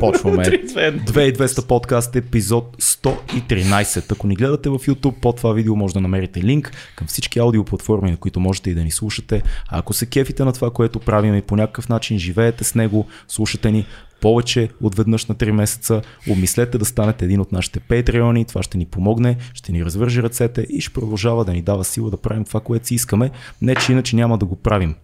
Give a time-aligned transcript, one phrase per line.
[0.00, 0.44] Почваме.
[0.44, 1.04] 3-2-1.
[1.04, 4.12] 2200 подкаст епизод 113.
[4.12, 8.10] Ако ни гледате в YouTube, под това видео може да намерите линк към всички аудиоплатформи,
[8.10, 9.42] на които можете и да ни слушате.
[9.68, 13.06] А ако се кефите на това, което правим и по някакъв начин живеете с него,
[13.28, 13.86] слушате ни
[14.20, 18.78] повече от веднъж на 3 месеца, обмислете да станете един от нашите патреони, това ще
[18.78, 22.44] ни помогне, ще ни развържи ръцете и ще продължава да ни дава сила да правим
[22.44, 23.30] това, което си искаме,
[23.62, 24.94] не че иначе няма да го правим.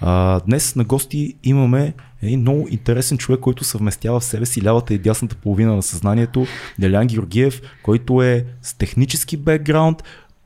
[0.00, 4.94] А, днес на гости имаме един много интересен човек, който съвместява в себе си лявата
[4.94, 6.46] и дясната половина на съзнанието,
[6.78, 10.02] Делян Георгиев, който е с технически бекграунд,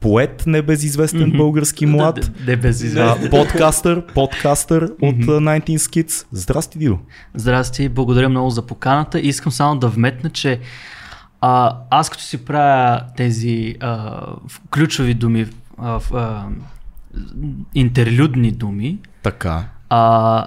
[0.06, 1.37] поет небезизвестен Мгм.
[1.37, 3.27] български млад, Д- д- Не безизвестен.
[3.27, 6.27] а, подкастър, подкастър от а, 19 Skits.
[6.33, 6.98] Здрасти, Дидо.
[7.34, 9.20] Здрасти, благодаря много за поканата.
[9.20, 10.61] Искам само да вметна, че
[11.41, 14.20] а, аз като си правя тези а,
[14.70, 15.47] ключови думи,
[15.78, 16.45] а, а,
[17.75, 19.64] интерлюдни думи, Така.
[19.88, 20.47] а,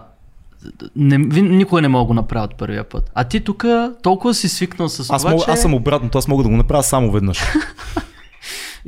[0.95, 3.11] не, никога не мога да го направя от първия път.
[3.15, 3.65] А ти тук
[4.03, 5.51] толкова си свикнал с Аз, това, мога, че...
[5.51, 7.39] аз съм обратното, аз мога да го направя само веднъж.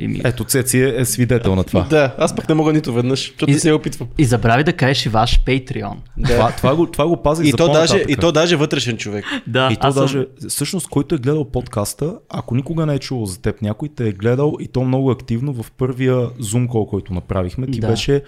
[0.00, 1.82] Еми, Ето, Цеци е, е свидетел на това.
[1.82, 4.08] Да, аз пък не мога нито веднъж, защото И- не се опитвам.
[4.18, 5.94] И забрави да кажеш и ваш Patreon.
[6.26, 9.24] Това, това, го, това го пазих И за то, даже, и то даже вътрешен човек.
[9.46, 12.98] Да, И то аз съм- даже, всъщност, който е гледал подкаста, ако никога не е
[12.98, 16.88] чувал за теб някой, те е гледал и то много активно в първия Zoom call,
[16.88, 17.66] който направихме.
[17.66, 17.86] Ти Да.
[17.88, 18.22] беше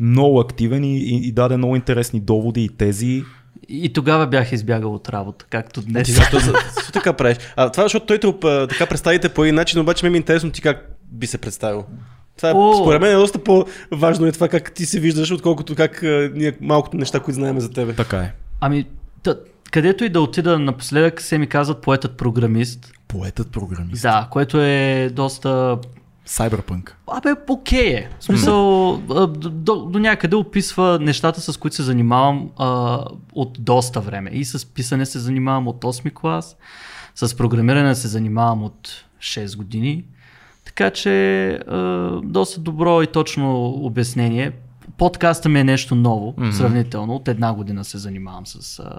[0.00, 3.22] много активен и, и, и даде много интересни доводи и тези.
[3.68, 6.14] И тогава бях избягал от работа, както Ти днес.
[6.14, 7.36] защо, защо така правиш?
[7.56, 8.32] А това, защото той те
[8.68, 11.84] така представите по един начин, обаче ме е интересно ти как би се представил.
[12.36, 12.74] Това е, О!
[12.74, 16.56] според мен е доста по-важно е това как ти се виждаш, отколкото как а, ние
[16.60, 17.92] малкото неща, които знаем за тебе.
[17.92, 18.32] Така е.
[18.60, 18.86] Ами,
[19.22, 19.34] та,
[19.70, 22.92] където и да отида напоследък, се ми казват поетът програмист.
[23.08, 24.02] Поетът програмист.
[24.02, 25.78] Да, което е доста...
[26.28, 26.92] Cyberpunk.
[27.06, 28.08] Абе, окей е.
[28.20, 28.96] В смисъл,
[29.38, 32.98] до, до някъде описва нещата, с които се занимавам а,
[33.32, 34.30] от доста време.
[34.32, 36.56] И с писане се занимавам от 8 клас,
[37.14, 40.04] с програмиране се занимавам от 6 години.
[40.80, 44.52] Така че а, доста добро и точно обяснение.
[44.98, 46.50] Подкаста ми е нещо ново, mm-hmm.
[46.50, 47.14] сравнително.
[47.14, 48.98] От една година се занимавам с а,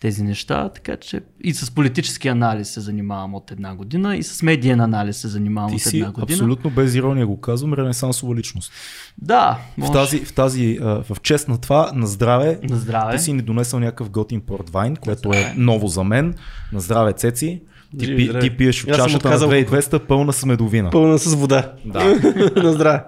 [0.00, 4.42] тези неща, така че и с политически анализ се занимавам от една година и с
[4.42, 6.34] медиен анализ се занимавам Ти от си една година.
[6.34, 8.72] абсолютно без ирония го казвам, ренесансова личност.
[9.18, 9.92] Да, В може.
[9.92, 13.16] тази, в тази, в чест на това, на здраве, На здраве.
[13.16, 16.34] Ти си ни донесъл някакъв готин портвайн, което е ново за мен.
[16.72, 17.62] На здраве, Цеци.
[17.98, 20.90] Ти, Живи пи, ти пиеш от чашата на отказал 2200 пълна с медовина.
[20.90, 21.72] Пълна с вода.
[21.84, 22.04] Да.
[22.62, 23.02] На здраве.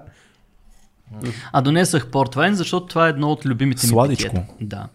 [1.52, 4.30] А донесах портвайн, защото това е едно от любимите ми Сладичко.
[4.34, 4.52] питиета.
[4.60, 4.88] Да.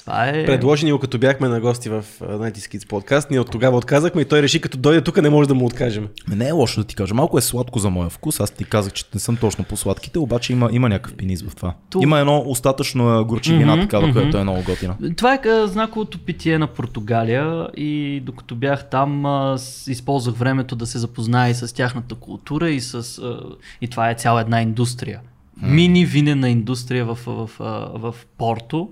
[0.00, 0.46] Това е...
[0.46, 3.30] Предложи ни го като бяхме на гости в Night Kids подкаст.
[3.30, 6.08] Ние от тогава отказахме и той реши като дойде тук не може да му откажем.
[6.28, 7.14] Не е лошо да ти кажа.
[7.14, 8.40] Малко е сладко за моя вкус.
[8.40, 11.56] Аз ти казах, че не съм точно по сладките, обаче има, има някакъв пинис в
[11.56, 11.74] това.
[11.90, 14.12] Ту- Има едно остатъчно горчивина, Мгм, така, мгм.
[14.12, 14.96] която е много готина.
[15.16, 19.24] Това е знаковото питие на Португалия и докато бях там
[19.88, 23.22] използвах времето да се запозная и с тяхната култура и с...
[23.80, 25.20] И това е цяла една индустрия.
[25.62, 28.88] Мини винена индустрия в, в, в, в Порто,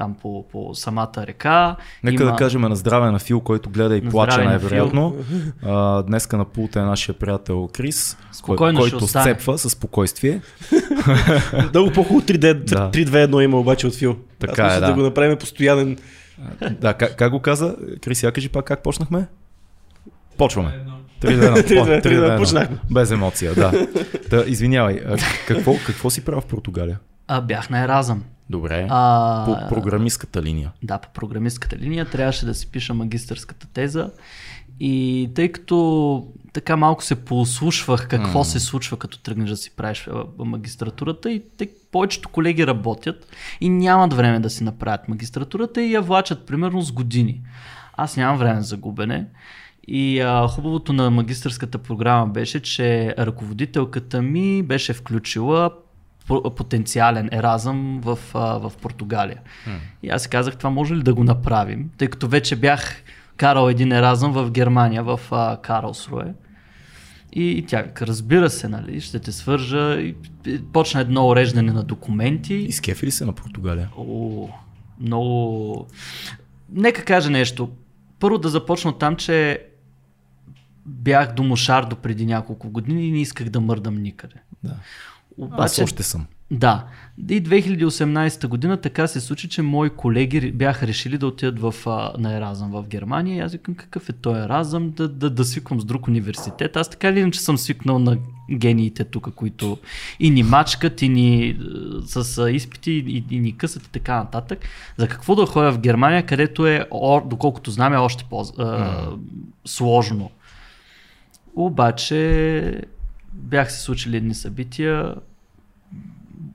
[0.00, 1.76] там по, по самата река.
[2.04, 5.16] Нека да кажем на здраве на Фил, който гледа и На плаче най-вероятно.
[5.62, 10.40] А, днеска на пулта е нашия приятел Крис, кой, Спокойно който сцепва със спокойствие.
[11.70, 12.90] Много по-хубаво 3D, Да.
[12.90, 14.16] 3-2-1 има обаче от Фил.
[14.38, 14.86] Така Аз е, да.
[14.86, 15.98] да го направим постоянен.
[16.70, 17.76] Да, как, как го каза?
[18.02, 19.26] Крис, я кажи пак как почнахме?
[20.36, 20.70] Почваме.
[21.20, 22.02] Три Три, две, дена.
[22.02, 22.78] три дена, почнахме.
[22.90, 23.86] Без емоция, да.
[24.30, 25.00] Та, извинявай,
[25.46, 26.98] какво, какво си правил в Португалия?
[27.28, 28.24] А, бях на Еразъм.
[28.50, 28.86] Добре.
[28.90, 30.72] А, По програмистката линия.
[30.82, 34.10] Да, по програмистката линия трябваше да си пиша магистърската теза
[34.80, 38.44] и тъй като така малко се послушвах какво М.
[38.44, 40.08] се случва като тръгнеш да си правиш
[40.38, 43.26] магистратурата и тъй, повечето колеги работят
[43.60, 47.42] и нямат време да си направят магистратурата и я влачат примерно с години.
[47.92, 49.26] Аз нямам време за губене.
[49.88, 55.70] И а, хубавото на магистърската програма беше, че ръководителката ми беше включила
[56.56, 59.40] потенциален еразъм в, а, в Португалия.
[60.02, 63.02] И аз си казах, това може ли да го направим, тъй като вече бях
[63.36, 66.34] карал един еразъм в Германия, в а, Карлсруе.
[67.32, 70.00] И, и тя каза, разбира се, нали, ще те свържа.
[70.00, 70.14] И,
[70.46, 72.54] и почна едно уреждане на документи.
[72.54, 73.88] Изкефи ли се на Португалия?
[73.96, 74.48] О,
[75.00, 75.86] много...
[76.72, 77.70] Нека кажа нещо.
[78.18, 79.64] Първо да започна там, че
[80.86, 84.34] бях до Мошардо преди няколко години и не исках да мърдам никъде.
[84.64, 84.76] Да.
[85.42, 86.26] Аз Обаче, още съм.
[86.50, 86.84] Да.
[87.28, 92.12] И 2018 година така се случи, че мои колеги бяха решили да отидат в, а,
[92.18, 93.36] на Еразъм в Германия.
[93.36, 96.76] И аз викам какъв е той Еразъм, да, да, да свиквам с друг университет.
[96.76, 98.16] Аз така или иначе съм свикнал на
[98.52, 99.78] гениите тук, които
[100.20, 101.56] и ни мачкат, и ни е,
[102.06, 104.58] с а, изпити, и, и ни късат и така нататък.
[104.96, 110.30] За какво да ходя в Германия, където е, о, доколкото знам, е още по-сложно.
[111.56, 112.82] Обаче
[113.32, 115.14] бях се случили едни събития,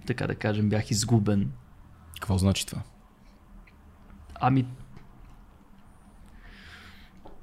[0.06, 1.52] така да кажем, бях изгубен.
[2.14, 2.82] Какво значи това?
[4.36, 4.66] Ами,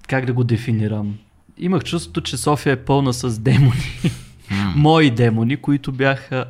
[0.08, 1.18] как да го дефинирам?
[1.58, 4.10] Имах чувството, че София е пълна с демони.
[4.76, 6.46] Мои демони, които бяха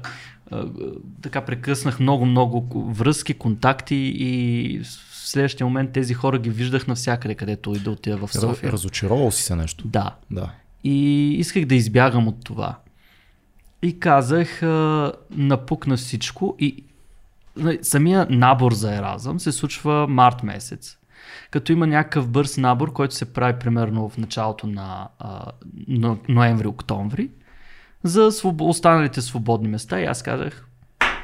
[1.23, 4.87] така прекъснах много-много връзки, контакти и в
[5.29, 8.73] следващия момент тези хора ги виждах навсякъде, където и да отида в София.
[8.73, 9.89] Разочаровал си се нещо.
[9.89, 10.15] Да.
[10.31, 10.51] Да.
[10.85, 12.79] И исках да избягам от това.
[13.83, 16.85] И казах, а, напукна всичко и
[17.83, 20.99] самия набор за Еразъм се случва март месец.
[21.51, 25.47] Като има някакъв бърз набор, който се прави примерно в началото на а,
[25.89, 27.29] но, ноември-октомври,
[28.03, 28.61] за своб...
[28.61, 30.67] останалите свободни места и аз казах,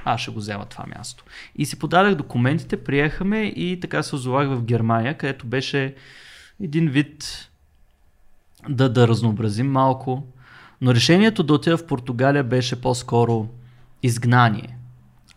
[0.05, 1.25] аз ще го взема това място.
[1.57, 5.95] И си подадах документите, приехаме и така се озовах в Германия, където беше
[6.63, 7.49] един вид
[8.69, 10.23] да, да разнообразим малко.
[10.81, 13.49] Но решението да отида в Португалия беше по-скоро
[14.03, 14.77] изгнание.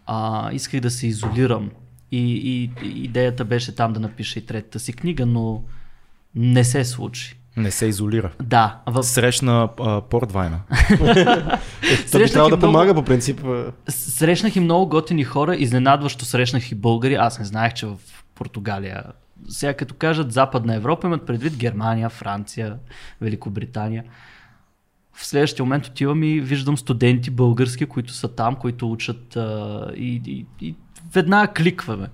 [0.05, 1.71] А, исках да се изолирам.
[2.11, 5.63] И, и, и идеята беше там да напиша и третата си книга, но
[6.35, 7.38] не се случи.
[7.57, 8.31] Не се изолира.
[8.43, 9.03] Да, в...
[9.03, 10.59] Срещна а, портвайна.
[12.07, 13.41] Това би и да много- помага по принцип.
[13.89, 17.15] Срещнах и много готини хора, изненадващо срещнах и българи.
[17.15, 17.97] Аз не знаех, че в
[18.35, 19.03] Португалия.
[19.49, 22.75] Сега като кажат Западна Европа, имат предвид Германия, Франция,
[23.21, 24.03] Великобритания.
[25.21, 30.21] В следващия момент отивам и виждам студенти български, които са там, които учат а, и,
[30.25, 30.75] и, и
[31.13, 32.07] веднага кликваме.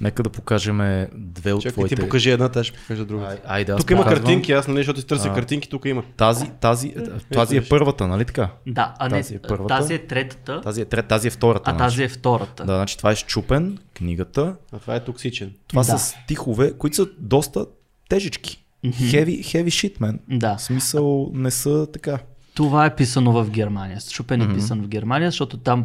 [0.00, 1.94] Нека да покажем две от Чакай, твоите...
[1.94, 3.30] ти покажи едната, аз ще покажа другата.
[3.30, 4.22] Ай, айде, аз Тук има показвам.
[4.24, 5.34] картинки, аз нали, защото изтърся А.
[5.34, 6.02] картинки, тук има.
[6.16, 6.94] Тази, тази,
[7.32, 8.48] тази е първата, нали така?
[8.66, 9.76] Да, а не, Тази е първата.
[9.78, 11.70] тази е третата, Тази е, трет, тази е втората.
[11.70, 12.64] а тази е втората.
[12.64, 14.56] Да, значи това е щупен, книгата.
[14.72, 15.52] А това е токсичен.
[15.66, 15.98] Това Да.
[15.98, 17.66] са стихове, които са доста
[18.08, 18.65] тежички.
[18.90, 20.18] Heavy, heavy shit, man.
[20.28, 20.56] Да.
[20.56, 22.18] В смисъл не са така.
[22.54, 24.00] Това е писано в Германия.
[24.00, 25.84] Шупен е писан в Германия, защото там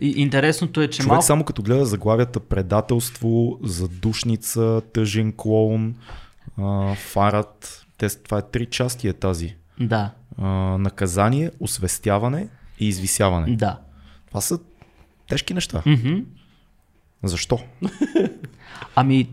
[0.00, 1.24] и, интересното е, че Човек малко...
[1.24, 5.94] само като гледа заглавията предателство, задушница, тъжен клоун,
[6.58, 7.86] а, фарат.
[7.98, 9.54] Те, това е три части е тази.
[9.80, 10.48] Да, А,
[10.78, 12.48] наказание, освестяване
[12.80, 13.56] и извисяване.
[13.56, 13.78] да.
[14.28, 14.58] Това са
[15.28, 15.82] тежки неща.
[15.86, 16.14] Мгм.
[17.22, 17.58] Защо?
[18.94, 19.28] Ами,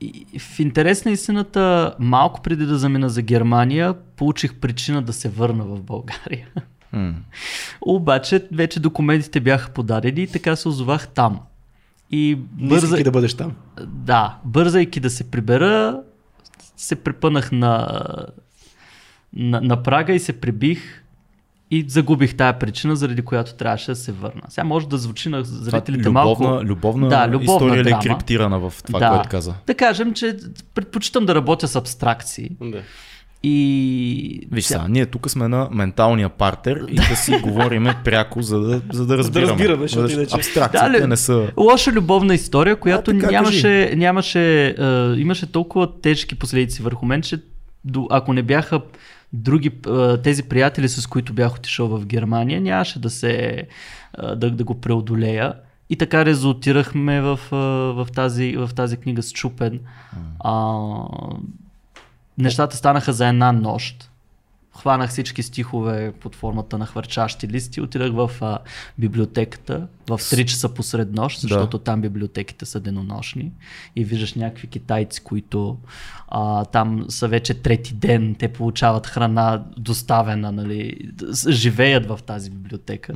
[0.00, 5.28] и- в интерес на истината, малко преди да замина за Германия, получих причина да се
[5.28, 6.46] върна в България.
[6.92, 7.14] М.
[7.80, 11.40] Обаче, вече документите бяха подадени и така се озовах там.
[12.10, 12.86] И Не бърза...
[12.86, 13.52] исках да бъдеш там.
[13.86, 16.00] Да, бързайки да се прибера,
[16.76, 17.88] се препънах на,
[19.32, 21.02] на, на прага и се прибих
[21.70, 24.42] и загубих тая причина, заради която трябваше да се върна.
[24.48, 26.42] Сега може да звучи на зрителите Това малко...
[26.42, 28.02] любовна, любовна, Да, любовна история ли е драма.
[28.02, 29.08] криптирана в това, да.
[29.10, 29.54] което каза?
[29.66, 30.36] Да кажем, че
[30.74, 32.50] предпочитам да работя с абстракции.
[32.62, 32.82] Да.
[33.42, 34.40] И...
[34.52, 38.80] Виж сега, ние тук сме на менталния партер и да си говориме пряко, за да,
[38.92, 39.52] за да разбираме.
[39.52, 41.50] разбираме, защото иначе- Абстракциите Да, не са...
[41.56, 44.74] Лоша любовна история, която така нямаше, нямаше, е,
[45.16, 47.38] имаше толкова тежки последици върху мен, че
[48.10, 48.80] ако не бяха
[49.32, 49.70] други
[50.22, 53.66] тези приятели, с които бях отишъл в Германия, нямаше да се
[54.18, 55.54] да, да го преодолея.
[55.90, 57.40] И така резултирахме в,
[57.96, 59.80] в, тази, в тази книга с Чупен.
[60.40, 60.84] А,
[62.38, 64.10] нещата станаха за една нощ.
[64.78, 68.58] Хванах всички стихове под формата на хвърчащи листи, отидах в а,
[68.98, 73.52] библиотеката в 3 часа посред нощ, защото там библиотеките са денонощни.
[73.96, 75.78] И виждаш някакви китайци, които
[76.28, 81.10] а, там са вече трети ден, те получават храна доставена, нали,
[81.48, 83.12] живеят в тази библиотека.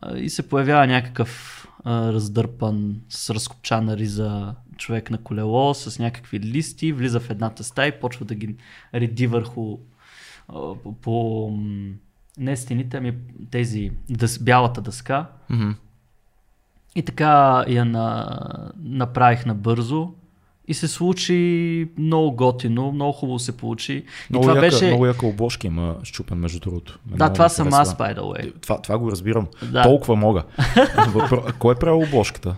[0.00, 6.40] А, И се появява някакъв а, раздърпан с разкопчана риза човек на колело с някакви
[6.40, 8.56] листи, влиза в едната стая и почва да ги
[8.94, 9.78] реди върху
[10.48, 11.50] по, по
[12.38, 13.14] не стените, ами
[13.50, 15.26] тези дъс, бялата дъска.
[15.50, 15.70] Мгм.
[16.94, 18.38] И така я на,
[18.78, 20.12] направих набързо
[20.68, 23.92] и се случи много готино, много хубаво се получи.
[23.92, 24.86] И Много, това яка, беше...
[24.86, 26.98] много яка обложка има щупен, между другото.
[27.06, 28.60] Мен Да, много това съм аз, by the way.
[28.60, 29.46] Това, това го разбирам.
[29.62, 29.82] Да.
[29.82, 30.42] Толкова мога.
[31.58, 32.56] Кой е правил обложката?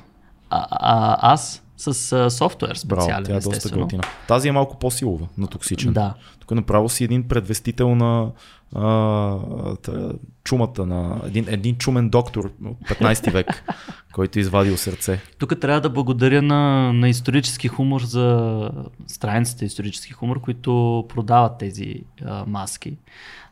[0.51, 1.63] А, а, аз?
[1.77, 4.03] С а, софтуер Браво, специален, тя е доста готина.
[4.29, 5.93] Тази е малко по-силова на токсичен.
[5.93, 6.15] Да.
[6.49, 8.31] Тук направо си един предвестител на
[8.75, 10.13] а, та,
[10.45, 13.65] чумата, на един, един чумен доктор от 15 век,
[14.13, 15.21] който е извадил сърце.
[15.39, 18.71] Тук трябва да благодаря на, на исторически хумор за
[19.07, 22.97] страниците исторически хумор, които продават тези а, маски.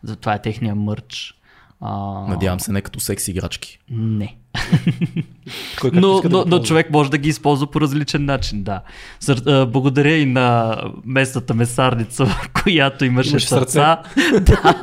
[0.02, 1.40] За това е техния мърч.
[1.80, 3.78] А, Надявам се, не като секс играчки.
[3.90, 4.37] Не.
[5.80, 8.83] Кой Но, да но, човек може да ги използва по различен начин, да.
[9.21, 14.02] Сър, благодаря и на местната месарница, в която имаше Имаше сърца.
[14.16, 14.76] Вижда,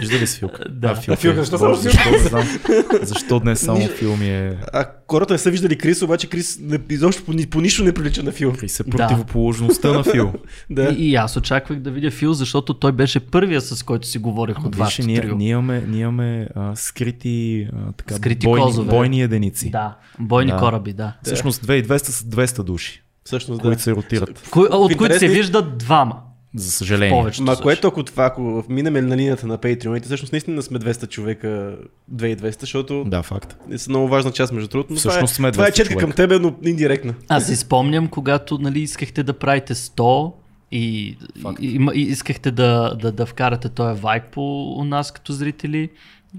[0.00, 0.64] вижда ли си Филка?
[0.70, 0.88] Да.
[0.88, 2.44] А, Филка, Филка, защо само Боже, защо, не знам,
[3.02, 4.56] защо днес само филми е...
[4.72, 8.22] А хората не са виждали Крис, обаче Крис не, изобщо по, по нищо не прилича
[8.22, 8.56] на филм.
[8.56, 8.90] Крис е Да.
[8.90, 10.32] противоположността на Фил.
[10.70, 10.84] Да.
[10.90, 14.64] И, и аз очаквах да видя Фил, защото той беше първия, с който си говорех
[14.64, 18.88] от Виж, вашето ние, ние имаме, ние имаме а, скрити, а, така, Скрити бойни, козове.
[18.90, 19.70] бойни единици.
[19.70, 20.56] Да, бойни Да.
[20.56, 21.12] кораби, да.
[21.22, 23.82] Всъщност 2200 са 200 души, Всъщност, които да.
[23.82, 26.16] се ротират, Кои, от които се виждат двама.
[26.54, 27.18] За съжаление.
[27.18, 27.42] Повечето.
[27.42, 27.62] Ма също.
[27.62, 31.76] което ако това, ако минем на линията на Patreon, всъщност наистина сме 200 човека,
[32.14, 33.56] 2200, защото Да, факт.
[33.72, 34.92] е са много важна част между другото.
[34.92, 36.16] Но Всъщност това е, сме това е 200 четка към човека.
[36.16, 37.14] тебе, но индиректна.
[37.28, 40.32] Аз си спомням, когато нали, искахте да правите 100
[40.72, 41.16] и, и,
[41.60, 45.88] и, и искахте да, да, да вкарате този вайк по у нас като зрители.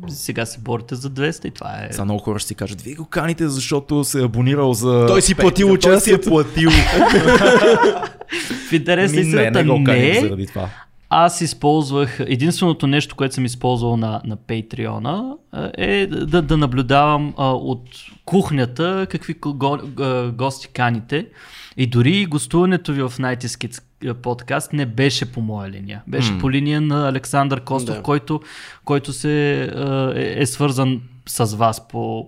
[0.08, 1.94] Сега се борите за 200 и това е...
[1.94, 5.06] Са много хора ще си кажат, вие го каните, защото се е абонирал за...
[5.08, 6.30] Той си платил Patreon, Той си е участието.
[6.30, 6.70] платил.
[8.70, 10.22] В интерес на не, не го каним не.
[10.22, 10.70] заради това.
[11.10, 15.34] Аз използвах, единственото нещо, което съм използвал на, на Patreon
[15.78, 17.84] е да, да наблюдавам а, от
[18.26, 21.28] кухнята какви го, го, а, гости каните.
[21.78, 23.82] И дори гостуването ви в Night Skits
[24.14, 26.04] подкаст не беше по моя линия.
[26.08, 26.40] Беше М.
[26.40, 28.04] по линия на Александър Костов, Да.
[28.04, 28.42] който,
[28.86, 32.28] който се, а, е, е свързан с вас по,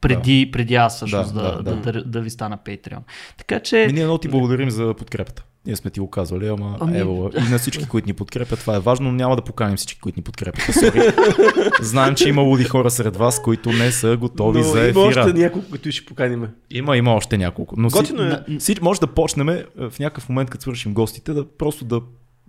[0.00, 3.00] преди, преди аз всъщност Да, да, да, да, да, да, ви стана Patreon.
[3.36, 3.86] Така че...
[3.86, 5.44] Ми, ние много ти благодарим за подкрепата.
[5.68, 8.76] Ние сме ти го казвали, ама Ами- ево, и на всички, които ни подкрепят, това
[8.76, 10.62] е важно, но няма да поканим всички, които ни подкрепят.
[10.64, 11.82] Sorry.
[11.82, 15.00] Знаем, че има луди хора сред вас, които не са готови Но за има ефира.
[15.00, 16.46] още няколко, които ще поканим.
[16.70, 17.74] Има, има още няколко.
[17.78, 18.12] Но си,
[18.48, 18.60] е.
[18.60, 22.00] си, може да почнем е, в някакъв момент, като свършим гостите, да просто да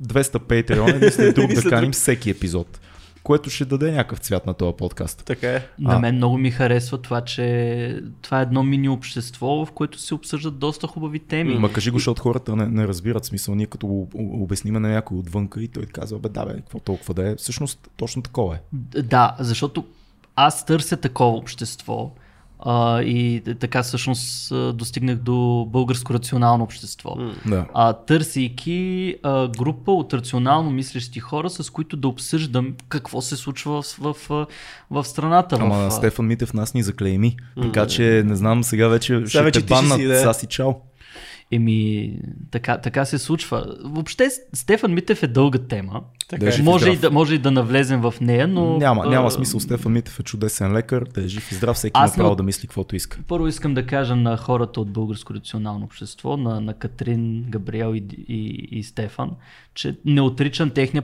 [0.04, 2.80] 200 Patreon, един след друг да каним всеки епизод,
[3.24, 5.24] което ще даде някакъв цвят на този подкаст.
[5.26, 5.66] Така е.
[5.80, 10.14] На мен много ми харесва това, че това е едно мини общество, в което се
[10.14, 11.56] обсъждат доста хубави теми.
[11.56, 13.56] Ма кажи го, защото хората не, не разбират смисъл.
[13.56, 17.14] Ние като го обясниме на някой отвънка и той казва, бе, да бе, какво толкова
[17.14, 17.36] да е.
[17.36, 18.60] Всъщност точно такова е.
[19.02, 19.86] Да, защото
[20.36, 22.12] аз търся такова общество
[22.60, 27.16] а, и така всъщност достигнах до българско рационално общество.
[27.46, 27.66] Да.
[27.74, 33.82] А, търсейки а, група от рационално мислещи хора, с които да обсъждам какво се случва
[33.82, 34.48] в, в,
[34.92, 35.58] в, страната.
[35.60, 37.38] Ама в, Стефан Митев нас ни заклейми.
[37.62, 40.00] Така че не знам, сега вече ще вече те баннат.
[40.00, 40.20] си, да.
[40.20, 40.74] Сега си чао.
[41.52, 42.14] Еми,
[42.52, 43.76] така, така се случва.
[43.84, 46.02] Въобще Стефан Митев е дълга тема.
[46.30, 46.60] Така Да, е.
[46.60, 48.78] и Може и, да, може и да навлезем в нея, но...
[48.78, 49.60] Няма, няма смисъл.
[49.60, 52.44] Стефан Митев е чудесен лекар, да е жив и здрав, всеки има Аз право да
[52.44, 53.20] мисли каквото иска.
[53.28, 58.04] Първо искам да кажа на хората от Българско рационално общество, на, на Катрин, Габриел и,
[58.28, 59.32] и, и Стефан,
[59.74, 61.04] че не отричам техния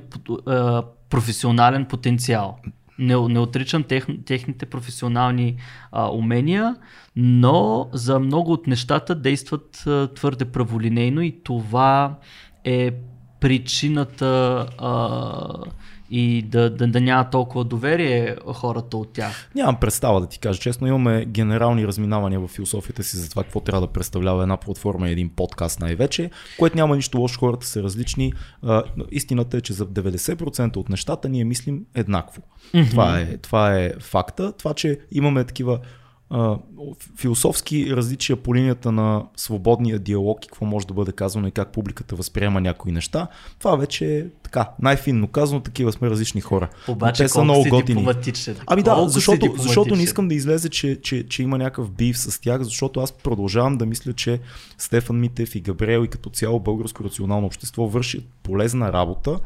[1.10, 2.58] професионален потенциал.
[3.00, 5.58] Не, не отричам тех, техните професионални
[5.92, 6.76] а, умения,
[7.16, 12.16] но за много от нещата действат а, твърде праволинейно и това
[12.64, 12.92] е
[13.40, 15.00] причината а,
[16.10, 19.50] и да, да, да няма толкова доверие хората от тях.
[19.56, 20.88] Нямам представа да ти кажа честно.
[20.88, 25.12] Имаме генерални разминавания в философията си за това какво трябва да представлява една платформа и
[25.12, 28.34] един подкаст най-вече, което няма нищо лошо, хората са различни.
[28.64, 32.42] А, истината е, че за 90% от нещата ние мислим еднакво.
[32.90, 34.52] Това, е, това е факта.
[34.52, 35.80] Това, че имаме такива
[36.30, 36.58] а,
[37.18, 41.72] философски различия по линията на свободния диалог и какво може да бъде казано и как
[41.72, 43.28] публиката възприема някои неща,
[43.60, 46.70] това вече е така, най-финно казано, такива сме различни хора.
[46.88, 48.08] Но Обаче те са много готини.
[48.68, 52.42] Ами да, защото, защото не искам да излезе, че, че, че има някакъв бив с
[52.42, 54.40] тях, защото аз продължавам да мисля, че
[54.78, 59.40] Стефан Митев и Габриел и като цяло българско рационално общество вършат полезна работа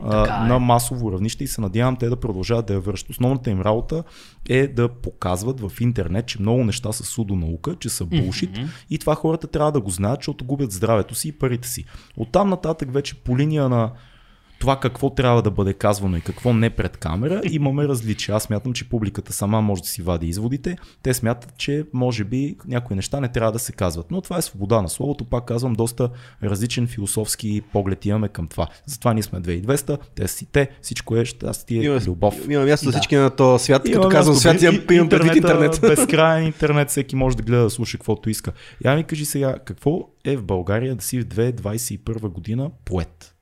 [0.00, 0.48] Така а, е.
[0.48, 3.10] на масово равнище и се надявам те да продължават да я вършат.
[3.10, 4.02] Основната им работа
[4.48, 8.66] е да показват в интернет, че много неща са судонаука, че са булшит Мгм.
[8.90, 11.84] и това хората трябва да го знаят, защото губят здравето си и парите си.
[12.16, 13.92] Оттам нататък вече по линия на
[14.58, 18.34] това какво трябва да бъде казвано и какво не пред камера, имаме различия.
[18.34, 20.76] Аз смятам, че публиката сама може да си вади изводите.
[21.02, 24.06] Те смятат, че може би някои неща не трябва да се казват.
[24.10, 25.24] Но това е свобода на словото.
[25.24, 26.10] Пак казвам, доста
[26.42, 28.66] различен философски поглед имаме към това.
[28.86, 32.34] Затова ние сме 2200, те си те, всичко е щастие, Има, любов.
[32.50, 32.98] има място за Да.
[32.98, 33.88] всички на този свят.
[33.88, 35.80] Има Като казвам свят, имам, И- имам предвид интернета, интернет.
[35.98, 38.52] Безкрайен интернет, всеки може да гледа, да слуша каквото иска.
[38.84, 43.32] Я ми кажи сега, какво е в България да си в 2021 година поет?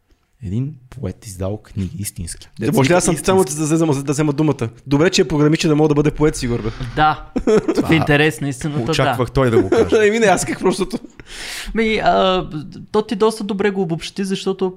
[0.44, 2.48] Един поет издал книги, истински.
[2.60, 4.68] Да, може ли аз съм само да, да, взема, да взема думата?
[4.86, 6.70] Добре, че е програмичен да мога да бъде поет, сигурно.
[6.96, 7.24] Да,
[7.86, 9.96] в интерес на истината, Очаквах той да го каже.
[9.96, 10.88] Е, Еми не, аз как просто.
[11.74, 12.48] Ми, а,
[12.92, 14.74] то ти доста добре го обобщи, защото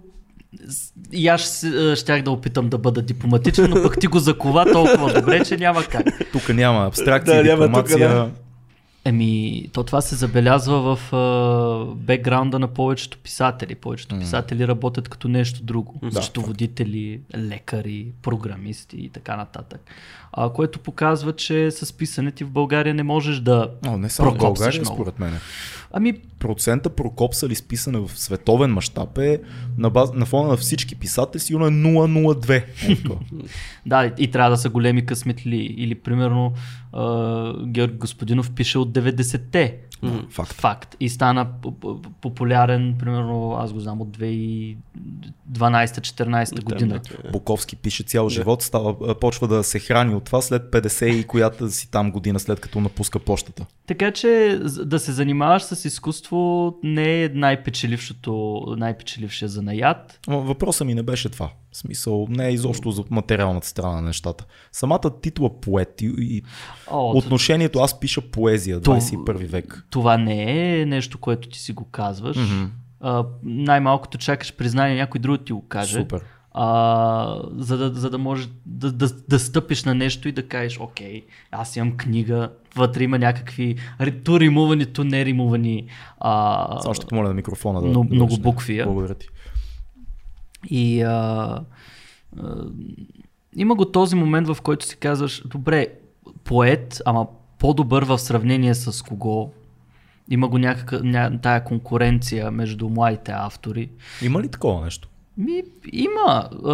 [1.12, 5.46] и аз щях да опитам да бъда дипломатичен, но пък ти го закова толкова добре,
[5.46, 6.06] че няма как.
[6.32, 8.10] Тук няма абстракция, Да, няма дипломация.
[8.10, 8.30] тук, да.
[9.08, 13.76] Еми, то това се забелязва в а, бекграунда на повечето писатели.
[13.76, 16.00] Повечето писатели работят като нещо друго.
[16.04, 19.82] Да, Счетоводители, лекари, програмисти и така нататък.
[20.32, 24.32] А, което показва, че с писане ти в България не можеш да О, не само
[24.32, 24.96] в България, много.
[24.96, 25.40] според мен.
[25.92, 29.40] Ами, Процента прокопсали с писане в световен мащаб е
[29.78, 30.14] на, баз...
[30.14, 32.64] на фона на всички писатели сигурно е 0,02.
[32.90, 33.20] Е, такова.
[33.86, 35.76] да, и, и трябва да са големи късметли.
[35.78, 36.54] Или, примерно,
[36.94, 39.78] а, Георги Господинов пише от 90-те.
[40.30, 40.54] Факт.
[40.54, 40.96] Факт.
[41.00, 41.48] И стана
[42.22, 47.02] популярен, примерно, аз го знам, от 2012-14 година.
[47.32, 51.70] Буковски пише цял живот, става, почва да се храни от това след 50 и която
[51.70, 53.66] си там година след като напуска почтата.
[53.88, 56.37] Така че да се занимаваш с изкуство
[56.84, 60.20] не е най-печелившото, най-печелившия занаят.
[60.28, 61.50] Въпросът ми не беше това.
[61.72, 64.46] В смисъл, не е изобщо за материалната страна на нещата.
[64.72, 66.42] Самата титла поет и, и
[66.92, 69.86] О, отношението аз пиша поезия, То- 21 век.
[69.90, 72.38] Това не е нещо, което ти си го казваш.
[73.00, 76.00] А, най-малкото чакаш признание някой друг ти го каже.
[76.00, 76.24] Супер.
[76.60, 80.80] А, за, да, за да можеш да, да, да стъпиш на нещо и да кажеш,
[80.80, 83.76] окей, аз имам книга, вътре има някакви
[84.24, 85.88] ту римувани, ту неримувани
[86.20, 87.88] а, Само ще помоля на микрофона да.
[87.88, 88.84] много- да много букви?
[88.84, 89.28] Благодаря ти.
[90.70, 91.62] И а, а,
[93.56, 95.88] има го този момент, в който си казваш, добре,
[96.44, 97.28] поет, ама
[97.60, 99.52] по-добър в сравнение с кого.
[100.30, 103.90] Има го някакъв, ня, тая конкуренция между младите автори.
[104.22, 105.10] Има ли такова нещо?
[105.38, 106.50] Ми, има.
[106.66, 106.74] А,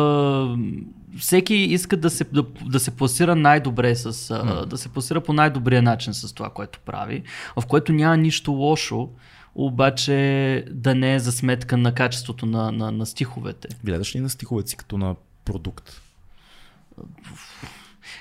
[1.19, 5.33] всеки иска да се, да, да се пласира най-добре с, а, да се пласира по
[5.33, 7.23] най-добрия начин с това, което прави,
[7.61, 9.09] в което няма нищо лошо,
[9.55, 13.67] обаче да не е за сметка на качеството на, на, на стиховете.
[13.83, 15.15] Гледаш ли на стиховете си като на
[15.45, 16.01] продукт?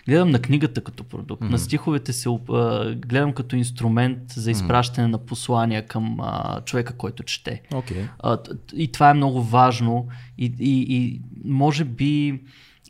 [0.09, 1.51] Гледам на книгата като продукт, mm-hmm.
[1.51, 5.11] на стиховете се а, гледам като инструмент за изпращане mm-hmm.
[5.11, 7.63] на послания към а, човека, който чете.
[7.75, 8.09] Окей.
[8.19, 8.39] А,
[8.75, 10.09] и това е много важно
[10.39, 12.41] и, и, и може би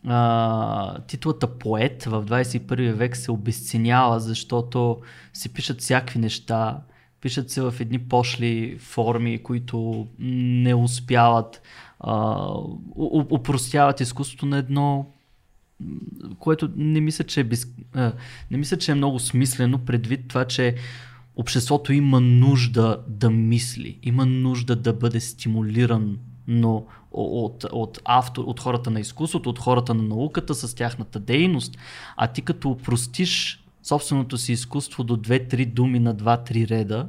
[0.07, 5.01] а, титлата поет в 21 век се обесценява, защото
[5.33, 6.81] се пишат всякакви неща,
[7.21, 11.62] пишат се в едни пошли форми, които не успяват,
[12.01, 12.47] а,
[13.31, 15.07] упростяват изкуството на едно
[16.38, 17.67] което не мисля, че е, без...
[18.51, 20.75] не мисля, че е много смислено предвид това, че
[21.37, 28.61] обществото има нужда да мисли, има нужда да бъде стимулиран но от, от, автор, от
[28.61, 31.76] хората на изкуството, от хората на науката с тяхната дейност,
[32.16, 37.09] а ти като упростиш собственото си изкуство до 2-3 думи на 2-3 реда,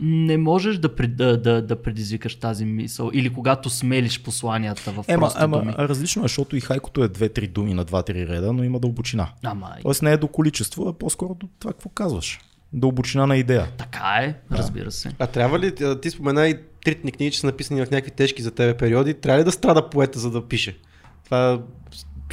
[0.00, 3.10] не можеш да, пред- да, да, да предизвикаш тази мисъл.
[3.12, 5.72] Или когато смелиш посланията в Ема, прости ема думи.
[5.72, 9.28] различно е, защото и хайкото е 2-3 думи на 2-3 реда, но има дълбочина.
[9.42, 12.40] Ама, Тоест не е до количество, а по-скоро до това какво казваш.
[12.72, 13.66] Дълбочина на идея.
[13.78, 15.12] така е, разбира се.
[15.18, 16.58] А трябва ли, ти спомена и
[16.88, 19.52] трите ни книги, че са написани в някакви тежки за тебе периоди, трябва ли да
[19.52, 20.78] страда поета, за да пише?
[21.24, 21.62] Това,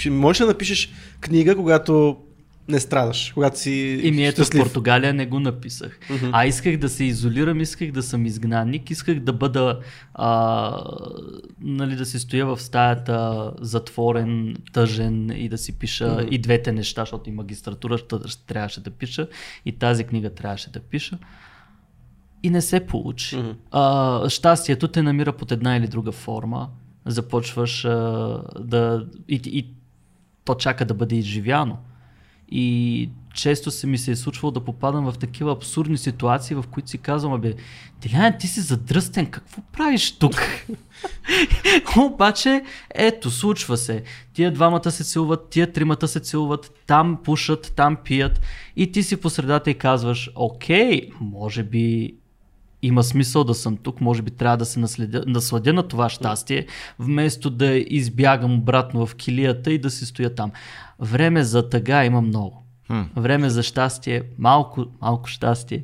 [0.09, 0.89] можеш ли да напишеш
[1.21, 2.17] книга, когато
[2.67, 4.49] не страдаш, когато си И ми ето в?
[4.49, 5.99] Португалия не го написах.
[6.09, 6.29] Мгм.
[6.31, 9.79] А исках да се изолирам, исках да съм изгнанник, исках да бъда,
[10.13, 10.81] а,
[11.61, 16.27] нали, да си стоя в стаята затворен, тъжен и да си пиша Мгм.
[16.31, 17.97] и двете неща, защото и магистратура
[18.47, 19.27] трябваше да пиша,
[19.65, 21.17] и тази книга трябваше да пиша.
[22.45, 23.37] И не се получи.
[23.37, 23.51] Мгм.
[23.71, 26.69] А, щастието те намира под една или друга форма.
[27.05, 29.05] Започваш а, да.
[29.27, 29.73] И, и
[30.45, 31.77] то чака да бъде изживяно.
[32.49, 36.89] И често се ми се е случвало да попадам в такива абсурдни ситуации, в които
[36.89, 37.53] си казвам, абе,
[38.01, 40.35] Дилян, ти си задръстен, какво правиш тук?
[41.97, 42.63] Обаче,
[42.95, 44.03] ето, случва се.
[44.33, 48.41] Тия двамата се целуват, тия тримата се целуват, там пушат, там пият
[48.75, 52.15] и ти си по средата и казваш, окей, може би
[52.85, 56.65] има смисъл да съм тук, може би трябва да се наследя, насладя на това щастие,
[56.99, 60.51] вместо да избягам обратно в килията и да си стоя там.
[60.99, 62.65] Време за тъга има много.
[62.87, 63.01] Хм.
[63.15, 65.83] Време за щастие, малко, малко щастие.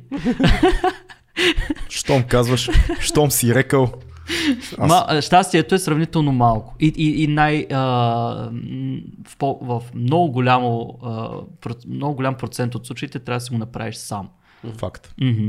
[1.88, 3.92] Щом казваш, щом си рекал.
[4.78, 4.90] Аз...
[4.90, 6.74] Ма, щастието е сравнително малко.
[6.80, 7.78] И, и, и най, а,
[9.28, 11.30] в, по, в много, голямо, а,
[11.88, 14.28] много голям процент от случаите трябва да си го направиш сам.
[14.78, 15.14] Факт.
[15.20, 15.48] Мгм.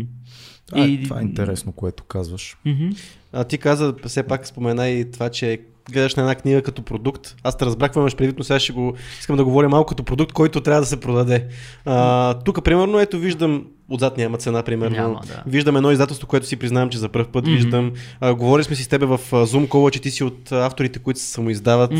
[0.67, 2.58] Това, е, И- това е интересно, което казваш.
[2.65, 2.88] Мгм.
[3.34, 5.60] А ти каза, все пак спомена и това, че
[5.91, 7.36] гледаш на една книга като продукт.
[7.43, 10.32] Аз те разбрах, имаш предвид, но сега ще го, искам да говоря малко като продукт,
[10.32, 11.47] който трябва да се продаде.
[11.86, 14.95] А, тук, примерно, ето виждам, отзад няма цена, примерно.
[14.97, 15.43] Няма, да.
[15.47, 17.54] Виждам едно издателство, което си признавам, че за първ път Мгм.
[17.56, 17.91] виждам.
[18.19, 20.65] А, говорили сме си с тебе в а, Zoom кола, че ти си от а,
[20.65, 21.91] авторите, които се самоиздават.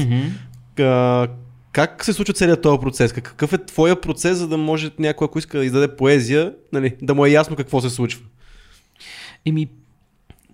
[0.80, 1.28] А,
[1.72, 3.14] как се случва целият този процес?
[3.14, 7.16] Какъв е твоя процес, за да може някой, ако иска да издаде поезия, нали, да
[7.16, 8.22] му е ясно какво се случва?
[9.46, 9.68] Еми,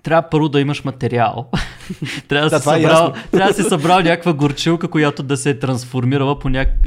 [0.03, 1.49] трябва първо да имаш материал.
[2.27, 3.23] трябва, да, Да, си е събрал, ясно.
[3.31, 6.81] трябва да си събрал някаква горчилка, която да се е трансформирала по няк...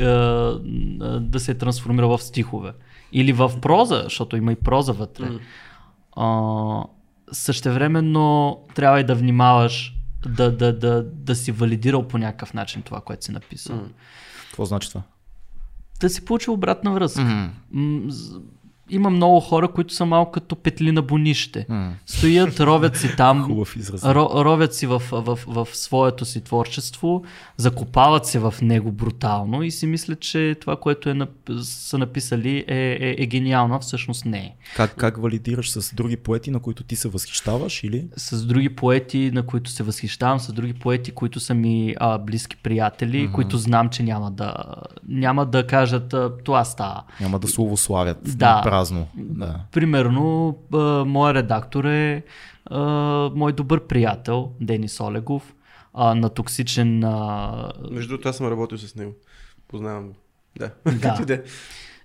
[1.21, 2.73] да се е трансформирала в стихове.
[3.13, 5.25] Или в проза, защото има и проза вътре.
[5.25, 5.39] М.
[6.17, 6.85] А,
[7.33, 9.95] същевременно трябва и да внимаваш
[10.27, 13.77] да, да, да, да си валидирал по някакъв начин това, което си написал.
[13.77, 13.83] М.
[14.49, 15.03] Какво значи това?
[16.01, 17.51] Да си получи обратна връзка.
[18.07, 18.41] З-
[18.91, 21.67] Има много хора, които са малко като петли на бонище.
[21.69, 21.93] М.
[22.07, 23.65] Стоят, ровят си там,
[24.05, 27.23] ро, ровят си в, в, в, в своето си творчество,
[27.57, 31.15] закопават се в него брутално и си мислят, че това, което е,
[31.63, 34.55] са написали е, е, е гениално, а всъщност не е.
[34.77, 38.07] Как, как валидираш с други поети, на които ти се възхищаваш или?
[38.17, 42.57] С други поети, на които се възхищавам, с други поети, които са ми а, близки
[42.57, 44.55] приятели, които знам, че няма да,
[45.09, 46.15] няма да кажат
[46.45, 47.03] това става.
[47.21, 48.63] Няма да словославят Да.
[48.73, 49.09] Празно.
[49.15, 49.61] Да.
[49.73, 52.23] Примерно, а, моят редактор е
[52.67, 52.81] а,
[53.35, 55.55] мой добър приятел, Денис Олегов,
[55.95, 57.05] а, на токсичен...
[57.05, 57.73] А...
[57.91, 59.13] Между другото, аз съм работил с него.
[59.69, 60.15] Познавам го.
[60.59, 60.71] Да.
[61.01, 61.25] Да.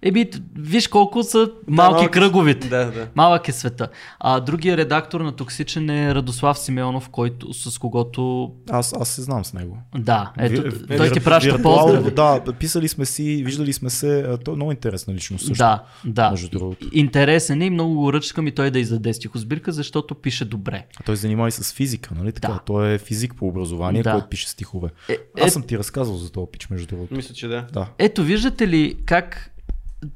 [0.01, 0.09] Да е.
[0.09, 2.11] Еби, виж колко са малки малки са.
[2.11, 2.67] кръговите.
[2.67, 3.07] Да, да.
[3.15, 3.87] Малък е света.
[4.19, 8.51] А другия редактор на Токсичен е Радослав Симеонов, който, с когото...
[8.69, 9.77] Аз, аз се знам с него.
[9.95, 12.11] Да, ето, Ви- той ти вир- праща поздрави.
[12.11, 14.37] Да, писали сме си, виждали сме се.
[14.45, 15.57] Той е много интересна личност също.
[15.57, 16.31] Да, да.
[16.31, 16.87] Между другото.
[16.93, 20.85] Интересен е и много го ръчкам и той да издаде стихосбирка, защото пише добре.
[20.99, 22.47] А Той се занимава и с физика, нали така?
[22.47, 22.59] Да.
[22.65, 24.11] Той е физик по образование, Да.
[24.11, 24.89] който пише стихове.
[25.09, 27.15] Е, Аз е, съм ти разказал за този пич, между другото.
[27.15, 27.65] Мисля, че да.
[27.73, 27.87] Да.
[27.97, 29.51] ето, виждате ли как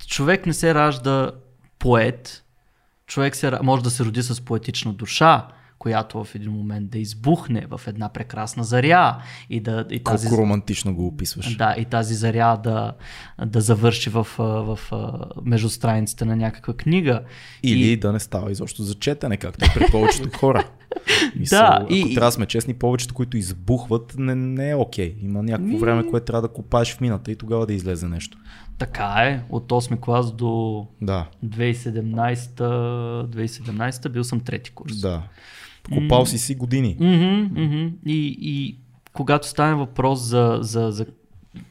[0.08, 1.32] човек не се ражда
[1.80, 2.44] поет,
[3.08, 5.48] човек се, може да се роди с поетична душа,
[5.80, 10.42] която в един момент да избухне в една прекрасна заря и да и тази, Колко
[10.42, 11.56] романтично го описваш.
[11.56, 12.94] да, и тази заря да,
[13.46, 14.92] да завърши в, в, в
[15.46, 17.24] между страниците на някаква книга.
[17.64, 20.68] Или И- да не става изобщо за четене, както е при повечето хора.
[21.36, 25.16] Мисъл, Да, ако и- трябва да сме честни, повечето, които избухват, не, не е окей.
[25.22, 28.38] Има някакво Ми- време, което трябва да копаеш в мината и тогава да излезе нещо.
[28.78, 32.36] Така е, от 8 клас до Да, 2017,
[33.26, 34.96] 2017 бил съм трети курс.
[34.96, 35.22] да.
[35.94, 36.98] Копал си си години.
[37.00, 37.88] Мгм, мгм.
[38.06, 38.78] И, и
[39.14, 41.06] когато стане въпрос за, за, за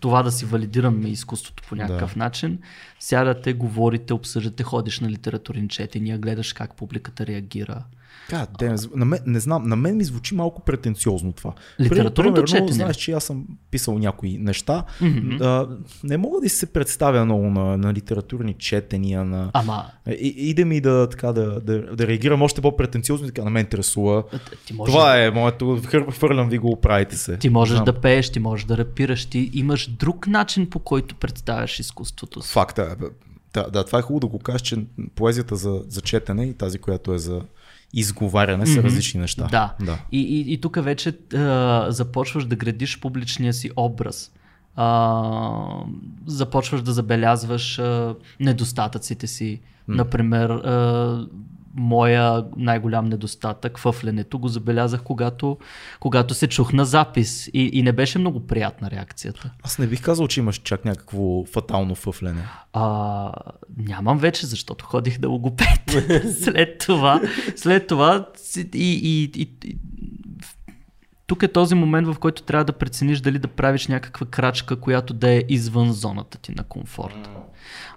[0.01, 2.19] това да си валидираме изкуството по някакъв Да.
[2.19, 2.59] начин,
[3.01, 7.85] сядате, говорите, обсъждате, ходиш на литературни четения, гледаш как публиката реагира.
[8.31, 11.53] God damn, на мен, не знам, на мен ми звучи малко претенциозно това.
[11.81, 12.73] Литературното Примерно, четене.
[12.73, 14.85] Знаеш, че аз съм писал някои неща.
[15.01, 15.45] Мгм.
[15.45, 15.69] А,
[16.05, 19.51] не мога да си се представя много на, на литературни четения, на...
[19.53, 23.51] Ама И, иде ми да, така, да, да, да реагирам още по-претенциозно и така, на
[23.51, 24.25] мен интересува.
[24.67, 27.37] ти можеш, Това е моето, хвърлям ви го, оправите се.
[27.37, 27.85] ти можеш Знам.
[27.85, 32.53] да пееш, ти можеш да рапираш, ти имаш друг начин по който представяш изкуството си.
[32.53, 33.05] Факта е.
[33.55, 34.77] Да, да, това е хубаво да го кажеш, че
[35.15, 37.41] поезията за, за четене и тази, която е за
[37.95, 38.87] изговаряне са Мгм.
[38.87, 39.49] различни неща.
[39.51, 39.75] Да.
[39.81, 39.99] да.
[40.13, 44.33] И, и, и тук вече а, започваш да градиш публичния си образ.
[44.77, 45.85] А,
[46.27, 49.61] започваш да забелязваш а, недостатъците си.
[49.89, 51.27] Например, а,
[51.75, 55.59] моя най-голям недостатък, фъфленето, го забелязах, когато,
[56.01, 59.51] когато се чух на запис и, и не беше много приятна реакцията.
[59.63, 62.43] Аз не бих казал, че имаш чак някакво фатално фъфлене.
[62.73, 63.33] А,
[63.77, 65.67] нямам вече, защото ходих да логопед.
[66.43, 67.21] след това,
[67.57, 69.79] след това и, и, и, и,
[71.31, 75.15] тук е този момент, в който трябва да прецениш дали да правиш някаква крачка, която
[75.15, 77.31] да е извън зоната ти на комфорт.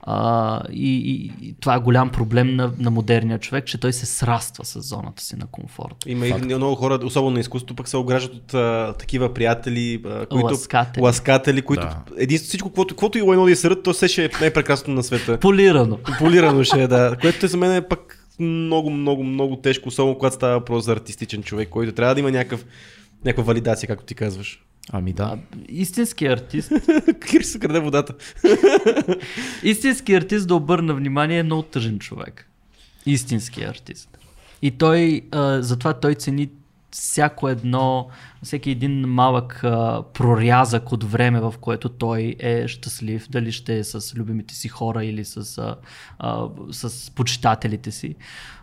[0.01, 4.05] А, и, и, и това е голям проблем на, на модерния човек, че той се
[4.05, 5.95] сраства с зоната си на комфорт.
[6.05, 10.25] Има и много хора, особено на изкуството, пък се ограждат от а, такива приятели, а,
[10.25, 10.45] които...
[10.45, 11.03] Ласкатели.
[11.03, 11.97] ласкатели които Да.
[12.17, 15.39] единствено всичко, каквото, каквото и едно да изсърят, то все ще е най-прекрасно на света.
[15.39, 15.97] Полирано.
[16.17, 17.17] Полирано ще е, да.
[17.21, 21.43] Което за мен е пък много, много, много тежко, особено когато става въпрос за артистичен
[21.43, 22.65] човек, който трябва да има някакъв,
[23.25, 24.65] някаква валидация, както ти казваш.
[24.91, 25.23] Ами да.
[25.23, 26.71] А, истински артист,
[27.19, 28.13] Крис краде водата.
[29.63, 32.49] истински артист да обърна внимание е много тъжен човек.
[33.05, 34.17] Истински артист.
[34.61, 36.49] И той, а, затова той цени
[36.95, 38.07] всяко едно,
[38.43, 43.83] всеки един малък а, прорязък от време, в което той е щастлив, дали ще е
[43.83, 45.75] с любимите си хора или с, а,
[46.19, 48.15] а, с почитателите си.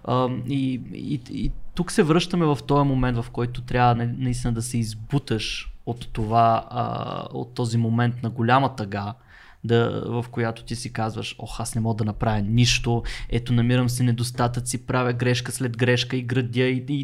[0.04, 4.52] А, и, и, и тук се връщаме в този момент, в който трябва на- наистина
[4.52, 9.14] да се избуташ от това, а, от този момент на голяма тъга,
[9.64, 13.88] да, в която ти си казваш, ох, аз не мога да направя нищо, ето намирам
[13.88, 17.00] си недостатъци, правя грешка след грешка и градя и, и,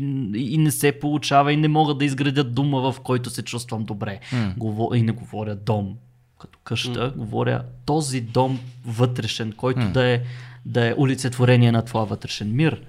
[0.54, 4.20] и не се получава и не мога да изградя дума, в който се чувствам добре.
[4.56, 4.96] Говор...
[4.96, 5.94] И не говоря дом
[6.38, 9.90] като къща, говоря този дом вътрешен, който М.
[9.90, 10.22] да, е,
[10.66, 12.82] да е олицетворение на твоя вътрешен мир.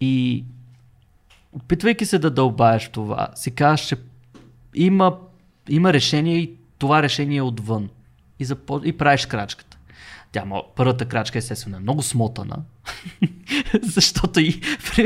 [0.00, 0.44] И
[1.52, 3.96] опитвайки се да дълбаеш това, си казваш, че
[4.74, 5.18] има,
[5.68, 7.88] има решение и това решение е отвън.
[8.38, 8.80] И, запо...
[8.84, 9.78] и правиш крачката.
[10.32, 12.56] Тя, мо- първата крачка естествено е много смотана,
[13.82, 14.60] защото и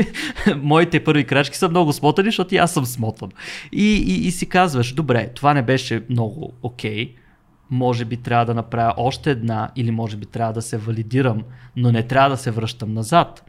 [0.57, 3.29] моите първи крачки са много смотани, защото и аз съм смотан.
[3.71, 7.15] И, и, и си казваш, добре, това не беше много окей,
[7.69, 11.43] може би трябва да направя още една или може би трябва да се валидирам,
[11.75, 13.45] но не трябва да се връщам назад.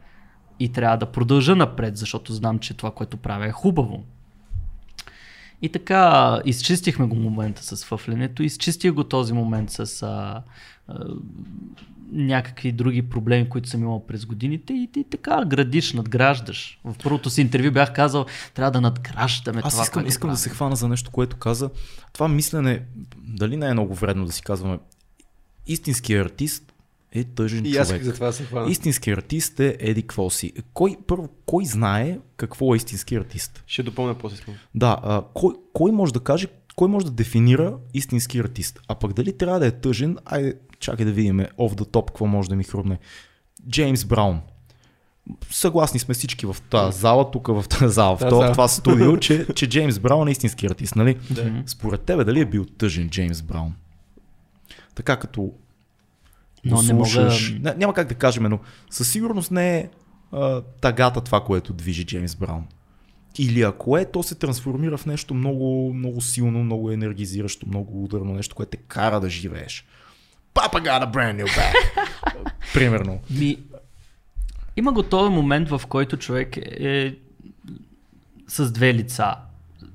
[0.59, 4.03] И трябва да продължа напред, защото знам, че това, което правя е хубаво.
[5.63, 10.43] И така, изчистихме го момента с фъфленето, изчистих го този момент с а,
[10.87, 11.05] а,
[12.11, 16.79] някакви други проблеми, които съм имал през годините и ти така градиш, надграждаш.
[16.83, 20.37] В първото си интервю бях казал, трябва да надграждаме Аз това, искам, което искам да
[20.37, 21.69] се хвана за нещо, което каза.
[22.13, 22.85] Това мислене,
[23.17, 24.79] дали не е много вредно да си казваме,
[25.67, 26.72] истинският артист
[27.15, 28.01] е тъжен И аз човек.
[28.01, 28.71] исках за това се хвана.
[28.71, 30.53] Истински артист е Еди какво си.
[30.73, 33.63] Кой, първо, кой знае какво е истински артист?
[33.67, 34.37] Ще допълня после.
[34.75, 38.79] Да, а, кой, кой може да каже, кой може да дефинира истински артист?
[38.87, 42.25] А пък дали трябва да е тъжен, айде, чакай да видим off the top какво
[42.25, 42.99] може да ми хрумне.
[43.69, 44.39] Джеймс Браун.
[45.49, 48.51] Съгласни сме всички в тази зала, тук в тази зала, в, Да, това, да.
[48.51, 51.17] това студио, че, че Джеймс Браун е истински артист, нали?
[51.31, 51.63] Да.
[51.65, 53.73] Според тебе дали е бил тъжен Джеймс Браун?
[54.95, 55.51] Така като
[56.65, 59.89] Но не мога- не, няма как да кажем, но със сигурност не е
[60.31, 62.67] а, тагата това, което движи Джеймс Браун.
[63.37, 68.33] Или ако е, то се трансформира в нещо много, много силно, много енергизиращо, много ударно,
[68.33, 69.85] нещо, което те кара да живееш.
[70.53, 71.73] Papa got a brand new bag.
[72.73, 73.19] Примерно.
[73.29, 73.57] Ми,
[74.77, 77.15] има го този момент, в който човек е
[78.47, 79.35] с две лица.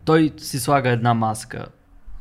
[0.05, 1.67] Той си слага една маска,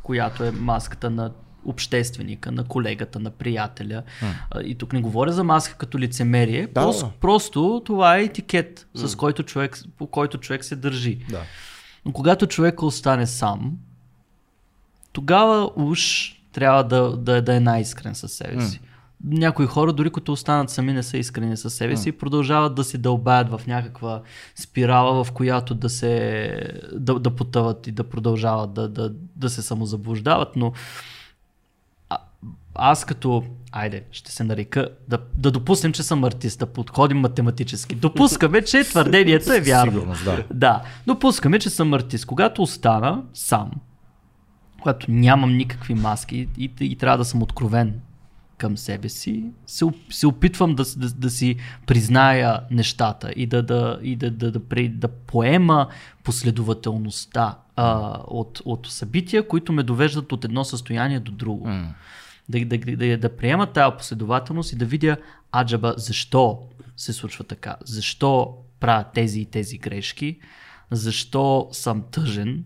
[0.03, 1.31] която е маската на
[1.67, 4.03] общественика, на колегата, на приятеля.
[4.51, 7.11] А, И тук не говоря за маска като лицемерие, Да, просто, да.
[7.21, 11.25] просто това е етикет, с който човек, по който човек се държи.
[11.29, 11.41] Да.
[12.05, 13.77] Но когато човека остане сам,
[15.13, 18.79] тогава уж трябва да, да, да е най-искрен със себе си.
[19.23, 22.83] Някои хора, дори като останат сами, не са искрени със себе си и продължават да
[22.83, 24.21] се дълбаят в някаква
[24.55, 29.61] спирала, в която да се да, да потъват и да продължават да, да, да се
[29.61, 30.73] самозаблуждават, но
[32.77, 37.95] аз като, айде, ще се нарека, да, да допуснем, че съм артист, да подходим математически.
[37.95, 39.91] Допускаме, че твърдението е вярно.
[39.91, 40.43] Сигурност, да.
[40.53, 42.25] Да, допускаме, че съм артист.
[42.25, 43.71] Когато остана сам,
[44.81, 47.93] когато нямам никакви маски и, и, и трябва да съм откровен
[48.57, 53.99] към себе си, се, се опитвам да, да, да си призная нещата и да, да,
[54.01, 55.87] и да, да, да, пре- да поема
[56.23, 61.67] последователността а, от, от събития, които ме довеждат от едно състояние до друго.
[61.67, 61.93] М.
[62.49, 65.17] Да, да, да, да приема тази последователност и да видя
[65.55, 66.59] аджаба защо
[66.97, 70.39] се случва така, защо правя тези и тези грешки,
[70.91, 72.63] защо съм тъжен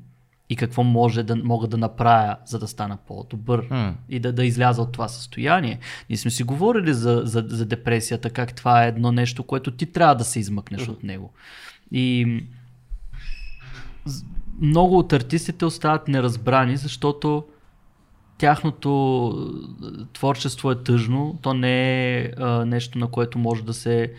[0.49, 3.95] и какво може да, мога да направя, за да стана по-добър М.
[4.09, 5.79] и да, да изляза от това състояние.
[6.09, 9.85] Ние сме си говорили за, за, за депресията, как това е едно нещо, което ти
[9.85, 11.33] трябва да се измъкнеш от него.
[11.91, 12.39] И
[14.61, 17.45] много от артистите остават неразбрани, защото
[18.41, 19.33] тяхното
[20.13, 24.13] творчество е тъжно, то не е а, нещо, на което може да се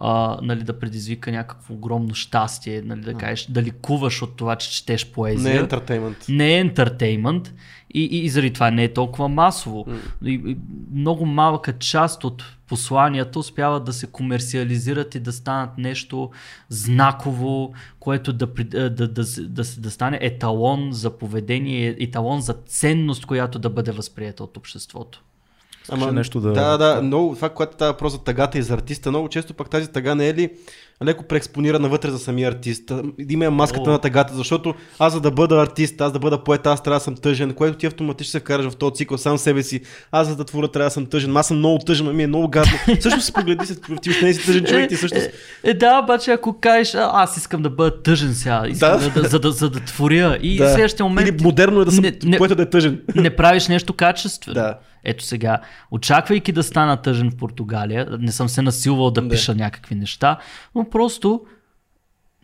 [0.00, 4.70] а, нали, да предизвика някакво огромно щастие, нали, да кажеш, да ликуваш от това, че
[4.70, 5.52] четеш поезия.
[5.52, 6.24] Не е ентертеймент.
[6.28, 7.54] Не е ентертеймент
[7.94, 9.86] и, и, и заради това не е толкова масово.
[10.24, 10.56] И, и
[10.92, 16.30] много малка част от посланията успяват да се комерциализират и да станат нещо
[16.68, 23.26] знаково, което да, да, да, да, да, да стане еталон за поведение, еталон за ценност,
[23.26, 25.22] която да бъде възприета от обществото.
[25.92, 26.52] Ама, нещо да...
[26.52, 29.70] Да, да, много, това, което става въпрос за тъгата и за артиста, много често пък
[29.70, 30.50] тази тъга не е ли
[31.04, 32.92] леко преекспонирана вътре за самия артист.
[33.30, 33.92] Има маската О.
[33.92, 37.04] на тъгата, защото аз за да бъда артист, аз да бъда поет, аз трябва да
[37.04, 39.80] съм тъжен, което ти автоматично се вкараш в този цикъл сам себе си.
[40.12, 42.26] Аз за да творя трябва да съм тъжен, аз съм много тъжен, а ми е
[42.26, 42.72] много гадно.
[43.00, 45.18] също си погледи се, ти не си тъжен човек, ти също.
[45.18, 45.32] Е,
[45.64, 49.10] е, да, обаче ако кажеш, аз искам да бъда тъжен сега, искам Да.
[49.10, 49.22] да.
[49.22, 52.02] Да, за, да, за да творя и в следващия момент Или модерно е да съм
[52.02, 53.00] не, не, поета да е тъжен.
[53.14, 54.54] не правиш нещо качествено.
[54.54, 54.78] Да.
[55.04, 59.28] Ето сега, очаквайки да стана тъжен в Португалия, не съм се насилвал да Да.
[59.28, 60.38] пиша някакви неща,
[60.74, 61.40] но просто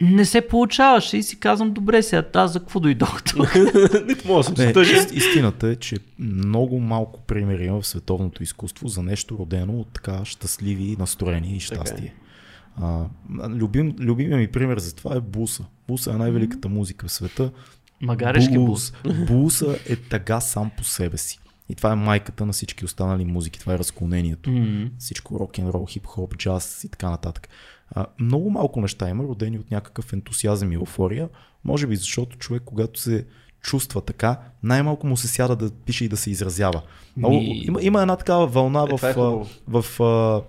[0.01, 3.55] не се получаваше и си казвам, добре сега, аз за какво дойдох тук?
[4.25, 4.97] Мога да съм Не, тъжен.
[4.99, 9.89] ист- истината е, че много малко примери има в световното изкуство за нещо родено от
[9.89, 12.15] така щастливи настроения и щастие.
[12.77, 13.05] А,
[13.49, 15.65] любим, любимия ми пример за това е Буса.
[15.89, 17.51] Буса е най-великата музика в света.
[18.01, 18.93] Магарешки бус.
[19.27, 21.39] Буса е тъга сам по себе си.
[21.69, 23.61] И това е майката на всички останали музики.
[23.61, 24.51] Това е разклонението.
[24.51, 24.89] М.
[24.99, 27.49] Всичко рок-н-рол, хип-хоп, джаз и така нататък.
[27.91, 31.29] А, много малко неща има, родени от някакъв ентусиазъм и еуфория.
[31.65, 33.27] Може би защото човек, когато се
[33.61, 36.83] чувства така, най-малко му се сяда да пише и да се изразява.
[37.17, 39.47] Много, Ми- има, има една такава вълна Е, в, е хубаво.
[39.69, 40.43] в а,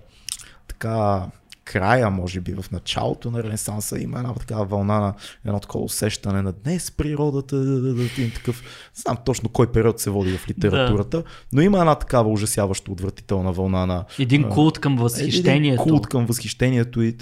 [0.68, 1.26] така
[1.66, 5.14] края, може би, в началото на Ренесанса има една такава вълна на
[5.46, 9.66] едно такова усещане на днес природата, да, да, да, и такъв, не знам точно кой
[9.66, 14.78] период се води в литературата, но има една такава ужасяващо отвратителна вълна на Един култ
[14.78, 15.82] към един възхищението.
[15.82, 17.16] култ към възхищението и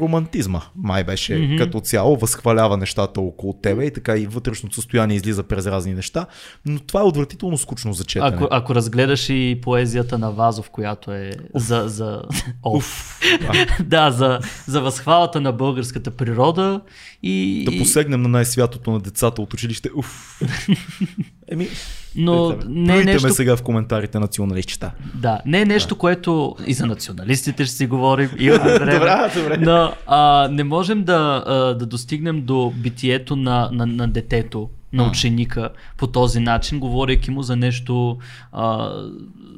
[0.00, 1.58] романтизма, май беше mm-hmm.
[1.58, 6.26] като цяло, възхвалява нещата около тебе и така и вътрешното състояние излиза през разни неща,
[6.66, 8.36] но това е отвратително скучно за четене.
[8.36, 11.84] Ако, ако разгледаш и поезията на Вазов, която е за...
[11.86, 12.22] за...
[12.62, 13.20] Оф.
[13.84, 16.80] да, за, за възхвалата на българската природа
[17.22, 17.64] и...
[17.70, 19.90] Да посегнем на най-святото на децата от училище.
[19.96, 20.40] Уф.
[21.52, 21.68] Еми,
[22.16, 22.74] Но Представя.
[22.74, 23.34] не е нещо...
[23.34, 24.92] сега в коментарите националистчета.
[25.14, 28.30] Да, не е нещо, което и за националистите ще си говорим.
[28.38, 28.92] Имаме време.
[28.92, 29.56] Добре, добре.
[29.56, 35.08] Но а, не можем да, а, да достигнем до битието на, на, на детето, на
[35.08, 38.18] ученика по този начин, говорейки му за нещо,
[38.52, 38.92] а,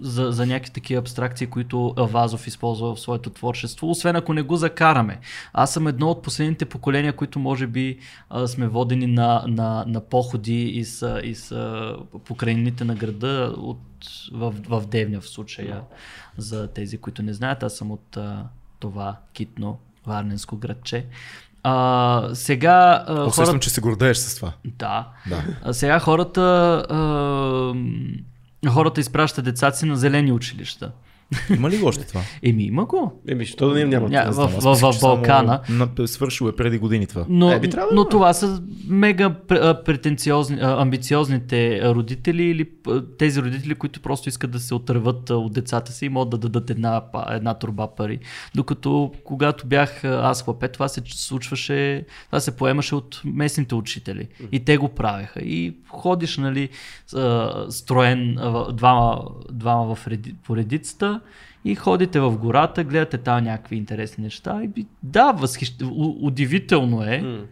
[0.05, 4.57] за, за някакви такива абстракции, които Вазов използва в своето творчество, освен ако не го
[4.57, 5.21] закараме.
[5.53, 7.99] Аз съм едно от последните поколения, които може би
[8.31, 13.55] а, сме водени на, на, на походи и с, и с а, покрайнините на града
[13.57, 13.81] от,
[14.33, 15.83] в, в Девня в случая.
[16.39, 18.47] За тези, които не знаят, аз съм от а,
[18.79, 21.07] това китно варненско градче.
[21.63, 23.61] А, сега а, Усещам, хората...
[23.61, 24.53] че се гордееш с това.
[24.65, 25.09] Да.
[25.29, 25.45] Да.
[25.63, 26.43] А сега хората,
[26.91, 27.75] а,
[28.71, 30.91] хората изпращат децата си на зелени училища.
[31.57, 32.21] Има ли го още това?
[32.43, 33.23] Еми, има го.
[33.29, 34.09] Еми, що да не няма?
[34.09, 35.61] Ня- в, в, в, в само Балкана.
[35.69, 37.25] На, свършило е преди години това.
[37.29, 39.35] Но, Е, би трябвало да но това са мега
[39.85, 42.71] претенциозни, амбициозните родители или
[43.19, 46.71] тези родители, които просто искат да се отърват от децата си и могат да дадат
[46.71, 48.19] една, една турба пари.
[48.55, 54.29] Докато когато бях аз хлапе, това се случваше, това се поемаше от местните учители.
[54.53, 55.41] И те го правеха.
[55.41, 56.69] И ходиш, нали,
[57.69, 58.39] строен
[58.73, 59.21] двама,
[59.53, 61.21] двама в реди, по редицата
[61.65, 64.61] и ходите в гората, гледате там някакви интересни неща.
[64.65, 65.83] И би- да, възхищ...
[66.21, 67.19] удивително е.
[67.19, 67.45] М.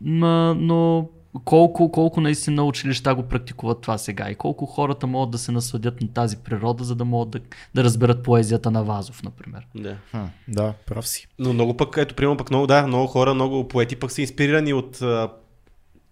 [0.00, 1.08] Ма, но
[1.44, 6.00] колко, колко наистина училища го практикуват това сега и колко хората могат да се насладят
[6.00, 7.40] на тази природа, за да могат да,
[7.74, 9.66] да разберат поезията на Вазов, например.
[9.74, 9.96] Да.
[10.10, 11.26] Хм, да, прав си.
[11.38, 14.72] Но много пък, ето, примерно пък много, да, много хора, много поети пък са инспирирани
[14.72, 15.28] от а,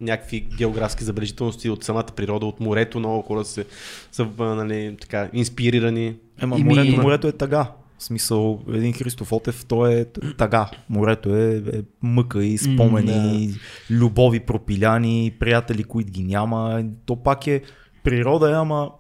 [0.00, 3.64] някакви географски забележителности, от самата природа, от морето, много хора са,
[4.12, 6.16] са нали, така, инспирирани.
[6.40, 7.70] Ема И ми- морето, морето е тага.
[7.98, 10.04] В смисъл, един Христоф Отев, той е
[10.38, 10.70] тага.
[10.90, 11.62] Морето е, е
[12.02, 13.54] мъка и спомени,
[13.90, 16.84] любови пропиляни, приятели, които ги няма.
[17.06, 17.62] То пак е
[18.04, 18.90] природа, е, ама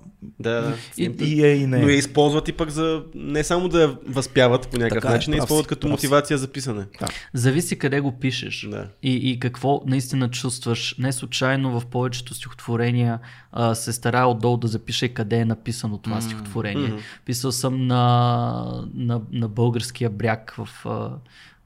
[0.40, 0.74] Да, да.
[0.98, 1.78] И- и е и не.
[1.78, 5.16] Но я използват и пък за не само да я възпяват по някакъв Така е,
[5.16, 6.86] начин, а прав използват като прав мотивация за писане.
[7.34, 8.88] Зависи къде го пишеш Да.
[9.02, 10.94] и, и какво наистина чувстваш.
[10.98, 13.18] Не случайно в повечето стихотворения
[13.52, 16.88] а, се старая отдолу да запиша и къде е написано това стихотворение.
[16.88, 16.98] Мгм.
[17.24, 20.68] Писал съм на, на, на българския бряг в,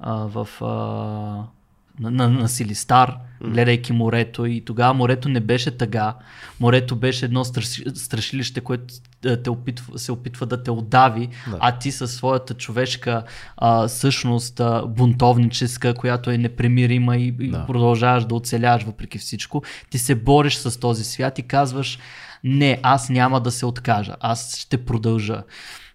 [0.01, 1.60] а, в а,
[2.01, 6.15] на, на, на Силистар, гледайки морето и тогава морето не беше тъга.
[6.61, 8.95] Морето беше едно страши, страшилище, което
[9.27, 11.57] а, те опитва, се опитва да те отдави, Да.
[11.61, 13.23] а ти със своята човешка
[13.57, 17.67] а, същност, а, бунтовническа, която е непремирима и, и Да.
[17.67, 21.99] продължаваш да оцеляваш въпреки всичко, ти се бориш с този свят и казваш
[22.45, 25.43] не, аз няма да се откажа, аз ще продължа.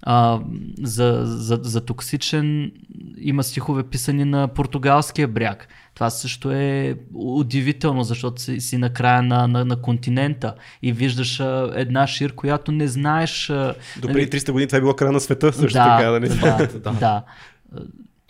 [0.02, 0.40] А,
[0.82, 2.72] за, за, за токсичен
[3.18, 5.68] има стихове писани на португалския бряг.
[5.96, 11.40] Това също е удивително, защото си, си на края на, на, на континента и виждаш
[11.40, 13.50] а, една шир, която не знаеш.
[13.50, 16.30] А, До преди 300 години това е било края на света също да, така, нали?
[16.30, 17.24] да, да, да.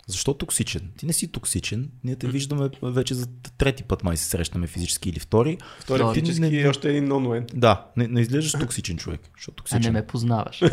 [0.08, 0.80] Защо токсичен?
[0.96, 1.88] Ти не си токсичен.
[2.04, 3.26] Ние те виждаме вече за
[3.58, 5.58] трети път май се срещаме физически или втори.
[5.80, 6.20] Втори Втори.
[6.20, 7.44] физически Не- и още един онлайн.
[7.54, 9.20] Да, не, не изглеждаш токсичен човек.
[9.36, 9.92] Защото А не токсичен.
[9.92, 10.62] ме познаваш.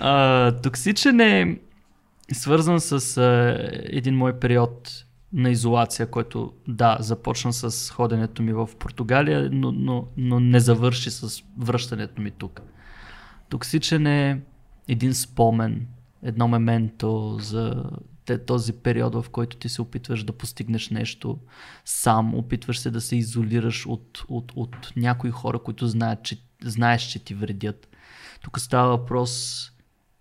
[0.00, 1.56] а, токсичен е
[2.32, 8.70] свързан с а, един мой период на изолация, който да, започна с ходенето ми в
[8.78, 12.62] Португалия, но, но, но не завърши с връщането ми тук.
[13.48, 14.42] Токсичен е
[14.88, 15.86] един спомен,
[16.22, 17.84] едно мементо за
[18.46, 21.38] този период, в който ти се опитваш да постигнеш нещо
[21.84, 27.02] сам, опитваш се да се изолираш от, от, от някои хора, които знаят, че, знаеш,
[27.02, 27.88] че ти вредят.
[28.42, 29.62] Тук става въпрос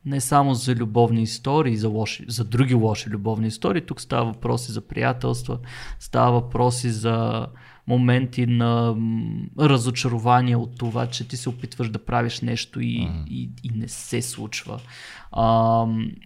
[0.05, 4.69] не само за любовни истории, за, лоши, за други лоши любовни истории, тук става въпрос
[4.69, 5.59] и за приятелства,
[5.99, 7.47] става въпрос и за
[7.87, 8.95] моменти на
[9.59, 14.21] разочарование от това, че ти се опитваш да правиш нещо и, и, и не се
[14.21, 14.79] случва.
[15.31, 15.85] А,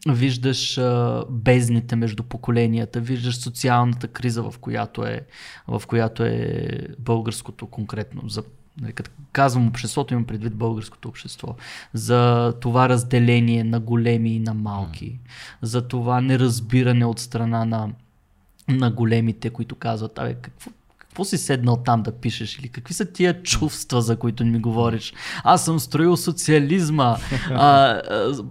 [0.09, 5.21] виждаш а, бездните между поколенията, виждаш социалната криза, в която е,
[5.67, 6.69] в която е
[6.99, 8.29] българското конкретно.
[8.29, 8.43] За,
[8.93, 11.55] като казвам обществото, имам предвид българското общество.
[11.93, 15.19] За това разделение на големи и на малки.
[15.61, 17.89] За това неразбиране от страна на,
[18.67, 23.05] на големите, които казват, абе, какво, какво си седнал там да пишеш или какви са
[23.05, 25.13] тия чувства, за които ми говориш?
[25.43, 27.17] Аз съм строил социализма,
[27.49, 28.01] а,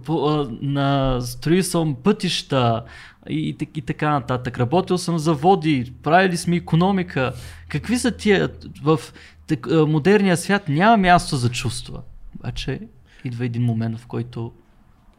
[0.05, 2.83] по, а, на, строил съм пътища
[3.29, 4.59] и, и, и така нататък.
[4.59, 7.33] Работил съм заводи, правили сме економика.
[7.69, 8.49] Какви са тия
[8.83, 8.99] в
[9.49, 12.01] так, модерния свят няма място за чувства.
[12.35, 12.79] Обаче
[13.23, 14.51] идва един момент, в който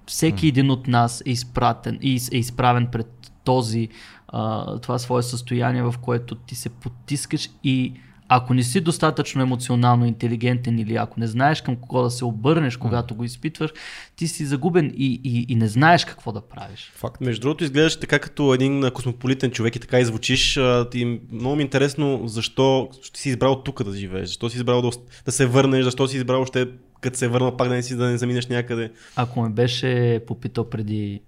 [0.06, 3.88] всеки един от нас е изпратен е изправен пред този,
[4.28, 7.94] а, това свое състояние, в което ти се потискаш и
[8.32, 12.76] ако не си достатъчно емоционално интелигентен или ако не знаеш към кого да се обърнеш,
[12.76, 13.70] когато го изпитваш,
[14.16, 16.92] ти си загубен и, и, и не знаеш какво да правиш.
[16.94, 17.20] Факт.
[17.20, 20.56] Между другото, изглеждаш така като един космополитен човек и така и звучиш.
[20.56, 24.82] А, Ти, много ми е интересно защо си избрал тук да живееш, защо си избрал
[24.82, 24.90] да,
[25.24, 26.68] да се върнеш, защо си избрал още
[27.00, 28.92] като се върна пак да не си да не заминеш някъде.
[29.16, 31.20] Ако ме беше попитал преди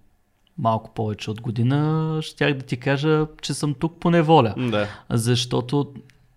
[0.59, 4.55] малко повече от година, щях да ти кажа, че съм тук по неволя.
[4.57, 4.89] Да.
[5.11, 5.93] защото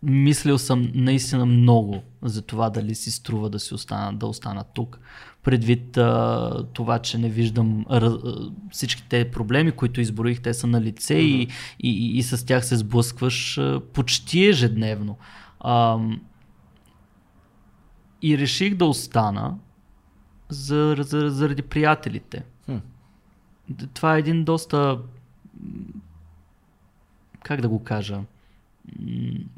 [0.06, 4.99] мислил съм наистина много за това дали си струва да си остана, да остана тук.
[5.43, 8.14] Предвид а, това, че не виждам раз,
[8.72, 11.47] всичките проблеми, които изброих, те са на лице и, и,
[11.80, 15.18] и, и с тях се сблъскваш а, почти ежедневно.
[15.60, 15.97] А,
[18.22, 19.58] и реших да остана
[20.49, 22.43] за, за, заради приятелите.
[22.66, 22.78] Хм.
[23.93, 24.99] Това е един доста.
[27.43, 28.22] Как да го кажа?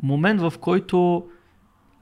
[0.03, 1.27] Момент, в който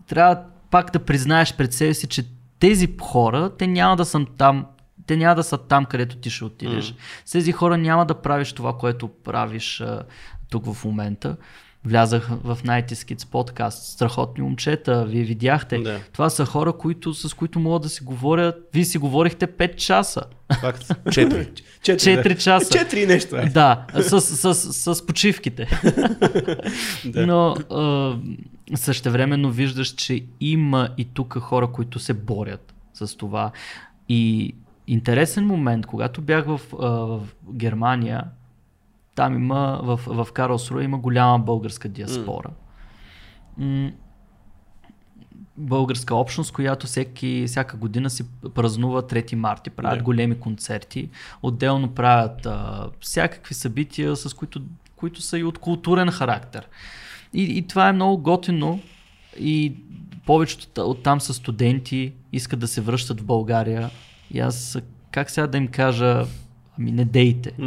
[0.07, 2.23] трябва пак да признаеш пред себе си, че
[2.59, 4.65] тези хора, те няма да са там.
[5.05, 6.95] Те няма да са там, където ти ще отидеш.
[7.25, 10.03] С тези хора няма да правиш това, което правиш а,
[10.49, 11.37] тук в момента.
[11.85, 13.83] Влязах в 90 Kids подкаст.
[13.83, 15.77] Страхотни момчета, вие видяхте.
[15.77, 15.99] Да.
[16.13, 18.53] Това са хора, които, с които мога да си говоря.
[18.73, 20.21] Вие си говорихте 5 часа.
[20.61, 20.91] Факт.
[21.11, 21.47] Четири.
[21.81, 22.39] Четири, Четири да.
[22.39, 22.77] часа.
[22.79, 23.35] Четири и нещо.
[23.35, 23.45] Е.
[23.45, 25.67] Да, с, с, с, с почивките.
[27.05, 27.27] Да.
[27.27, 28.17] Но а,
[28.75, 33.51] същевременно виждаш, че има и тук хора, които се борят с това.
[34.09, 34.53] И
[34.87, 37.21] интересен момент, когато бях в, в
[37.53, 38.23] Германия,
[39.15, 42.49] там има, в, в Карлсруе има голяма българска диаспора.
[43.57, 43.91] М-
[45.57, 48.23] българска общност, която всеки, всяка година си
[48.55, 50.03] празнува 3 марта, правят Да.
[50.03, 51.09] големи концерти,
[51.41, 54.61] отделно правят а, всякакви събития, с които,
[54.95, 56.67] които са и от културен характер.
[57.33, 58.79] И, и това е много готино
[59.39, 59.75] и
[60.25, 63.89] повечето та- оттам са студенти, искат да се връщат в България
[64.31, 64.77] и аз
[65.11, 66.25] как сега да им кажа,
[66.79, 67.53] ами не дейте.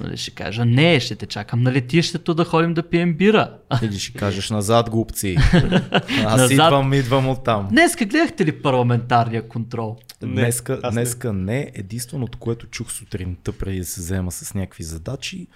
[0.00, 3.56] Нали, ще кажа, не, ще те чакам на летището да ходим да пием бира.
[3.82, 5.36] Или ще кажеш назад, глупци.
[6.24, 6.50] Аз Назад.
[6.50, 7.68] идвам, идвам оттам.
[7.70, 9.96] Днеска гледахте ли парламентарния контрол?
[10.22, 11.00] Не, Днеска, аз не.
[11.00, 11.70] днеска не.
[11.74, 15.46] Единственото, което чух сутринта преди да се взема с някакви задачи,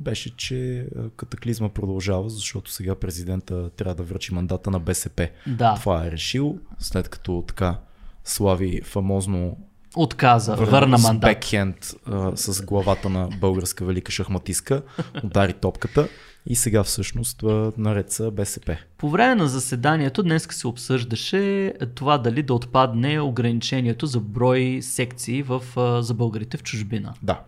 [0.00, 0.86] беше, че
[1.16, 5.28] катаклизма продължава, защото сега президента трябва да връчи мандата на БСП.
[5.46, 7.78] Да, Това е решил, след като така
[8.24, 9.56] слави фамозно
[9.96, 11.30] отказа, върна с мандат.
[11.30, 11.76] бекхенд
[12.06, 14.82] а, с главата на българска велика шахматистка,
[15.24, 16.08] удари топката
[16.46, 17.42] и сега всъщност
[17.78, 18.76] наред са БСП.
[18.98, 25.42] По време на заседанието днес се обсъждаше това дали да отпадне ограничението за брой секции
[25.42, 27.14] в, а, за българите в чужбина.
[27.22, 27.40] Да.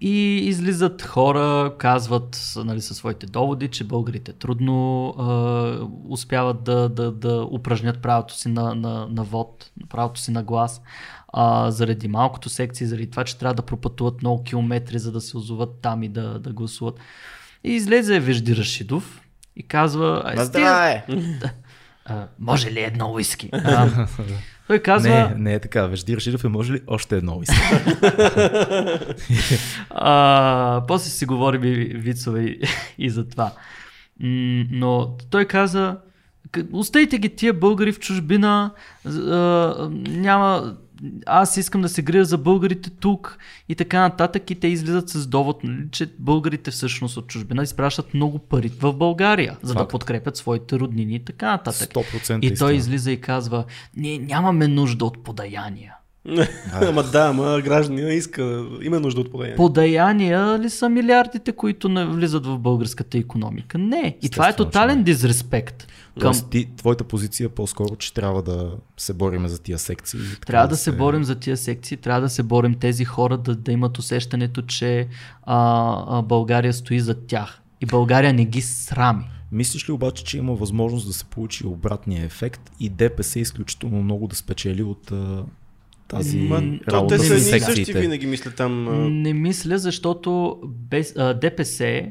[0.00, 7.12] И излизат хора, казват нали, със своите доводи, че българите трудно а, успяват да, да,
[7.12, 10.82] да упражнят правото си на, на, на вод, правото си на глас,
[11.32, 15.36] а, заради малкото секции, заради това, че трябва да пропътуват много километри, за да се
[15.36, 17.00] озоват там и да, да гласуват.
[17.64, 19.22] И излезе Вежди Рашидов
[19.56, 20.22] и казва...
[20.54, 21.02] «Ай,
[22.04, 23.50] а, може ли едно уиски?
[23.52, 24.06] А,
[24.66, 25.10] той казва...
[25.10, 25.86] Не, не е така.
[25.86, 27.94] Вежди Рашидов е може ли още едно иска?
[29.90, 32.60] А, после си говорим и вицове и,
[32.98, 33.52] и за това.
[34.70, 35.96] Но той каза,
[36.50, 38.70] «К- оставите ги тия българи в чужбина,
[39.06, 39.10] а,
[40.08, 40.76] няма,
[41.26, 43.38] аз искам да се грия за българите тук
[43.68, 48.14] и така нататък и те излизат с довод, нали, че българите всъщност от чужбина изпращат
[48.14, 49.90] много пари в България, за да Факт.
[49.90, 51.90] подкрепят своите роднини и така нататък.
[51.90, 52.72] 100% И той истина.
[52.72, 53.64] излиза и казва,
[53.96, 55.94] ние нямаме нужда от подаяния.
[56.72, 59.56] Ама да, ама гражданина иска, има нужда от подаяние.
[59.56, 63.78] Подаяния ли са милиардите, които не влизат в българската економика?
[63.78, 64.16] Не.
[64.22, 65.04] И това е Естествено, че тотален не.
[65.04, 65.86] дизреспект.
[66.20, 66.20] Към...
[66.20, 70.20] Тоест, ти, твоята позиция е по-скоро, че трябва да се бориме за тия секции.
[70.46, 73.72] Трябва да се борим за тия секции, трябва да се борим тези хора да, да
[73.72, 75.08] имат усещането, че
[75.42, 77.60] а, а, България стои за тях.
[77.80, 79.24] И България не ги срами.
[79.52, 84.26] Мислиш ли обаче, че има възможност да се получи обратния ефект и ДПС изключително много
[84.26, 85.44] да спечели от а,
[86.12, 88.84] тази Ма, то, работа те са едни и същи винаги, мисля там.
[89.22, 92.02] Не мисля, защото без, а, ДПС,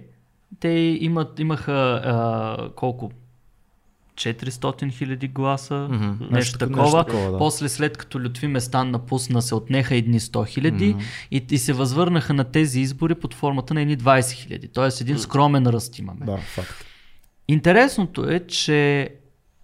[0.59, 0.69] те
[1.01, 1.71] имат, имаха
[2.03, 3.11] а, колко?
[4.15, 6.05] 400 хиляди гласа, Мгм.
[6.05, 6.81] нещо, Нещо такова.
[6.83, 7.37] нещо такова, да.
[7.37, 10.95] После след като Лютви Местан напусна, се отнеха едни 100 хиляди
[11.31, 14.67] и, и се възвърнаха на тези избори под формата на едни 20 хиляди.
[14.67, 16.25] Тоест един скромен ръст имаме.
[16.25, 16.85] Да, факт.
[17.47, 19.09] Интересното е, че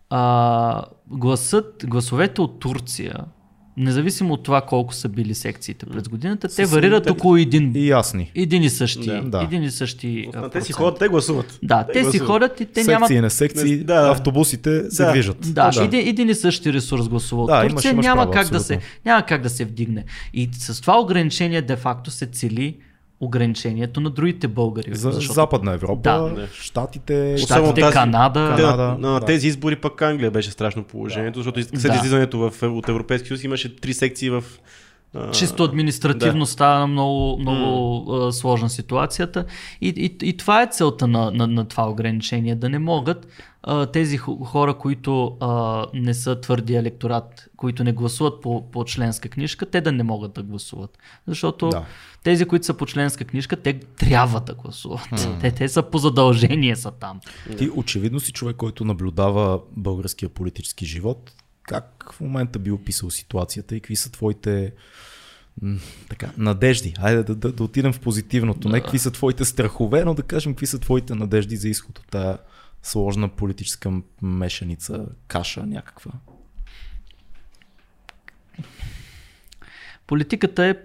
[0.10, 3.14] а, гласът, гласовете от Турция,
[3.78, 7.88] независимо от това колко са били секциите през годината, те варират те- около един, И
[7.88, 8.32] ясни.
[8.36, 9.42] един и същи, Да.
[9.42, 11.60] Един и същи а, На те си ходят, те гласуват.
[11.64, 12.28] Да, те, си гласуват.
[12.28, 13.32] ходят и те секции, нямат...
[13.32, 14.12] секции, Не- да.
[14.12, 15.12] автобусите се Да.
[15.12, 15.38] движат.
[15.44, 15.84] Да, да.
[15.84, 18.60] Един, един и същи ресурс гласува от Да, Турция, имаш- имаш няма, право, как да
[18.60, 20.04] се, няма как да се вдигне.
[20.34, 22.76] И с това ограничение де-факто се цели
[23.20, 24.96] ограничението на другите българи.
[24.96, 26.48] За защото Западна Европа, Да.
[26.54, 29.26] Штатите, Щатите, тази- Канада, Те, Канада, на, на да.
[29.26, 31.96] тези избори пък Англия беше страшно положението, защото след Да.
[31.96, 34.44] излизането в, от Европейския съюз имаше три секции в...
[35.14, 36.46] а, Чисто административно да.
[36.46, 37.76] става много, много
[38.14, 39.46] а, сложна ситуацията.
[39.82, 42.56] И, и, и това е целта на, на, на това ограничение.
[42.56, 43.28] Да не могат
[43.64, 48.86] а, тези хо- хора, които а, не са твърди електорат, които не гласуват по, по
[48.86, 50.98] членска книжка, те да не могат да гласуват.
[51.28, 51.84] Защото Да.
[52.28, 55.40] Тези, които са по членска книжка, те трябва да гласуват.
[55.42, 57.20] Те, те са по задължение са там.
[57.58, 61.32] Ти очевидно си човек, който наблюдава българския политически живот.
[61.64, 64.74] Как в момента би описал ситуацията и какви са твоите
[66.10, 66.94] така, надежди?
[67.00, 68.70] Айде да, да, да отидем в позитивното.
[68.70, 72.08] Не какви са твоите страхове, но да кажем какви са твоите надежди за изход от
[72.08, 72.38] тази
[72.84, 76.12] сложна политическа мешаница, каша някаква.
[80.08, 80.76] Политиката е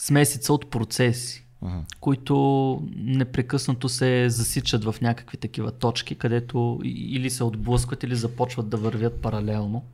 [0.00, 1.46] смесица от процеси.
[1.62, 1.82] Ага.
[2.00, 8.76] които непрекъснато се засичат в някакви такива точки, където или се отблъскват, или започват да
[8.76, 9.84] вървят паралелно.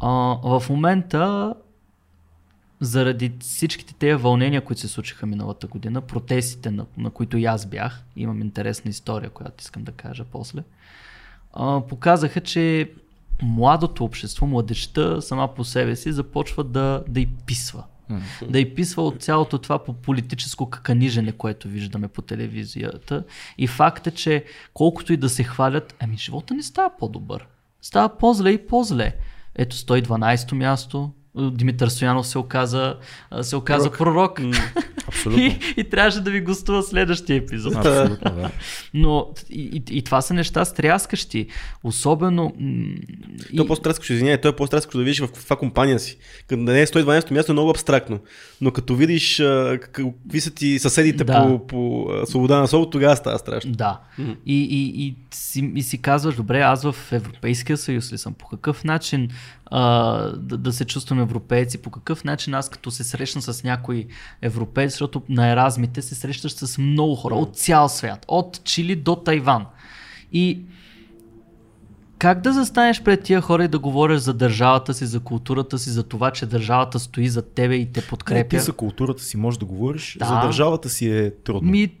[0.00, 0.08] А,
[0.42, 1.54] в момента,
[2.80, 7.66] заради всичките тези вълнения, които се случиха миналата година, протестите, на, на които и аз
[7.66, 10.62] бях, имам интересна история, която искам да кажа после,
[11.52, 12.92] а, показаха, че
[13.42, 17.84] младото общество, младеща сама по себе си започва да, да и писва.
[18.48, 23.24] Да и писва от цялото това по политическо каканижене, което виждаме по телевизията.
[23.58, 24.44] И факт е, че
[24.74, 27.46] колкото и да се хвалят, ами живота не става по-добър.
[27.82, 29.16] Става по-зле и по-зле.
[29.54, 32.96] Ето 112-то място, Димитър Стоянов се оказа,
[33.42, 34.40] се оказа пророк.
[35.08, 35.42] Абсолютно.
[35.42, 37.74] И, и трябваше да ви гостува следващия епизод.
[37.76, 38.50] Абсолютно, да.
[38.94, 41.46] Но и, и, и това са неща стряскащи.
[41.84, 42.52] Особено.
[43.56, 46.18] То е по-стрескащо, извиняй, то е по-стрескащо да видиш в каква компания си.
[46.48, 48.18] Като да не е 112 място е много абстрактно.
[48.60, 49.42] Но като видиш
[49.80, 51.46] какви са ти съседите Да.
[51.48, 53.72] по, по свобода на слово, тогава става страшно.
[53.72, 54.00] Да.
[54.46, 58.34] И, и, и, си, и си казваш, добре, аз в Европейския съюз ли съм?
[58.34, 59.28] По какъв начин
[59.74, 61.82] а, да, да се чувствам европейци?
[61.82, 64.06] По какъв начин аз като се срещна с някой
[64.42, 69.16] европеец, защото на еразмите се срещаш с много хора от цял свят, от Чили до
[69.16, 69.66] Тайван.
[70.32, 70.62] И
[72.18, 75.90] как да застанеш пред тия хора и да говориш за държавата си, за културата си,
[75.90, 78.48] за това, че държавата стои за тебе и те Не, подкрепя?
[78.48, 80.26] ти за културата си можеш да говориш, Да.
[80.26, 81.70] за държавата си е трудно.
[81.70, 81.94] Ми,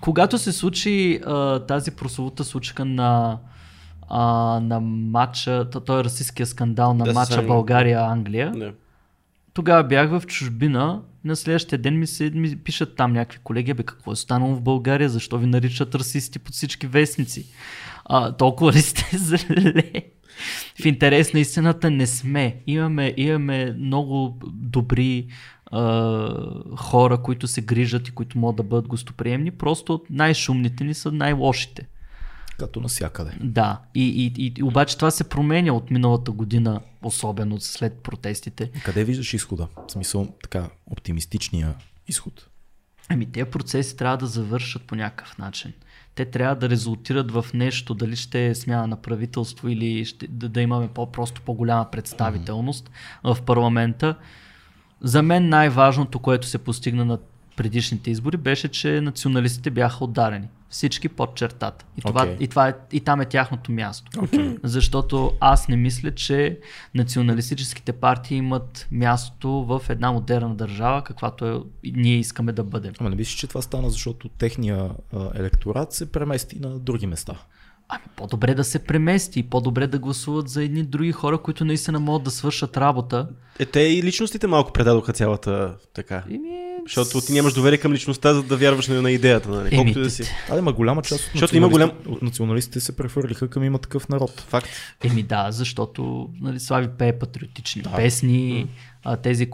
[0.00, 3.38] когато се случи а, тази прословута случка на,
[4.08, 4.24] а,
[4.60, 7.42] на матча, то- той е расистския скандал на Да, матча.
[7.42, 8.72] България-Англия, Да.
[9.54, 13.82] Тогава бях в чужбина, на следващия ден ми, се, ми пишат там някакви колеги, бе
[13.82, 17.46] какво е станало в България, защо ви наричат расисти под всички вестници.
[18.04, 19.92] А, толкова ли сте зле?
[20.82, 22.56] В интерес на истината не сме.
[22.66, 25.26] Имаме, имаме много добри
[25.70, 26.28] а,
[26.76, 29.50] хора, които се грижат и които могат да бъдат гостоприемни.
[29.50, 31.88] Просто най-шумните ни са най-лошите.
[32.58, 33.30] Като навсякъде.
[33.40, 38.70] Да, и, и, и обаче това се променя от миналата година, особено след протестите.
[38.84, 39.68] Къде виждаш изхода?
[39.88, 41.74] В смисъл така оптимистичния
[42.08, 42.48] изход.
[43.08, 45.72] Ами тези процеси трябва да завършат по някакъв начин.
[46.14, 50.48] Те трябва да резултират в нещо, дали ще е смяна на правителство или ще, да,
[50.48, 53.34] да имаме по-просто по-голяма представителност mm-hmm.
[53.34, 54.14] в парламента.
[55.00, 57.18] За мен най-важното, което се постигна на
[57.58, 60.48] предишните избори, беше, че националистите бяха ударени.
[60.68, 61.84] Всички под чертата.
[61.96, 62.36] И, това, Окей.
[62.40, 64.10] и, това е, и там е тяхното място.
[64.12, 64.58] Okay.
[64.62, 66.58] Защото аз не мисля, че
[66.94, 72.92] националистическите партии имат място в една модерна държава, каквато е, ние искаме да бъдем.
[73.00, 77.34] Ама не мислиш, че това стана, защото техния а, електорат се премести на други места?
[77.88, 82.22] Ами по-добре да се премести, по-добре да гласуват за едни други хора, които наистина могат
[82.22, 83.28] да свършат работа.
[83.58, 86.22] Е, те и личностите малко предадоха цялата така.
[86.30, 89.76] Еми, Защото ти нямаш доверие към личността, за да вярваш на, на идеята, нали?
[89.76, 90.22] Колкото и да си.
[90.50, 93.78] Абе, ма голяма част от Защото има голям- националистите, от националистите се прехвърлиха към има
[93.78, 94.40] такъв народ.
[94.40, 94.68] Факт.
[95.04, 97.92] Еми да, защото нали, Слави пее патриотични Да.
[97.96, 98.66] песни,
[99.04, 99.48] а, тези,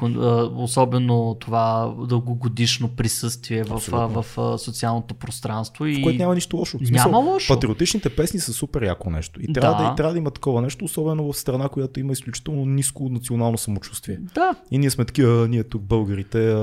[0.57, 4.23] особено това дългогодишно присъствие в, Абсолютно.
[4.23, 5.87] в, а, социалното пространство.
[5.87, 5.97] И...
[5.97, 6.79] В което няма нищо лошо.
[6.79, 7.55] В Няма лошо.
[7.55, 9.41] Патриотичните песни са супер яко нещо.
[9.43, 9.89] И трябва да.
[9.89, 9.93] Да.
[9.93, 14.19] и трябва да има такова нещо, особено в страна, която има изключително ниско национално самочувствие.
[14.35, 16.57] Да, И ние сме такива, ние тук българите,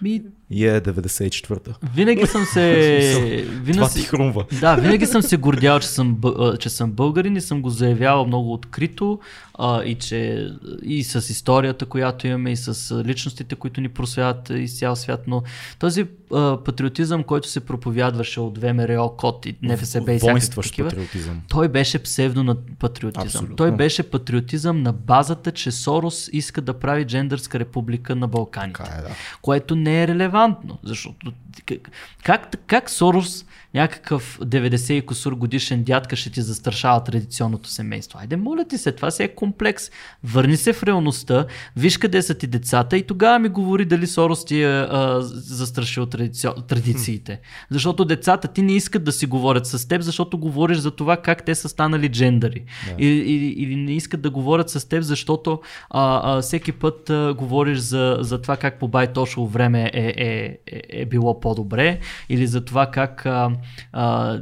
[0.00, 1.74] а, ми, и е 94-та.
[1.94, 3.44] винаги съм се...
[3.46, 4.44] Това винаги, ти хрумва.
[4.60, 6.20] Да, винаги съм се гордял, че съм,
[6.58, 9.20] че съм българин и съм го заявявал много открито
[9.62, 10.48] а, и че
[10.82, 15.42] и с историята, която имаме, и с личностите, които ни просвяват из цял свят, но
[15.78, 21.42] този а, патриотизъм, който се проповядваше от ВМРО, КОТ и НФСБ и всякакви такива, патриотизъм.
[21.48, 23.26] той беше псевдо на патриотизъм.
[23.26, 23.56] Абсолютно.
[23.56, 28.98] Той беше патриотизъм на базата, че Сорос иска да прави джендърска република на Балканите Така
[28.98, 29.08] е, да.
[29.42, 30.39] което не е релевантно,
[30.82, 31.32] защото
[31.66, 31.90] как,
[32.22, 33.44] как, как Сорос,
[33.74, 38.18] някакъв 90 и косур годишен дядка ще ти застрашава традиционното семейство?
[38.18, 39.90] Айде, моля ти се, това си е комплекс.
[40.24, 41.46] Върни се в реалността,
[41.76, 46.06] виж къде са ти децата и тогава ми говори дали Сорос ти е а, застрашил
[46.06, 46.52] традицио...
[46.52, 47.40] традициите.
[47.70, 51.44] Защото децата ти не искат да си говорят с теб, защото говориш за това как
[51.44, 52.64] те са станали джендари.
[52.86, 52.94] Да.
[52.98, 55.60] Или, или, или не искат да говорят с теб, защото
[55.90, 60.58] а, а, всеки път а, говориш за, за това как по Байтошово време е, е,
[60.66, 61.98] е, е било по-добре,
[62.28, 63.50] или за това как а,
[63.92, 64.38] а,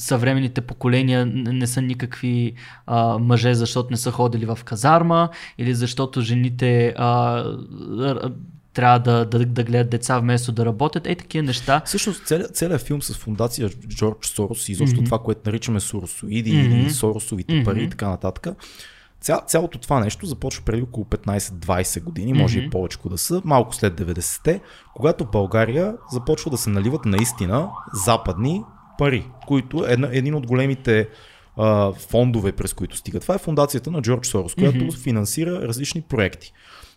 [0.00, 2.52] съвременните поколения не са никакви
[2.86, 5.28] а, мъже, защото не са ходили в казарма,
[5.58, 7.44] или защото жените а,
[8.76, 11.06] трябва да, да, да гледат деца вместо да работят.
[11.06, 11.82] Е, такива неща.
[11.84, 15.04] Всъщност целият, целият филм с фундация Джордж Сорос и изобщо Мгм.
[15.04, 16.74] това, което наричаме Соросоиди Мгм.
[16.74, 18.46] или Соросовите пари и така нататък.
[19.20, 23.74] Ця, цялото това нещо започва преди около 15-20 години, може и повече да са, малко
[23.74, 24.60] след 90-те,
[24.94, 28.62] когато в България започва да се наливат наистина западни
[28.98, 31.08] пари, които е един от големите
[31.56, 33.20] а, фондове, през които стига.
[33.20, 34.90] Това е фундацията на Джордж Сорос, която Мгм.
[34.96, 36.52] финансира различни проекти.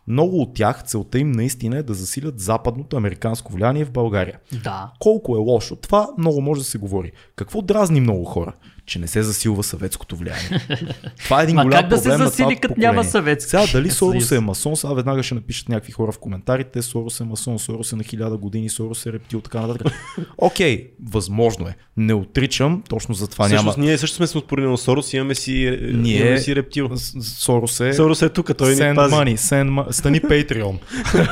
[0.08, 4.40] Много от тях целта им наистина е да засилят западното американско влияние в България.
[4.64, 4.92] Да.
[5.00, 5.76] Колко е лошо?
[5.76, 7.12] Това много може да се говори.
[7.36, 8.54] Какво дразни много хора?
[8.90, 10.68] Че не се засилва съветското влияние.
[11.24, 13.04] Това е един Ма голям как да се проблем на засили, като няма.
[13.04, 17.20] Съветски Сега дали Сорос е масон, сега веднага ще напишат някакви хора в коментарите, Сорос
[17.20, 19.94] е масон, Сорос е на хиляда години, Сорос е рептил, така нататък.
[20.38, 21.76] Окей, възможно е.
[21.98, 23.88] Не отричам, точно за това Всъщност, няма.
[23.88, 26.90] ние също сме спорили на Сорос, имаме си, Ние- имаме си рептил.
[27.22, 29.16] Сорос е Сорос е тук, той ни send пази.
[29.16, 29.92] money, send.
[29.92, 30.78] Стани Patreon.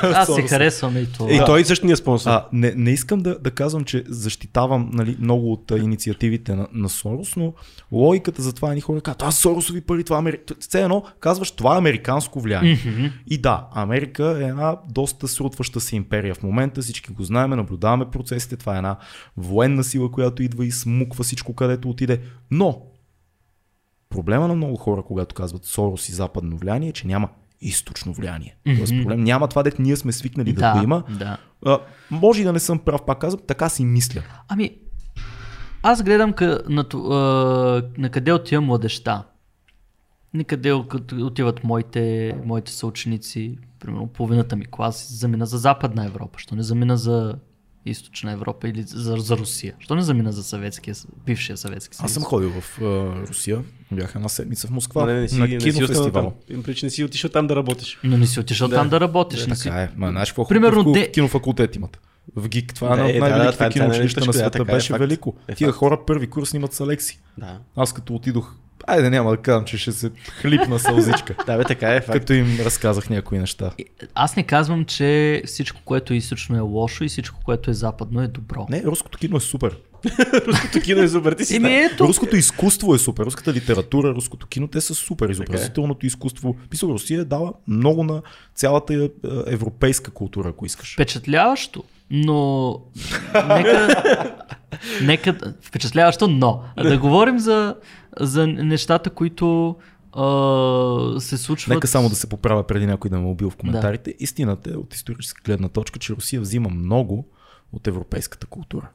[0.03, 0.47] Аз се Сорос е.
[0.47, 1.32] харесвам и това.
[1.34, 2.30] И той също ни е спонсор.
[2.30, 6.89] А, не, не искам да, да казвам, че защитавам нали, много от инициативите на, на
[6.89, 7.47] Сорос, но
[7.91, 10.39] логиката за това е ни хора казват, са Соросови пари, това е Амери...
[10.60, 12.80] Все едно казваш, това е американско влияние.
[13.28, 18.06] И да, Америка е една доста срутваща се империя в момента, всички го знаем, наблюдаваме
[18.12, 18.98] процесите, това е една
[19.38, 22.22] военна сила, която идва и смуква всичко където отиде.
[22.52, 22.82] Но
[24.10, 27.30] проблема на много хора, когато казват Сорос и западно влияние, е, че няма
[27.62, 28.58] източно влияние.
[28.66, 31.04] Тоест проблем няма това, дето ние сме свикнали да, го има.
[31.20, 31.38] Да.
[31.66, 31.80] А,
[32.12, 34.24] може и да не съм прав, пак казвам, така си мисля.
[34.48, 34.72] Ами,
[35.88, 37.18] аз гледам къ, на, ту- а,
[37.98, 39.24] на къде отива младеща.
[40.34, 46.06] На къде о- като отиват моите, моите съученици, примерно половината ми клас, замина за Западна
[46.06, 47.36] Европа, що не замина за
[47.86, 49.74] източна Европа или за, за Русия?
[49.80, 52.06] Що не замина за съветския, бившия съветски съюз?
[52.06, 52.86] Аз съм ходил в а,
[53.28, 53.64] Русия.
[53.92, 55.06] Бях една седмица в Москва.
[55.06, 56.34] Не, не си, на не си останал кинофестивал.
[56.64, 58.00] причина не си отишъл там да работиш.
[58.04, 58.76] Но не си отишъл Да.
[58.76, 59.40] там да работиш.
[59.40, 59.64] Да, не си...
[59.64, 59.90] Така е.
[59.96, 62.00] Ма, знаеш какво Примерно, Примерно, де- кинофакултет имат?
[62.36, 62.73] В ГИК.
[62.73, 64.51] Това е Да, едно от е, да, да, най-великите не е киноучилища на да, света.
[64.51, 64.99] така е, Беше факт.
[64.99, 65.36] велико.
[65.47, 67.19] Е, Тия хора първи курс снимат с Алекси.
[67.38, 67.59] Да.
[67.75, 68.55] Аз като отидох,
[68.88, 70.11] айде няма да казвам, че ще се
[70.41, 71.36] хлипна сълзичка.
[71.45, 72.19] Да, бе, така е факт.
[72.19, 73.71] като им разказах някои неща.
[74.15, 78.21] Аз не казвам, че всичко, което е източно е лошо и всичко, което е западно
[78.21, 78.65] е добро.
[78.69, 79.78] Не, руското кино е супер.
[80.47, 81.34] Руското кино е супер.
[81.34, 83.25] Ти си Еми ето, Руското изкуство е супер.
[83.25, 85.30] Руската литература, руското кино, те са супер.
[85.30, 85.32] Е.
[85.32, 86.55] Изобразителното изкуство.
[86.69, 88.21] Писал Русия дава много на
[88.55, 89.09] цялата е,
[89.47, 90.93] европейска култура, ако искаш.
[90.93, 92.80] впечатляващо, но
[93.47, 94.36] нека,
[95.03, 97.76] нека впечатляващо, но да говорим за,
[98.20, 99.76] за нещата, които
[100.14, 101.76] а, се случват.
[101.76, 104.16] Нека само да се поправя преди някой да ме убил в коментарите.
[104.20, 107.28] Истината е от историческа гледна точка, че Русия взима много
[107.74, 108.89] от европейската култура.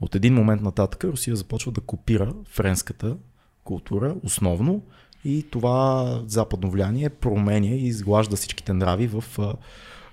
[0.00, 3.16] От един момент нататък Русия започва да копира френската
[3.64, 4.82] култура основно
[5.24, 9.24] и това западно влияние променя и изглажда всичките нрави в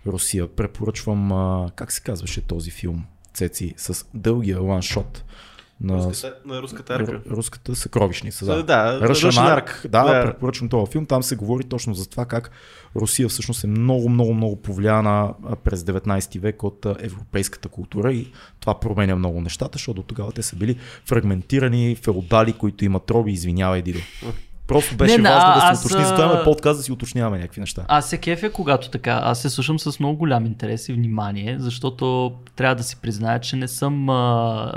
[0.08, 0.48] Русия.
[0.48, 5.24] Препоръчвам, а, как се казваше този филм, Цеци, с дългия ланшот
[5.82, 7.22] на Руската, на руската арка.
[7.30, 8.46] Руската съкровищница.
[8.46, 9.66] Да, да, Russian Ark.
[9.66, 9.88] Ark.
[9.88, 10.26] Да, Да.
[10.26, 11.06] препоръчвам този филм.
[11.06, 12.52] Там се говори точно за това как
[12.96, 15.34] Русия всъщност е много, много, много повлияна
[15.64, 20.44] през 19 век от европейската култура и това променя много нещата, защото до тогава те
[20.44, 23.32] са били фрагментирани феодали, които имат роби.
[23.32, 24.00] Извинявай, Дидо.
[24.68, 26.04] Просто беше Не, важно да аз, се уточни.
[26.04, 27.86] а- Затова имаме подкаст да си уточняваме някакви неща.
[27.88, 29.20] Аз се кефя, когато така.
[29.24, 33.56] Аз се слушам с много голям интерес и внимание, защото трябва да си призная, че
[33.56, 34.72] не съм а,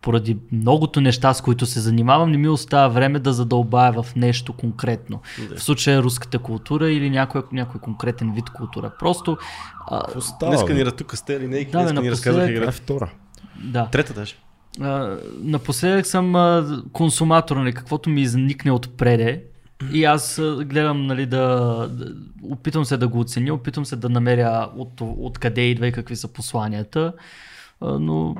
[0.00, 4.52] поради многото неща, с които се занимавам, не ми остава време да задълбая в нещо
[4.52, 5.20] конкретно.
[5.40, 5.56] Да.
[5.56, 8.90] В случая руската култура или някой, някой конкретен вид култура.
[8.98, 9.36] Просто,
[9.80, 10.52] а, Какво става?
[10.52, 12.72] Днеска ни тук сте линейки, Да, днеска ни напоследък- разказаха игра.
[12.72, 13.10] втора.
[13.64, 13.86] да.
[13.86, 14.34] Трета даже.
[15.42, 19.44] Напоследък съм а, консуматор, нали, каквото ми изникне отпреде.
[19.92, 21.46] И аз а, гледам, нали, да,
[21.90, 22.14] да.
[22.42, 26.28] Опитвам се да го оценя, опитвам се да намеря от, откъде идва и какви са
[26.28, 27.12] посланията.
[27.80, 28.36] А, но.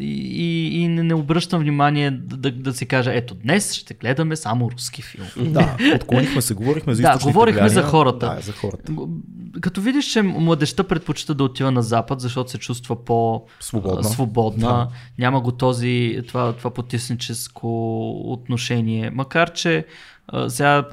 [0.00, 3.94] И, и, и не, не обръщам внимание да, да, да си кажа, ето днес ще
[3.94, 5.26] гледаме само руски филм.
[5.52, 7.90] Да, отклонихме се, говорихме за Да, говорихме за влияния.
[7.90, 8.34] хората.
[8.36, 8.92] Да, за хората.
[9.60, 14.00] Като видиш, че младеща предпочита да отива на запад, защото се чувства по Свободна.
[14.00, 14.88] а, свободна Да.
[15.18, 17.68] няма го този, това, това потисническо
[18.22, 19.10] отношение.
[19.10, 19.86] Макар, че
[20.28, 20.86] а, сега а,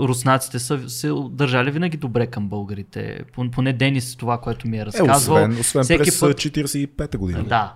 [0.00, 3.20] руснаците са се държали винаги добре към българите.
[3.36, 5.36] Пон- Поне Денис това, което ми е Е, разказвал.
[5.36, 7.44] освен, освен всеки през път- 45-та година.
[7.44, 7.74] Да.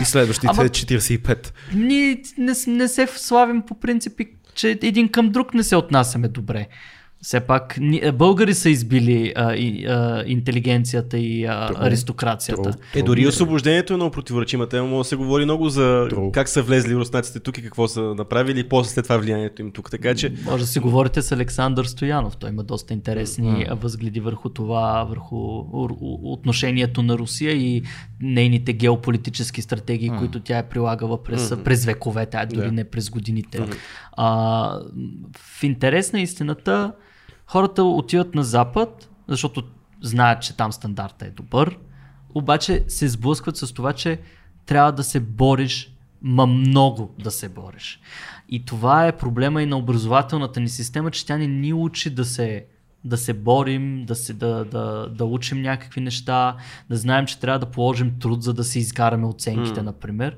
[0.00, 1.52] И следващите Ама- 45.
[1.74, 6.66] Ние не, не се славим по принципи, че един към друг не се отнасяме добре.
[7.22, 11.84] Все пак е, българи са избили а, и, а, интелигенцията и а, Трудно.
[11.84, 12.62] аристokraцията.
[12.62, 12.80] Трудно.
[12.94, 14.88] Е, дори освобождението е много противоречима тема.
[14.88, 16.30] Може да се говори много за True.
[16.30, 19.70] как са влезли руснаците тук и какво са направили и после след това влиянието им
[19.70, 19.90] тук.
[19.90, 22.36] Така че Може да си говорите с Александър Стоянов.
[22.36, 23.74] Той има доста интересни Мгм.
[23.74, 25.36] възгледи върху това, върху
[26.24, 27.82] отношението на Русия и
[28.20, 30.18] нейните геополитически стратегии, Мгм.
[30.18, 32.72] които тя е прилагала през, през вековете, а дори Да.
[32.72, 33.62] не през годините.
[34.12, 34.80] А,
[35.38, 36.92] в интерес на истината,
[37.48, 39.62] хората отиват на Запад, защото
[40.02, 41.78] знаят, че там стандарта е добър,
[42.34, 44.20] обаче се сблъскват с това, че
[44.66, 48.00] трябва да се бориш, ма много да се бориш.
[48.48, 52.24] И това е проблема и на образователната ни система, че тя не ни учи да
[52.24, 52.66] се
[53.04, 56.56] да се борим, да, се, да, да, да учим някакви неща,
[56.90, 59.84] да знаем, че трябва да положим труд, за да си изкараме оценките, М.
[59.84, 60.36] например.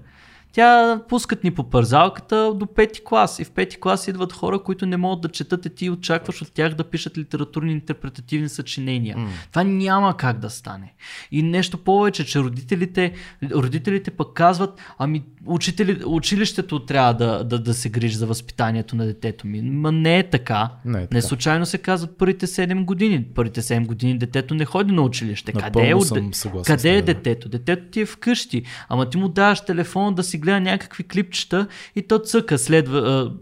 [0.53, 4.87] Тя пускат ни по пързалката до пети клас и в пети клас идват хора, които
[4.87, 9.17] не могат да четат и ти очакваш от тях да пишат литературни интерпретативни съчинения.
[9.19, 9.29] М.
[9.51, 10.95] Това няма как да стане.
[11.31, 13.13] И нещо повече, че родителите,
[13.53, 19.07] родителите пък казват, ами учители, училището трябва да, да, да се грижи за възпитанието на
[19.07, 19.63] детето ми.
[19.63, 20.71] Ма не е така.
[20.85, 21.23] Не е Не така.
[21.23, 23.25] случайно се казват първите 7 години.
[23.35, 25.53] Първите 7 години детето не ходи на училище.
[25.53, 27.15] Къде е, Напълно къде е теб, да.
[27.15, 27.49] детето?
[27.49, 28.63] Детето ти е вкъщи.
[28.89, 31.67] Ама ти му даваш телефон да си гледа някакви клипчета
[31.97, 32.59] и то цъка.
[32.59, 33.33] Следва, а,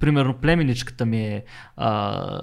[0.00, 1.44] примерно племеничката ми е
[1.76, 2.40] а,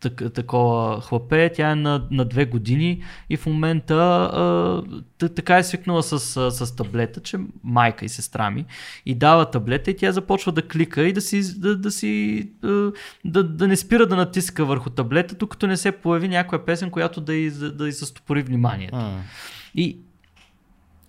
[0.00, 5.64] так, такова хлапе, тя е на, на две години и в момента а, така е
[5.64, 8.64] свикнала с, а, с таблета, че майка и сестра ми
[9.06, 12.92] и дава таблета и тя започва да клика и да си, да, да, си а,
[13.24, 17.20] да, да не спира да натиска върху таблета, докато не се появи някоя песен, която
[17.20, 18.96] да й, да й застопори вниманието.
[18.96, 19.22] М.
[19.74, 19.98] И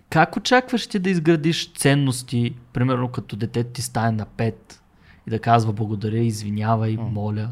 [0.09, 4.53] как очакваш ти да изградиш ценности, примерно като детето ти стане на 5
[5.27, 7.49] и да казва благодаря, извинявай, моля,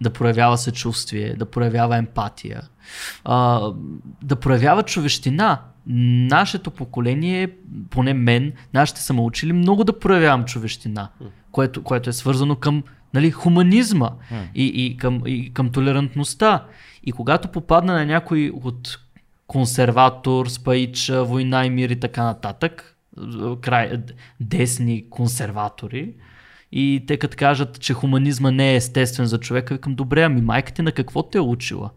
[0.00, 2.62] да проявява съчувствие, да проявява емпатия,
[3.24, 3.60] а,
[4.22, 5.58] да проявява човещина.
[6.30, 7.50] Нашето поколение,
[7.90, 11.08] поне мен, нашите са ме учили много да проявявам човещина,
[11.52, 12.82] което, което е свързано към
[13.14, 14.10] нали, хуманизма
[14.54, 16.64] и, и, към, и към толерантността.
[17.04, 18.98] И когато попадна на някой от
[19.48, 22.96] консерватор, спаича, война и мир и така нататък,
[23.60, 23.92] край,
[24.40, 26.14] десни консерватори,
[26.72, 30.72] и те като кажат, че хуманизма не е естествен за човека, викам, добре, ами майка
[30.72, 31.90] ти на какво те е учила?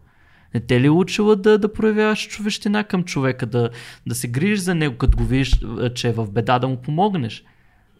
[0.54, 3.70] Не те ли е учила да, да проявяваш човещина към човека, да,
[4.06, 5.60] да се грижиш за него, като го видиш,
[5.94, 7.44] че е в беда, да му помогнеш?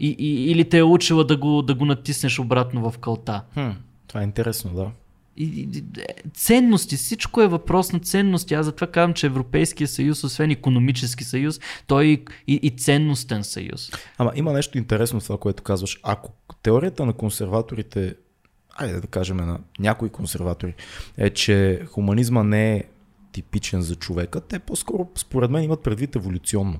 [0.00, 3.44] И, и, или те е учила да го, да го натиснеш обратно в кълта?
[3.55, 3.70] Хм,
[4.07, 4.90] това е интересно, да.
[5.37, 5.83] И, и,
[6.35, 8.55] ценности, всичко е въпрос на ценности.
[8.55, 12.09] Аз затова казвам, че Европейския съюз, освен економически съюз, той е
[12.47, 13.91] и, и, ценностен съюз.
[14.18, 16.01] Ама има нещо интересно в това, което казваш.
[16.03, 18.14] Ако теорията на консерваторите,
[18.74, 20.74] айде да кажем на някои консерватори,
[21.16, 22.85] е, че хуманизма не е
[23.33, 26.78] типичен за човека, те по-скоро, според мен, имат предвид еволюционно.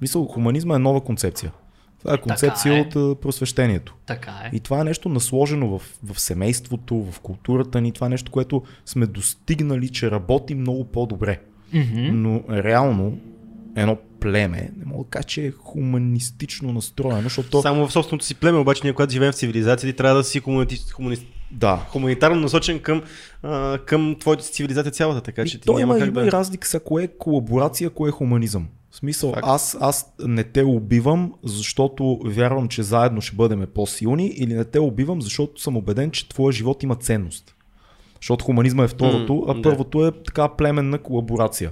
[0.00, 1.52] Мисъл, хуманизма е нова концепция.
[2.00, 2.80] Това е концепция е.
[2.80, 3.94] от просвещението.
[4.06, 4.56] Така е.
[4.56, 7.92] И това е нещо насложено в, в семейството, в културата ни.
[7.92, 11.40] Това е нещо, което сме достигнали, че работи много по-добре.
[11.72, 12.08] Мгм.
[12.12, 13.18] Но реално
[13.76, 17.62] едно племе, не мога да кажа, че е хуманистично настроено, защото то...
[17.62, 20.40] Само в собственото си племе, обаче ние, когато живеем в цивилизация, ти трябва да си
[20.40, 20.78] хуманити...
[20.92, 21.16] хумани...
[21.50, 21.86] Да.
[21.88, 23.02] хуманитарно насочен към,
[23.42, 26.26] а, към твоята цивилизация цялата, така че И ти няма има, как има да...
[26.26, 28.68] и разлика са кое е колаборация, кое е хуманизъм.
[28.90, 29.46] В смисъл, Факт.
[29.46, 34.78] аз, аз не те убивам, защото вярвам, че заедно ще бъдем по-силни, или не те
[34.80, 37.54] убивам, защото съм убеден, че твоя живот има ценност.
[38.20, 39.62] Защото хуманизма е второто, М, а да.
[39.62, 41.70] първото е така племенна колаборация.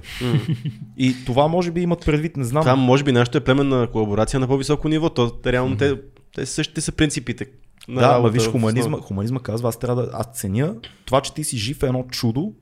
[0.97, 2.61] И това може би имат предвид, не знам.
[2.63, 5.09] Това може би нашето е племенна колаборация на по-високо ниво.
[5.09, 5.95] То, реално те,
[6.35, 7.45] те същите са принципите.
[7.87, 11.33] На Да, ма работа виж, хуманизма, хуманизма казва, аз трябва да, аз ценя това, че
[11.33, 12.53] ти си жив е едно чудо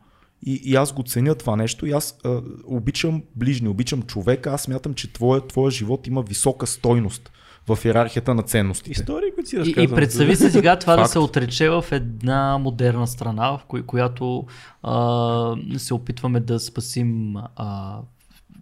[0.46, 4.62] и, и аз го ценя това нещо и аз а, обичам ближни, обичам човека, аз
[4.62, 7.32] смятам, че твоя, твоя живот има висока стойност
[7.68, 8.92] в иерархията на ценностите.
[8.92, 9.84] Истории, които си И, разказвам.
[9.84, 14.46] и представи се сега това да се отрече в една модерна страна, в коя, която
[14.84, 18.00] а, се опитваме да спасим а,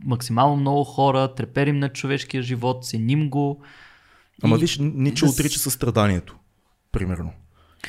[0.06, 3.62] максимално много хора, треперим на човешкия живот, ценим го.
[4.44, 6.36] Ама И- виж, Ниче да отрича състраданието,
[6.92, 7.32] примерно.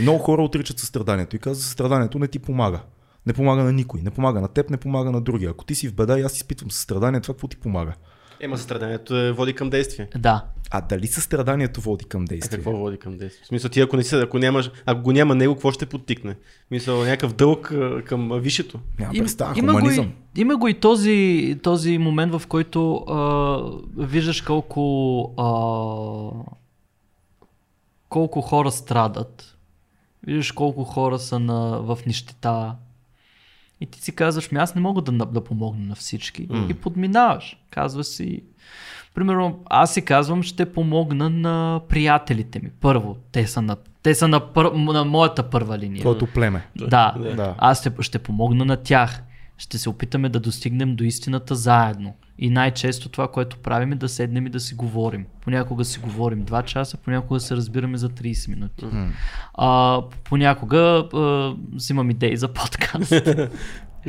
[0.01, 2.80] И много хора отричат състраданието и казват, състраданието не ти помага.
[3.26, 4.02] Не помага на никой.
[4.02, 5.50] Не помага на теб, не помага на другия.
[5.50, 7.94] Ако ти си в беда и аз изпитвам състрадание, това какво ти помага?
[8.40, 10.08] Ема състраданието е, води към действие.
[10.16, 10.44] Да.
[10.70, 12.58] А дали състраданието води към А действие?
[12.58, 13.44] какво води към действие?
[13.44, 16.34] В смисъл, ти ако, не си, ако, нямаш, ако го няма него, какво ще подтикне?
[16.34, 18.80] В Мисъл, някакъв дълг а, към а, висшето.
[18.98, 23.60] Няма представа, има, го и, има го и този, този момент, в който а,
[23.96, 25.50] виждаш колко, а,
[28.08, 29.56] колко хора страдат.
[30.26, 32.74] Виждаш колко хора са на, в нищета.
[33.80, 36.46] И ти си казваш, ми аз не мога да, да помогна на всички.
[36.50, 36.66] М.
[36.70, 37.56] И подминаваш.
[37.70, 38.42] Казва си,
[39.14, 42.70] примерно, аз си казвам, ще помогна на приятелите ми.
[42.80, 46.00] Първо, те са на, те са на, пър, на моята първа линия.
[46.00, 46.66] Твоето племе.
[46.76, 47.54] Да, Да.
[47.58, 49.22] аз ще, ще помогна на тях.
[49.58, 52.14] Ще се опитаме да достигнем до истината заедно.
[52.39, 55.26] И най-често това, което правим е да седнем и да си говорим.
[55.41, 58.87] Понякога си говорим 2 часа, понякога се разбираме за 30 минути.
[59.55, 60.78] А, понякога
[61.14, 63.12] а, взимам идеи за подкаст.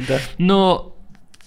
[0.07, 0.19] Да.
[0.39, 0.83] Но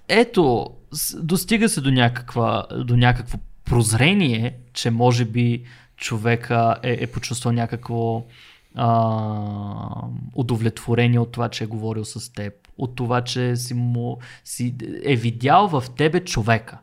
[0.08, 0.70] ето,
[1.16, 5.64] достига се до, някаква, до някакво прозрение, че може би
[5.96, 8.24] човека е, е почувствал някакво
[8.74, 14.74] а, удовлетворение от това, че е говорил с теб, от това, че си му си
[15.04, 16.78] е видял в тебе човека.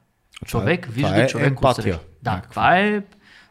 [0.45, 1.95] Човек това вижда е човек емпатия.
[1.95, 2.05] отсреща.
[2.23, 3.03] Да, това е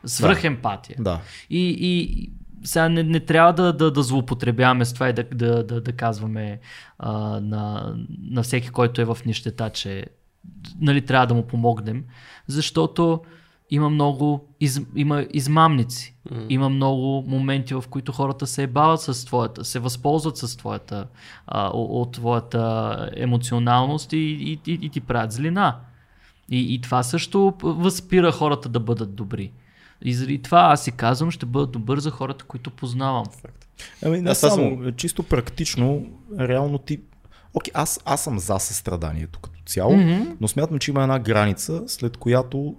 [0.05, 0.97] свръхемпатия.
[1.01, 1.21] Да.
[1.51, 2.31] И, и
[2.65, 5.93] сега не, не трябва да, да, да злоупотребяваме с това и да, да, да, да
[5.93, 6.61] казваме
[6.99, 10.07] а, на, на всеки, който е в нищета, че
[10.81, 12.05] нали, трябва да му помогнем,
[12.47, 13.21] защото
[13.71, 16.17] има много из, има измамници.
[16.31, 16.47] Мгм.
[16.49, 21.07] Има много моменти, в които хората се ебават с твоята, се възползват с твоята,
[21.47, 25.77] а, от твоята емоционалност и, и, и, и ти правят злина.
[26.51, 29.53] И, и това също възпира хората да бъдат добри.
[30.03, 33.25] И заради това аз си казвам, ще бъда добър за хората, които познавам.
[34.05, 36.07] Ами не Аз само, чисто практично,
[36.39, 37.01] реално ти...
[37.55, 40.23] Окей, аз, аз съм за състраданието като цяло, Мгм.
[40.41, 42.75] но смятам, че има една граница, след която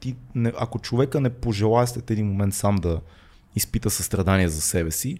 [0.00, 3.00] ти, не, ако човека не пожелая след един момент сам да
[3.56, 5.18] изпита състрадание за себе си,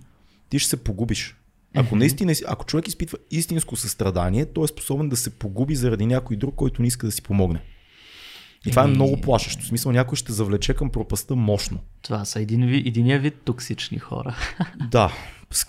[0.48, 1.36] ти ще се погубиш.
[1.74, 6.36] Ако, наистина, ако човек изпитва истинско състрадание, той е способен да се погуби заради някой
[6.36, 7.62] друг, който не иска да си помогне.
[8.66, 8.94] И това е Еми.
[8.94, 9.62] много плашещо.
[9.62, 11.78] В смисъл някой ще завлече към пропаста мощно.
[12.02, 14.36] Това са един, ви- единия вид токсични хора.
[14.90, 15.12] Да,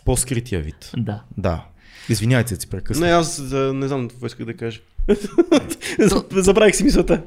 [0.06, 0.92] по-скрития вид.
[0.98, 1.24] да.
[1.38, 1.66] Да.
[2.10, 3.06] Извинявайте, си прекъсна.
[3.06, 3.40] Не, аз
[3.74, 4.82] не знам какво исках да кажа.
[6.32, 7.22] Забравих си мисълта.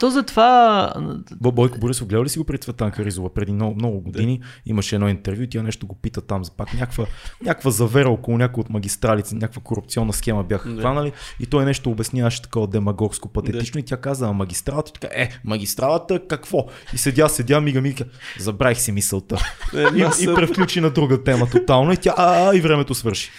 [0.00, 0.92] То затова
[1.32, 4.40] Бо- Бойко Борисов гледа ли си го при Цветанка Ризова преди много, много години?
[4.66, 7.06] Имаше едно интервю и тя нещо го пита там за пак някаква,
[7.42, 10.80] някаква завера около някои от магистралите, някаква корупционна схема бяха Да.
[10.80, 15.28] хванали и той нещо обясняваше такова демагогско патетично и тя каза, а магистралата така, е,
[15.44, 16.66] магистралата какво?
[16.94, 18.04] И седя, седя, мига, мига,
[18.38, 19.36] забравих си мисълта.
[19.74, 23.30] Е, И, и превключи на друга тема тотално и тя, а, а, и времето свърши.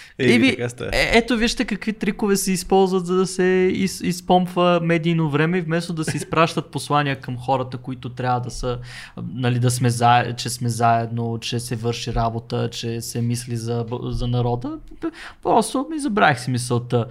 [0.69, 0.89] Става.
[0.93, 5.93] е, ето вижте какви трикове се използват, за да се из, изпомпва медийно време, вместо
[5.93, 8.77] да се изпращат послания към хората, които трябва да са,
[9.33, 13.85] нали, да сме за, че сме заедно, че се върши работа, че се мисли за,
[14.03, 14.77] за народа.
[15.43, 17.05] Просто ми забравих си мисълта.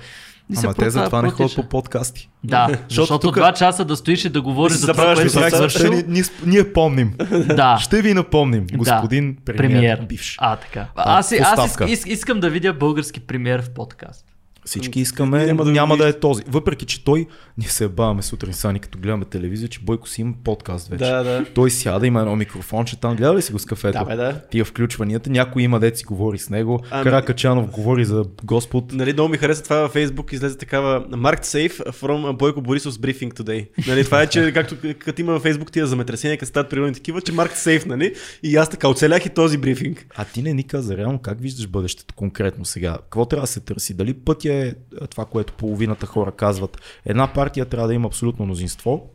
[0.52, 1.42] И Ама те затова не протича.
[1.42, 2.28] ходят по подкасти.
[2.44, 5.92] Да, защото, тук- два часа да стоиш и да говориш за това, което си свършил.
[5.92, 7.14] Ние, ние, ние помним.
[7.46, 7.78] Да.
[7.80, 10.36] Ще ви напомним, господин да, премиер, бивш.
[10.40, 10.86] А, така.
[10.96, 11.84] Аз, аз оставка.
[11.84, 14.24] иск, иск, искам да видя български премиер в подкаст.
[14.66, 16.42] Всички искаме, Няма да няма да е този.
[16.48, 17.26] Въпреки, че той,
[17.58, 21.04] ние се баваме сутрин сани, като гледаме телевизия, че Бойко си има подкаст вече.
[21.04, 21.44] Да, да.
[21.54, 23.98] Той сяда, има едно микрофонче там, гледа ли си го с кафето?
[23.98, 24.40] Да, бе, да.
[24.50, 28.92] Тия включванията, някой има деци говори с него, Ами- Каракачанов говори за Господ.
[28.92, 33.34] Нали, много ми хареса това във Facebook, излезе такава Marked safe from Бойко Борисов's briefing
[33.34, 33.68] today.
[33.86, 37.20] Нали, това е, че както като има във Facebook тия земетресения, като стават природни такива,
[37.20, 38.14] че Marked safe, нали?
[38.42, 40.06] И аз така оцелях и този брифинг.
[40.16, 42.98] А ти не ни каза реално как виждаш бъдещето конкретно сега.
[43.02, 43.94] Какво трябва да се търси?
[43.94, 44.55] Дали пътя е
[45.10, 46.80] това, което половината хора казват?
[47.04, 49.10] Една партия трябва да има абсолютно мнозинство.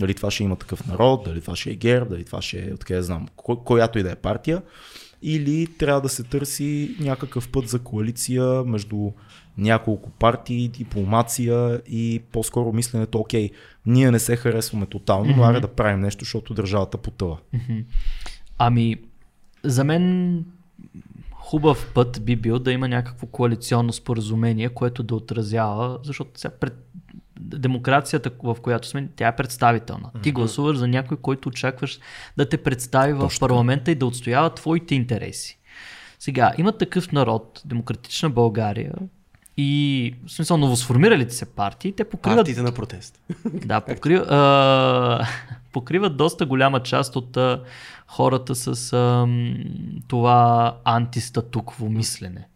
[0.00, 2.74] Дали това ще има такъв народ, дали това ще е гер, дали това ще е,
[2.74, 4.62] откъде знам, ко- която и да е партия.
[5.22, 9.10] Или трябва да се търси някакъв път за коалиция между
[9.58, 13.50] няколко партии, дипломация и по-скоро мисленето, окей,
[13.86, 17.38] ние не се харесваме тотално, но аре да правим нещо, защото държавата потъва.
[18.58, 18.96] Ами,
[19.64, 20.44] за мен
[21.50, 26.74] хубав път би бил да има някакво коалиционно споразумение, което да отразява, защото сега пред
[27.40, 30.10] демокрацията, в която сме, тя е представителна.
[30.22, 31.98] Ти гласуваш за някой, който очакваш
[32.36, 33.48] да те представи в Точно така.
[33.48, 35.58] парламента и да отстоява твоите интереси.
[36.18, 38.92] Сега, има такъв народ, демократична България
[39.56, 43.20] и в смисъл новосформиралите се партии, те покриват Партиите на протест.
[43.44, 45.26] да, покрива, а,
[45.72, 47.62] покриват доста голяма част от а,
[48.06, 49.28] хората с а,
[50.08, 52.48] това антистатукво мислене.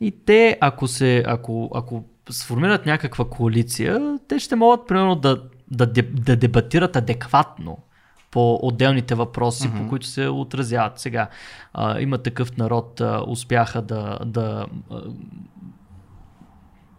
[0.00, 5.86] И те, ако, се, ако, ако сформират някаква коалиция, те ще могат, примерно, да, да,
[6.02, 7.78] да дебатират адекватно
[8.30, 9.82] по отделните въпроси, mm-hmm.
[9.82, 10.98] по които се отразяват.
[10.98, 11.28] Сега
[11.74, 15.02] а, има такъв народ, а, успяха да, да а,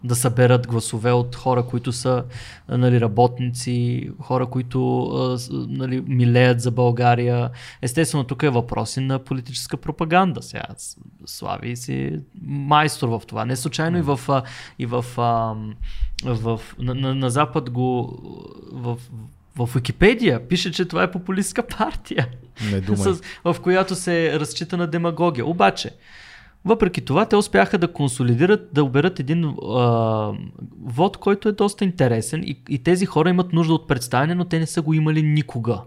[0.03, 2.23] да съберат гласове от хора, които са
[2.69, 5.09] нали, работници, хора, които
[5.51, 7.49] нали, милеят за България.
[7.81, 10.41] Естествено, тук е въпроси на политическа пропаганда.
[10.41, 10.65] Сега
[11.25, 13.45] Слави си майстор в това.
[13.45, 14.19] Не случайно и в,
[14.79, 15.05] и в,
[16.23, 18.19] в на, на, на Запад го
[18.71, 18.97] в,
[19.57, 22.27] в Википедия пише, че това е популистска партия
[22.71, 23.13] Не думай.
[23.13, 25.45] с, в която се разчита на демагогия.
[25.45, 25.91] Обаче,
[26.68, 30.32] въпреки това, те успяха да консолидират, да оберат един а,
[30.84, 34.59] вод, който е доста интересен и, и тези хора имат нужда от представяне, но те
[34.59, 35.82] не са го имали никога.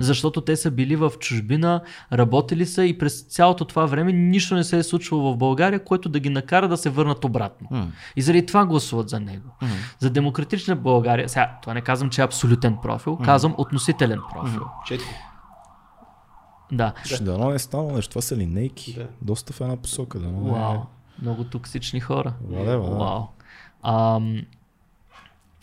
[0.00, 1.80] Защото те са били в чужбина,
[2.12, 6.08] работили са и през цялото това време нищо не се е случвало в България, което
[6.08, 7.68] да ги накара да се върнат обратно.
[8.16, 9.48] И заради това гласуват за него.
[9.98, 14.62] За демократична България, сега, това не казвам, че е абсолютен профил, казвам относителен профил.
[14.86, 15.08] Четко.
[16.72, 16.92] Да.
[17.04, 18.08] Ще дано е станало нещо.
[18.08, 18.94] Това са линейки.
[18.94, 19.06] Да.
[19.22, 20.18] Доста в една посока.
[20.18, 20.78] Да, но Вау.
[21.22, 22.34] Много токсични хора.
[22.42, 22.96] Владева, да.
[22.96, 23.22] Вау.
[23.82, 24.42] Ам,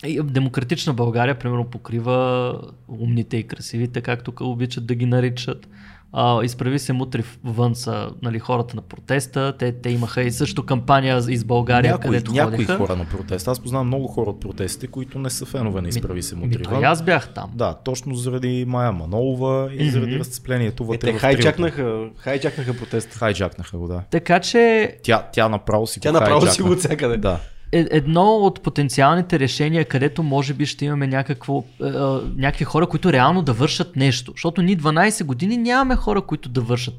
[0.05, 5.67] и демократична България, примерно, покрива умните и красивите, както ка- обичат да ги наричат.
[6.15, 9.53] А, изправи се мутри вън са нали, хората на протеста.
[9.59, 12.77] Те, те имаха и също кампания из България, някои, където някои ходиха.
[12.77, 13.47] хора на протест.
[13.47, 16.83] Аз познавам много хора от протестите, които не са фенове на изправи се мутри и
[16.83, 17.51] аз бях там.
[17.55, 23.13] Да, точно заради Майя Манолова и заради разцеплението Е, вътре те в хайджакнаха, хайджакнаха протест.
[23.13, 24.03] Хайджакнаха го, да.
[24.11, 26.65] Така че Тя, тя направо си Тя го направо си хайджакна.
[26.65, 27.17] го от всякъде.
[27.17, 27.39] Да.
[27.73, 31.91] Е, едно от потенциалните решения, където може би ще имаме някакво, е, е,
[32.37, 34.31] някакви хора, които реално да вършат нещо.
[34.31, 36.95] Защото ние 12 години нямаме хора, които да вършат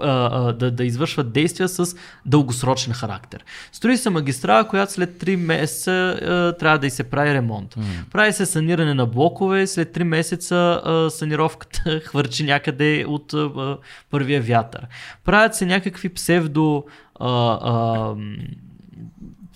[0.00, 1.96] а, да, да извършват действия с
[2.26, 3.44] дългосрочен характер.
[3.72, 7.76] Строи се магистрала, която след 3 месеца а, трябва да й се прави ремонт.
[8.10, 13.76] Прави се саниране на блокове, след 3 месеца а, санировката хвърчи някъде от а,
[14.10, 14.86] първия вятър.
[15.24, 16.84] Правят се някакви псевдо
[17.20, 18.14] а, а,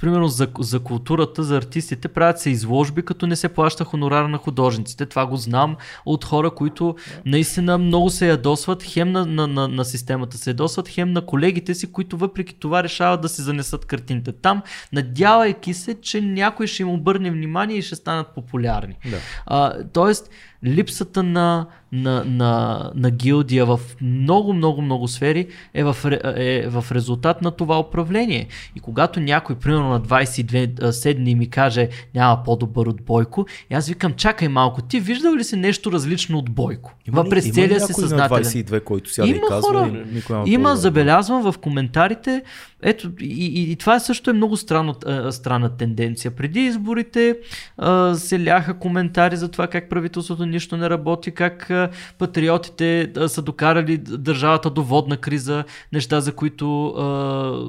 [0.00, 4.38] примерно за, за културата, за артистите, правят се изложби, като не се плаща хонорар на
[4.38, 5.06] художниците.
[5.06, 5.76] Това го знам
[6.06, 6.96] от хора, които
[7.26, 11.74] наистина много се ядосват, хем на, на, на, на системата се ядосват, хем на колегите
[11.74, 16.82] си, които въпреки това решават да си занесат картините там, надявайки се, че някой ще
[16.82, 18.96] им обърне внимание и ще станат популярни.
[19.10, 19.18] Да.
[19.46, 20.30] А, тоест,
[20.64, 25.96] липсата на, на, на, на гилдия в много, много, много сфери е в,
[26.36, 28.46] е в резултат на това управление.
[28.76, 33.88] И когато някой, примерно на 22 седни ми каже няма по-добър от Бойко, и аз
[33.88, 36.94] викам, чакай малко, ти виждал ли си нещо различно от Бойко?
[37.08, 38.44] Има ли- през има ли целия си някой на съзнателен.
[38.44, 40.04] 22, който сяда и Има казва, хора.
[40.46, 42.42] и Има, забелязвам в коментарите,
[42.82, 44.94] ето, и, и, и това също е много странно,
[45.30, 46.30] странна тенденция.
[46.30, 47.38] Преди изборите
[47.76, 53.28] а, се ляха коментари за това как правителството нищо не работи, как а, патриотите а,
[53.28, 57.04] са докарали държавата до водна криза, неща за които а,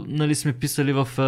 [0.07, 1.21] нали, сме писали в а,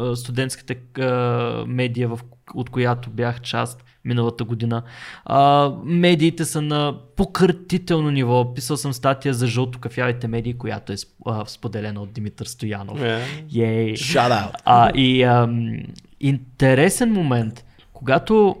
[0.00, 2.18] а, студентската а, медия, в,
[2.54, 4.82] от която бях част миналата година.
[5.24, 8.54] А, медиите са на пократително ниво.
[8.54, 13.02] Писал съм статия за жълто-кафявите медии, която е сп- а, споделена от Димитър Стоянов.
[13.02, 13.24] Е.
[13.54, 13.92] Ей.
[13.92, 14.52] Shout out.
[14.64, 15.82] А, и ам,
[16.20, 18.56] интересен момент, когато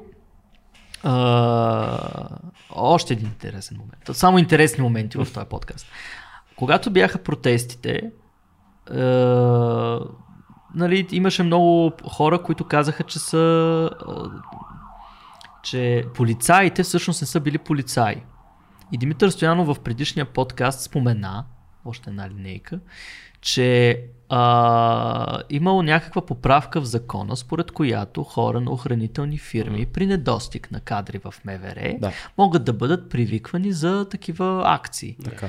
[1.02, 2.38] а,
[2.70, 4.16] още един интересен момент.
[4.16, 5.86] Само интересни моменти в този подкаст.
[6.56, 8.02] Когато бяха протестите,
[8.90, 10.00] а,
[10.74, 13.90] нали, имаше много хора, които казаха, че са
[15.62, 18.22] че полицаите всъщност не са били полицаи.
[18.92, 21.44] И Димитър Стоянов в предишния подкаст спомена,
[21.84, 22.80] още една линейка,
[23.40, 30.70] че а, имало някаква поправка в закона, според която хора на охранителни фирми при недостиг
[30.70, 32.12] на кадри в МВР Да.
[32.38, 35.16] могат да бъдат привиквани за такива акции.
[35.24, 35.48] Така.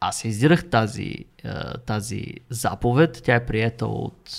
[0.00, 1.14] Аз издирах тази,
[1.86, 4.30] тази заповед, тя е приета от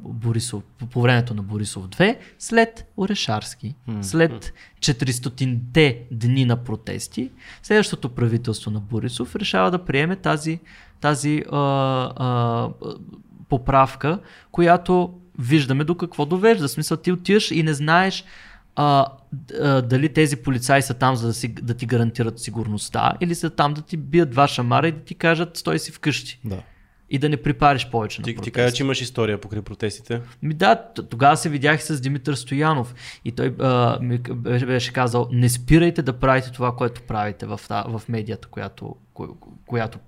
[0.00, 7.30] Борисов, по- по времето на Борисов 2, след Орешарски, след 400-те дни на протести,
[7.62, 10.60] следващото правителство на Борисов решава да приеме тази,
[11.00, 11.58] тази а,
[12.16, 12.68] а,
[13.48, 14.18] поправка,
[14.52, 16.68] която виждаме до какво довежда.
[16.68, 18.24] В смисъл ти отиваш и не знаеш
[18.76, 19.06] а,
[19.80, 23.74] дали тези полицаи са там за да, си, да ти гарантират сигурността или са там
[23.74, 26.62] да ти бият два шамара и да ти кажат стой си вкъщи Да.
[27.10, 28.54] и да не припариш повече на Ти, ти протест.
[28.54, 30.20] кажа, че имаш история покрай протестите.
[30.42, 30.76] Ми да,
[31.10, 36.12] тогава се видях с Димитър Стоянов и той а, ми беше, казал, не спирайте да
[36.12, 39.98] правите това, което правите в, в медията, която, ко- която,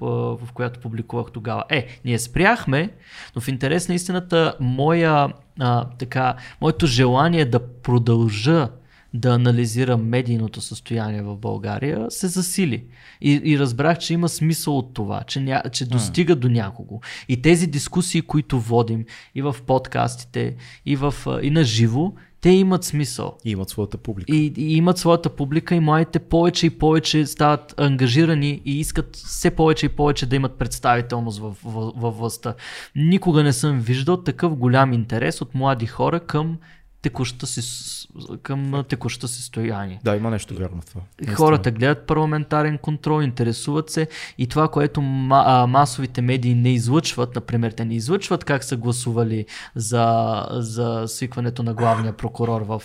[0.00, 1.64] в която публикувах тогава.
[1.68, 2.90] Е, ние спряхме,
[3.36, 5.28] но в интерес на истината, моя,
[5.60, 8.68] а, така, моето желание да продължа
[9.14, 12.84] да анализирам медийното състояние в България, се засили.
[13.20, 17.00] И, и разбрах, че има смисъл от това, че, ня, че достига до някого.
[17.28, 19.04] И тези дискусии, които водим
[19.34, 20.56] и в подкастите,
[20.86, 23.36] и, в, и на живо, те имат смисъл.
[23.44, 24.36] И имат своята публика.
[24.36, 29.50] И, и имат своята публика и младите повече и повече стават ангажирани и искат все
[29.50, 32.54] повече и повече да имат представителност в, в, във властта.
[32.96, 36.58] Никога не съм виждал такъв голям интерес от млади хора към
[37.02, 38.08] текущата си,
[38.42, 40.00] към текущата си стояние.
[40.04, 41.00] Да, има нещо вярно в това.
[41.34, 47.84] Хората гледат парламентарен контрол, интересуват се и това, което масовите медии не излъчват, например, те
[47.84, 52.82] не излъчват как са гласували за, за свикването на главния прокурор в,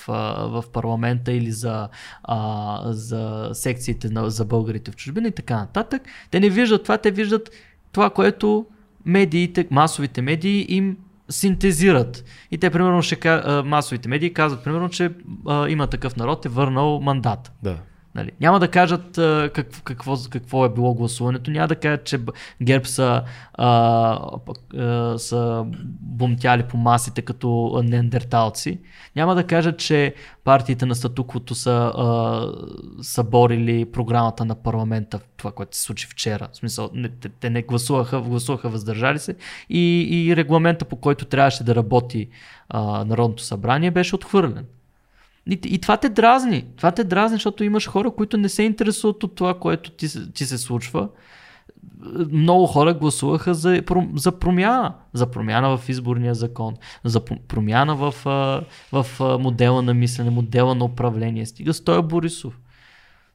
[0.49, 1.89] в парламента или за,
[2.23, 6.01] а, за секциите на, за българите в чужбина и така нататък.
[6.31, 7.49] Те не виждат това, те виждат
[7.91, 8.65] това, което
[9.05, 10.97] медиите, масовите медии им
[11.29, 12.23] синтезират.
[12.51, 15.11] И те, примерно, ще, масовите медии казват, примерно, че
[15.47, 17.51] а, има такъв народ е върнал мандат.
[17.63, 17.77] Да.
[18.15, 18.31] Нали.
[18.41, 22.19] Няма да кажат а, какво, какво, какво е било гласуването, няма да кажат, че
[22.61, 24.39] ГЕРБ са, а,
[24.77, 25.65] а, са
[25.99, 28.79] бомтяли по масите като неандерталци.
[29.15, 30.13] Няма да кажат, че
[30.43, 32.51] партиите на статуквото са, а,
[33.01, 36.47] са борили програмата на парламента, това, което се случи вчера.
[36.53, 39.35] В смисъл, не, те, те не гласуваха, гласуваха въздържали се
[39.69, 42.29] и, и регламента, по който трябваше да работи
[42.69, 44.65] а, Народното събрание, беше отхвърлен.
[45.47, 46.65] И, и това те дразни.
[46.77, 50.31] Това те дразни, защото имаш хора, които не се интересуват от това, което ти, се-
[50.31, 51.09] ти се случва.
[52.31, 53.81] Много хора гласуваха за,
[54.15, 54.93] за промяна.
[55.13, 56.73] За промяна в изборния закон,
[57.03, 58.13] за промяна в,
[58.91, 59.05] в
[59.39, 61.45] модела на мислене, модела на управление.
[61.45, 62.59] Стига с този Борисов.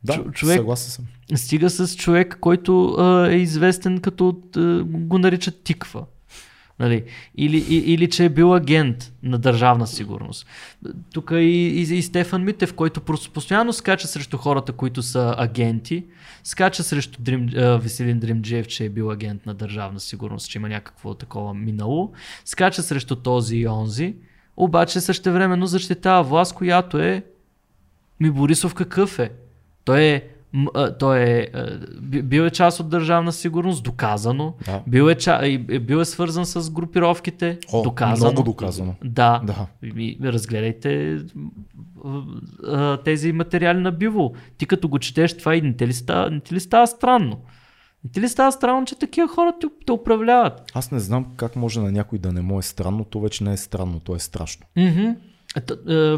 [0.05, 1.05] Да, човек- съгласен съм.
[1.39, 6.05] Стига с човек, който а, е известен като а, го наричат тиква.
[6.81, 7.05] Нали?
[7.37, 10.47] Или, и, или че е бил агент на държавна сигурност.
[11.13, 16.05] Тук и, и, и Стефан Митев, който постоянно скача срещу хората, които са агенти,
[16.45, 21.15] скача срещу Дрим, Веселин Дримджиев, че е бил агент на държавна сигурност, че има някакво
[21.15, 22.13] такова минало,
[22.45, 24.15] скача срещу този и онзи,
[24.57, 27.25] обаче същевременно защитава власт, която е
[28.21, 29.31] ми Борисов какъв е?
[29.85, 30.23] Той е
[30.99, 31.49] той е,
[32.23, 34.55] бил е част от държавна сигурност, доказано.
[34.67, 34.83] Да.
[34.87, 38.33] Бил, е, бил е свързан с групировките, О, доказано.
[38.33, 38.95] много доказано.
[39.05, 39.41] Да.
[39.45, 39.67] Да.
[39.97, 41.19] И, разгледайте
[43.05, 44.33] тези материали на биво.
[44.59, 47.41] Ти като го четеш това и не ти ли става, не ти ли става странно?
[48.05, 50.71] Не ти ли става странно, че такива хора те, те управляват?
[50.75, 53.53] Аз не знам как може на някой да не му е странно, то вече не
[53.53, 54.67] е странно, то е страшно.
[54.77, 56.17] Е,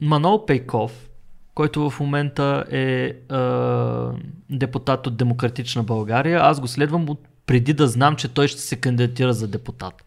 [0.00, 1.09] Манол Пейков,
[1.54, 3.14] който в момента е, е
[4.50, 8.76] депутат от Демократична България, аз го следвам от преди да знам, че той ще се
[8.76, 10.04] кандидатира за депутат.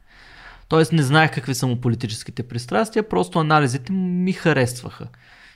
[0.68, 5.08] Тоест не знаех какви са му политическите пристрастия, просто анализите ми харесваха.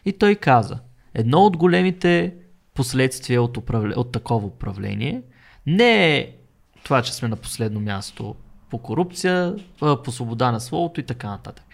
[0.06, 0.80] И той каза,
[1.14, 2.34] едно от големите
[2.74, 3.94] последствия от, управле...
[3.96, 5.22] от такова управление
[5.66, 6.32] не е
[6.84, 8.36] това, че сме на последно място
[8.70, 11.66] по корупция, а, по свобода на словото и така нататък.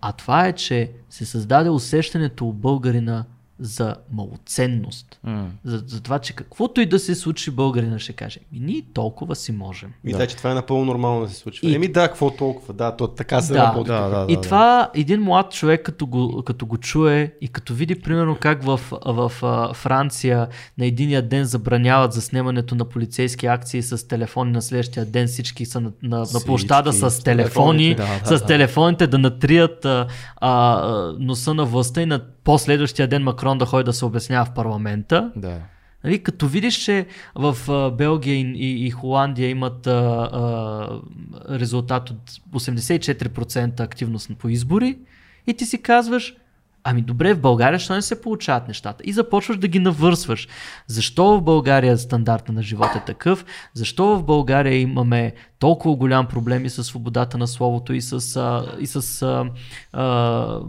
[0.00, 3.24] А това е, че се създаде усещането у българина
[3.64, 5.18] за малоценност.
[5.24, 5.46] М.
[5.64, 9.36] За, за това, че каквото и да се случи, българина ще каже, ми ние толкова
[9.36, 9.92] си можем.
[10.04, 10.18] И Да.
[10.18, 10.26] да.
[10.26, 11.68] че това е напълно нормално да се случва.
[11.68, 12.74] И- Еми да, какво толкова?
[12.74, 13.58] Да, то така се Да.
[13.58, 13.88] работи.
[13.90, 14.40] Да, да, И да.
[14.40, 18.80] това един млад човек, като го, като го чуе и като види примерно как в,
[19.06, 20.48] в, а, Франция
[20.78, 25.80] на единия ден забраняват заснемането на полицейски акции с телефони, на следващия ден всички са
[25.80, 28.46] на, на, на площада с с телефони, да, да, с да.
[28.46, 30.06] телефоните да натрият а,
[30.36, 30.82] а,
[31.18, 35.32] носа на властта и на последващия ден Макрон да ходи да се обяснява в парламента.
[35.36, 35.60] Да.
[36.04, 42.10] Нали, като видиш, че в а, Белгия и, и, и Холандия имат а, а, резултат
[42.10, 44.98] от 84% активност по избори
[45.46, 46.34] и ти си казваш,
[46.84, 49.04] ами добре, в България що не се получават нещата?
[49.06, 50.48] И започваш да ги навърсваш.
[50.86, 53.44] Защо в България стандарта на живота е такъв?
[53.74, 58.86] Защо в България имаме толкова голям проблеми с свободата на словото и с, а, и
[58.86, 59.50] с а,
[59.92, 60.60] а,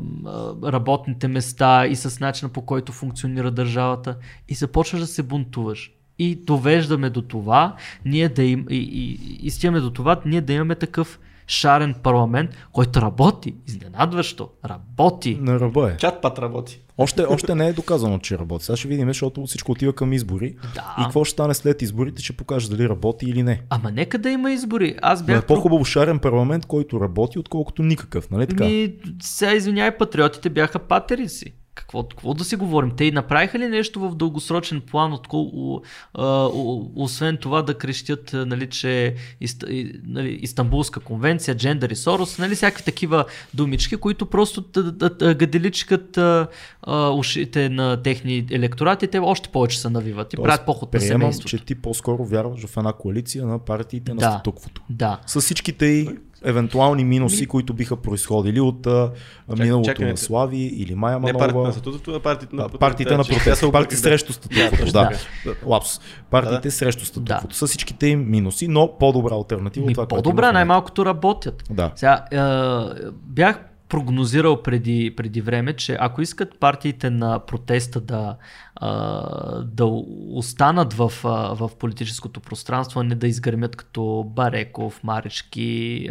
[0.72, 4.16] работните места и с начина по който функционира държавата
[4.50, 5.92] и започваш да се бунтуваш.
[6.20, 7.76] И довеждаме до това,
[8.06, 12.52] ние да им, и, и, и стигаме до това, ние да имаме такъв шарен парламент,
[12.72, 15.38] който работи, изненадващо, работи.
[15.42, 15.98] На ръба е.
[15.98, 16.80] Чат пат работи.
[16.98, 18.66] Още, още не е доказано, че работи.
[18.66, 20.56] Сега ще видим, защото всичко отива към избори.
[20.76, 20.96] Да.
[21.00, 23.62] И какво ще стане след изборите, ще покаже дали работи или не.
[23.70, 24.96] Ама нека да има избори.
[25.02, 25.46] Аз Но е бях...
[25.46, 28.66] по-хубаво шарен парламент, който работи, отколкото никакъв, нали така?
[28.66, 31.54] Ми, сега извинявай, патриотите бяха патери си.
[31.76, 32.92] Какво, какво да си говорим?
[32.92, 35.82] Те и направиха ли нещо в дългосрочен план, откол,
[36.14, 41.96] а, о- освен това да крещят, нали, че Ист, и, нали, Истанбулска конвенция, джендър и
[41.96, 46.48] Сорос, нали, всякакви такива думички, които просто да, да, да гаделичкат а,
[46.82, 51.02] а, ушите на техни електорати, те още повече се навиват и Тоест, правят поход на
[51.02, 51.48] семейството.
[51.50, 54.32] че ти по-скоро вярваш в една коалиция на партиите на Да.
[54.32, 54.82] статуквото.
[54.90, 55.20] Да.
[55.26, 56.10] С всичките и
[56.44, 59.12] евентуални минуси, които биха произходили от а,
[59.58, 61.68] миналото чакай, на Слави или Майя Не партията Манова.
[61.68, 64.92] на статутото, а партията на А, партиите на Тя се протест, обърка, партии срещу статуквото,
[64.92, 65.10] да.
[65.66, 66.00] Лапс.
[66.30, 67.56] Партиите срещу статуквото.
[67.56, 69.86] С всичките им минуси, но по-добра альтернатива.
[69.86, 71.64] Ми, това, по-добра, най-малкото работят.
[71.70, 71.92] Да.
[71.96, 72.40] Сега, е,
[73.14, 73.60] бях
[73.90, 78.36] прогнозирал преди, преди време, че ако искат партиите на протеста да,
[79.66, 79.86] да
[80.30, 81.12] останат в,
[81.54, 86.10] в политическото пространство, а не да изгърмят като Бареков, Марички.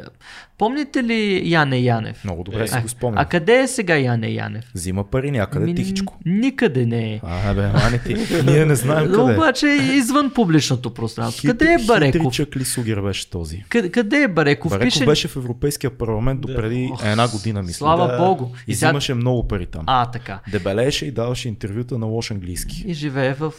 [0.59, 2.25] Помните ли Яне Янев?
[2.25, 3.19] Много добре си А- го спомням.
[3.19, 4.65] А къде е сега Яне Янев?
[4.75, 6.19] Взима пари някъде Ми, тихичко.
[6.25, 7.21] Никъде не е.
[7.25, 8.17] А, бе, мани ти.
[8.45, 9.33] Ние не знаем Но къде.
[9.33, 9.37] е.
[9.37, 11.41] обаче е извън публичното пространство.
[11.41, 12.21] Хитри- къде е Бареков?
[12.23, 13.65] Хитричък ли Сугер беше този?
[13.69, 14.71] Къде, къде е Бареков?
[14.71, 17.73] Бареков Пише- беше в Европейския парламент до преди една година, мисля.
[17.75, 18.19] Слава Да.
[18.19, 18.47] Богу.
[18.67, 19.85] И сега- взимаше много пари там.
[19.87, 20.41] А, така.
[20.51, 22.52] Дебелееше и даваше интервюта на лош английски.
[22.87, 23.53] И живее в...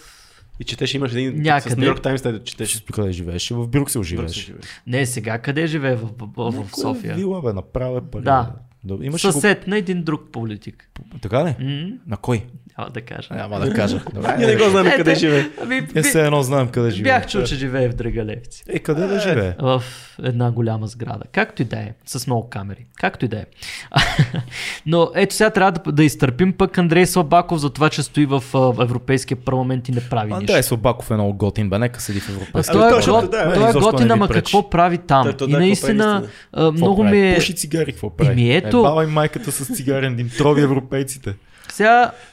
[0.59, 1.75] И четеш, имаш един Някъде.
[1.75, 2.83] с Нью Йорк Таймс, да четеш.
[2.93, 3.53] Къде живееше?
[3.53, 4.53] В Брюксел живееше.
[4.87, 7.15] Не, сега къде живее в, в, в, в София?
[7.15, 8.23] Вила, бе, направя пари.
[8.23, 8.51] Да.
[8.83, 10.89] Да, имаше Съсед на един друг политик.
[11.11, 11.19] го...
[11.19, 11.55] Така ли?
[11.65, 12.45] М, На кой?
[12.77, 13.27] Няма да кажа.
[13.31, 14.01] Няма да кажа.
[14.37, 15.45] Ние не го знаем къде живее.
[15.61, 17.11] Ами, Е, все едно знаем къде живее.
[17.11, 18.63] бях чул, че живее в Драгалевци.
[18.67, 19.53] Е, къде да живее?
[19.59, 19.83] В
[20.19, 21.23] една голяма сграда.
[21.31, 21.93] Както и да е.
[22.05, 22.85] С много камери.
[22.95, 23.45] Както и да е.
[24.85, 28.43] Но ето сега трябва да, да изтърпим пък Андрей Слабаков за това, че стои в
[28.81, 30.37] Европейския парламент и не прави нищо.
[30.37, 33.69] Андрей Слабаков е много готин, бе, нека седи в А Европейския той е, да, той
[33.69, 35.23] е готин, ама какво прави там?
[35.23, 36.23] Той- и да, какво наистина
[36.71, 37.17] много прави?
[37.17, 37.35] ми е...
[37.35, 38.31] Пуши цигари, какво прави?
[38.31, 41.33] Еми, ето- Е, баба и майката с цигарен дим, трови европейците.
[41.69, 42.32] Сега и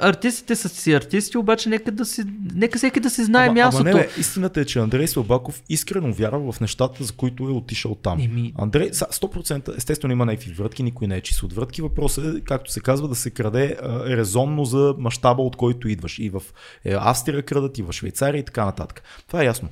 [0.00, 2.24] артистите са си артисти, обаче нека, да си,
[2.54, 3.88] нека всеки да си знае ама, мястото.
[3.88, 7.50] ама не, бе, истината е, че Андрей Слабаков искрено вярва в нещата, за които е
[7.50, 8.20] отишъл там.
[8.20, 8.52] Еми.
[8.58, 11.82] Андрей, са, 100% естествено има някакви врътки, никой не е чист от врътки.
[11.82, 16.18] Въпросът е, както се казва, да се краде а, резонно за мащаба, от който идваш.
[16.18, 16.42] И в
[16.84, 19.02] е, Австрия крадат, и в Швейцария и така нататък.
[19.26, 19.68] Това е ясно.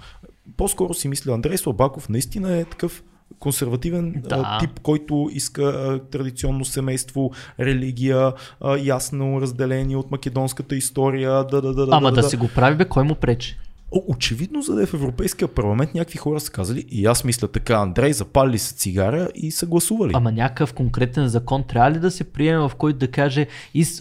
[0.57, 3.03] По-скоро си мисля, Андрей Слабаков наистина е такъв
[3.39, 4.43] консервативен Да.
[4.45, 7.31] а, тип, който иска а, традиционно семейство,
[7.61, 11.45] религия, а, ясно разделение от македонската история.
[11.45, 13.59] Да, да, да, Ама да, да, да си го прави, бе, кой му пречи?
[13.97, 17.49] О, очевидно, за да е в Европейския парламент, някакви хора са казали, и аз мисля
[17.49, 20.13] така, Андрей, запали са цигара и са гласували.
[20.15, 23.47] Ама някакъв конкретен закон трябва ли да се приеме, в който да каже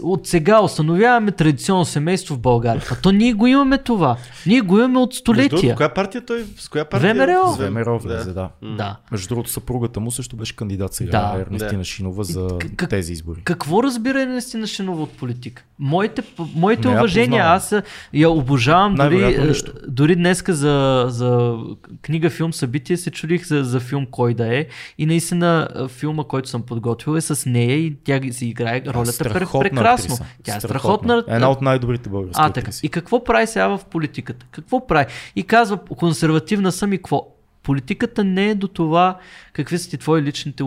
[0.01, 2.81] от сега установяваме традиционно семейство в България.
[2.91, 4.17] А то ние го имаме това.
[4.45, 5.75] Ние го имаме от Между столетия.
[5.75, 6.45] коя партия той?
[6.57, 7.13] С коя партия?
[7.15, 7.53] ВМРО.
[7.53, 8.49] С ВМРО влезе, да.
[8.63, 8.97] Да.
[9.11, 11.41] Между другото, съпругата му също беше кандидат сега, Да.
[11.41, 11.83] Ернестина Да.
[11.83, 13.41] Шинова, за как- тези избори.
[13.43, 15.63] Какво разбира Ернестина Шинова от политика?
[15.79, 16.21] Моите,
[16.55, 17.75] моите Не уважения, аз
[18.13, 18.95] я обожавам.
[18.95, 19.51] Дори.
[19.87, 21.57] Дори днеска за, за
[22.01, 24.65] книга, филм, събитие се чудих за, за филм кой да е.
[24.97, 30.13] И наистина филма, който съм подготвил е с нея и тя си играе ролята прекрасно.
[30.13, 30.25] актриса.
[30.43, 31.23] Тя е страхотна.
[31.27, 32.71] Една от най-добрите български А, така.
[32.83, 34.45] И какво прави сега в политиката?
[34.51, 35.05] Какво прави?
[35.35, 37.27] И казва, консервативна съм и какво?
[37.63, 39.17] Политиката не е до това
[39.53, 40.63] какви са ти твои личните,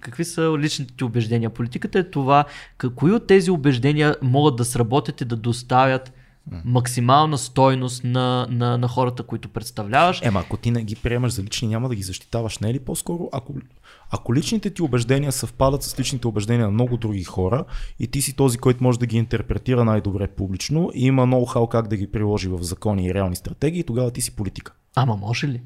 [0.00, 1.50] какви са личните ти убеждения.
[1.50, 2.44] Политиката е това,
[2.96, 6.12] кои от тези убеждения могат да сработят и да доставят
[6.64, 10.20] максимална стойност на, на, на хората, които представляваш.
[10.22, 12.78] Ема, ако ти не ги приемаш за лични, няма да ги защитаваш, не е ли
[12.78, 13.28] по-скоро?
[13.32, 13.54] Ако,
[14.10, 17.64] ако личните ти убеждения съвпадат с личните убеждения на много други хора
[17.98, 21.88] и ти си този, който може да ги интерпретира най-добре публично и има ноу-хау как
[21.88, 24.72] да ги приложи в закони и реални стратегии, тогава ти си политика.
[24.94, 25.62] Ама може ли?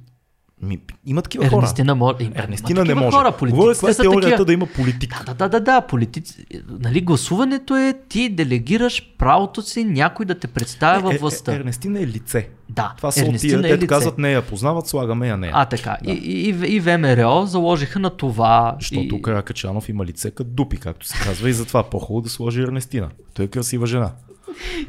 [0.63, 1.57] Ми, има такива хора.
[1.57, 1.93] Ернестина.
[1.93, 3.17] Има, Ернестина не може.
[3.17, 4.45] Хора, Говоря това е теорията такива.
[4.45, 5.25] да има политик.
[5.27, 6.47] Да, да, да, да, политици.
[6.81, 11.53] Нали, гласуването е ти делегираш правото си някой да те представя във властта.
[11.53, 12.49] Е, е, Ернестина е лице.
[12.69, 13.87] Да, Това са Ернестина тия, е лице.
[13.87, 15.53] казват не я познават, слагаме я нея.
[15.55, 15.97] А, така.
[16.07, 18.77] И, и, и, и ВМРО заложиха на това.
[18.81, 19.23] Защото и...
[19.23, 23.09] Каракачанов има лице като дупи, както се казва, и затова по-хубаво да сложи Ернестина.
[23.35, 24.11] Той е красива жена.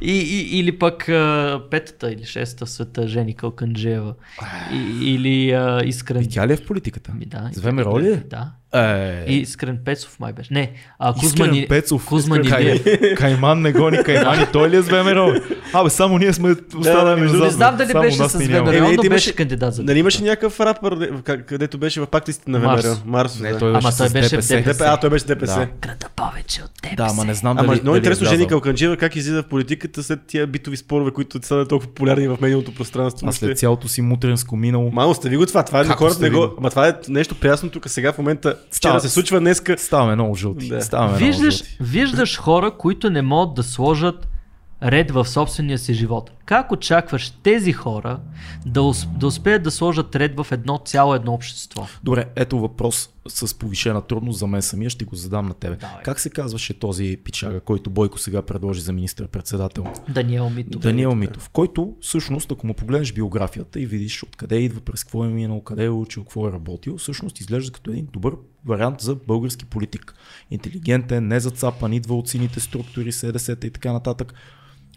[0.01, 4.15] И, и, или пък а, петата или шеста в света Жени Калканджева.
[4.73, 6.21] И, или а, Искрен...
[6.21, 7.13] И тя ли е в политиката?
[7.13, 8.15] Ми, да, С ВМРО ли е?
[8.15, 8.51] Да.
[8.73, 10.53] Е, И Искрен Пецов май беше.
[10.53, 11.67] Не, а, Кузма, Искрен Ни...
[11.67, 12.05] Пецов.
[12.05, 12.79] Кузма Искрен.
[12.79, 13.15] Кай...
[13.15, 15.33] Кайман не гони Кайман и той ли е с ВМРО?
[15.73, 17.39] Абе, само ние сме останали назад.
[17.39, 18.37] Не знам дали беше с.
[18.37, 21.11] ВМРО, Е, но ти беше имаше- кандидат за Нали имаше някакъв рапър,
[21.41, 22.85] където беше в пактистите на Марс.
[22.85, 22.97] ВМРО?
[23.05, 23.39] Марс.
[23.39, 23.57] Не, да.
[23.57, 24.55] той беше Ама той беше ДПС.
[24.55, 24.55] ДПС.
[24.63, 25.55] ДПС, а, той беше ДПС.
[25.55, 25.67] Да.
[25.81, 26.97] Града повече от теб.
[26.97, 28.47] Да, ама не знам Ама дали много дали интересно е Жени.
[28.47, 32.73] Калканджиева как излиза в политиката след тия битови спорове, които станат толкова популярни в медийното
[32.73, 33.27] пространство.
[33.27, 34.91] А след цялото си мутренско минало.
[34.91, 36.49] Мамо, сте ви го това, това е хората не го.
[36.57, 38.55] Ама това е нещо приясно тук сега в момента.
[38.71, 39.77] Вчера се случва днеска.
[39.77, 40.67] Ставаме много жълти.
[40.67, 40.81] Да.
[40.81, 41.77] Ставаме много Виждаш, жълти.
[41.81, 44.27] виждаш хора, които не могат да сложат
[44.83, 46.31] ред в собствения си живот.
[46.51, 48.19] Как очакваш тези хора
[48.65, 51.87] да, ус- да успеят да сложат ред в едно цяло едно общество?
[52.03, 55.75] Добре, ето въпрос с повишена трудност за мен самия, ще го задам на тебе.
[55.75, 56.03] Давай.
[56.03, 59.85] Как се казваше този пичага, който Бойко сега предложи за министър-председател?
[60.09, 60.81] Даниел Митов.
[60.81, 65.27] Даниел Митов, който всъщност, ако му погледнеш биографията и видиш откъде идва, през какво е
[65.27, 68.33] минал, къде е учил, какво е работил, всъщност изглежда като един добър
[68.65, 70.13] вариант за български политик.
[70.51, 74.33] Интелигентен, не зацапан, идва от сините структури, СДС-та и така нататък.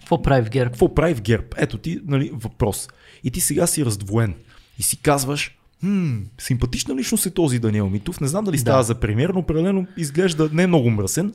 [0.04, 0.70] Какво прави в ГЕРБ?
[0.70, 1.44] Какво прави в ГЕРБ?
[1.56, 2.88] Ето ти, нали, въпрос.
[3.24, 4.34] И ти сега си раздвоен.
[4.78, 8.20] И си казваш, хм, симпатична личност е този Даниел Митов.
[8.20, 11.34] Не знам дали става за премьер, но определено изглежда не много мръсен.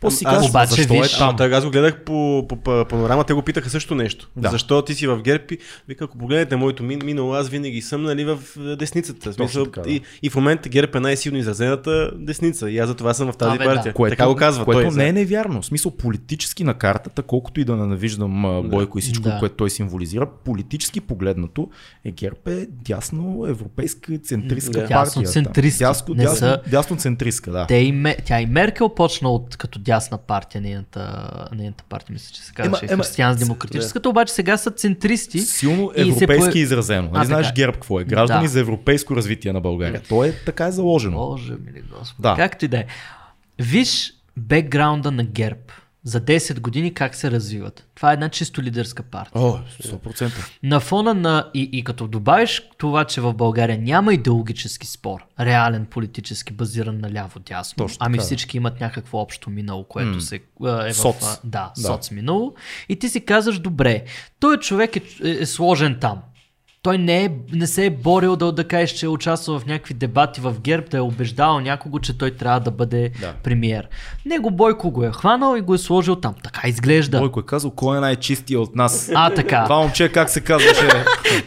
[0.00, 1.52] После си Аз казваш, обаче защо виж- е там?
[1.52, 4.30] Аз го гледах по, по, по панорама, те го питаха също нещо.
[4.36, 4.48] Да.
[4.50, 5.44] Защо ти си в ГЕРБ?
[5.88, 9.32] Вика, ако погледнете моето мин, минало, аз винаги съм нали, в е, десницата.
[9.32, 9.90] Смисъл, така, да.
[9.90, 12.70] и, и, в момента ГЕРБ е най-силно изразената десница.
[12.70, 13.74] И аз за това съм в тази Абе, да.
[13.74, 13.92] партия.
[13.92, 14.96] Което, така го казва което той.
[14.96, 15.62] не е невярно.
[15.62, 18.68] В смисъл политически на картата, колкото и да ненавиждам да.
[18.68, 19.30] Бойко и всичко, Да.
[19.32, 19.38] да.
[19.38, 21.68] което той символизира, политически погледнато
[22.04, 24.88] е ГЕРБ е дясно европейска центристка Да.
[24.88, 25.22] партия.
[25.22, 27.66] Дясно, Не дясно, са- дясно центристка, да.
[27.66, 31.22] Те и, тя и Меркел почна от като дясна партия, нейната,
[31.52, 35.38] нейната партия, мисля, че се казваше Ема- ема- християнс-демократическата, обаче сега са центристи.
[35.40, 37.08] Силно и се европейски пое- изразено.
[37.08, 37.54] А, Нали знаеш така.
[37.54, 38.04] ГЕРБ какво е?
[38.04, 38.48] Граждани Да.
[38.48, 40.02] за европейско развитие на България.
[40.02, 41.16] То е така е заложено.
[41.18, 42.22] Боже мили Господи.
[42.22, 42.34] Да.
[42.36, 42.84] Както и да е.
[43.58, 45.60] Виж бекграунда на ГЕРБ.
[46.06, 47.88] За 10 години как се развиват.
[47.94, 49.42] Това е една чисто лидерска партия.
[49.42, 50.30] О, 100%.
[50.62, 51.50] На фона на...
[51.54, 57.10] И, и като добавиш това, че в България няма идеологически спор, реален политически, базиран на
[57.12, 58.24] ляво-дясно, Точно ами така.
[58.24, 60.40] всички имат някакво общо минало, което се
[60.88, 61.16] е Соц.
[61.16, 61.24] в...
[61.24, 61.82] а, Да, Да.
[61.82, 62.54] соц минало.
[62.88, 64.04] И ти си казваш, добре,
[64.40, 66.22] той човек е, е, е сложен там.
[66.86, 69.94] Той не, е, не се е борил да, да кажеш, че е участвал в някакви
[69.94, 73.32] дебати в ГЕРБ, да е убеждавал някого, че той трябва да бъде Да.
[73.42, 73.88] премиер.
[74.26, 76.34] Него Бойко го е хванал и го е сложил там.
[76.42, 77.18] Така изглежда.
[77.18, 79.10] Бойко е казал, кой е най-чистия от нас.
[79.14, 79.64] А, така.
[79.64, 80.88] Това момче как се казваше?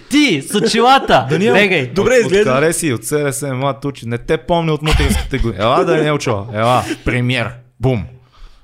[0.10, 1.26] Ти, с очилата!
[1.30, 1.88] Даниел, Бегай!
[1.88, 2.52] Добре, от, изглежда.
[2.52, 4.08] От Кареси, от СРС, млад учи.
[4.08, 5.64] Не те помня от мутринските години.
[5.64, 6.46] Ела, Даниел Чола.
[6.54, 7.52] Ела, премьер.
[7.80, 8.06] Бум.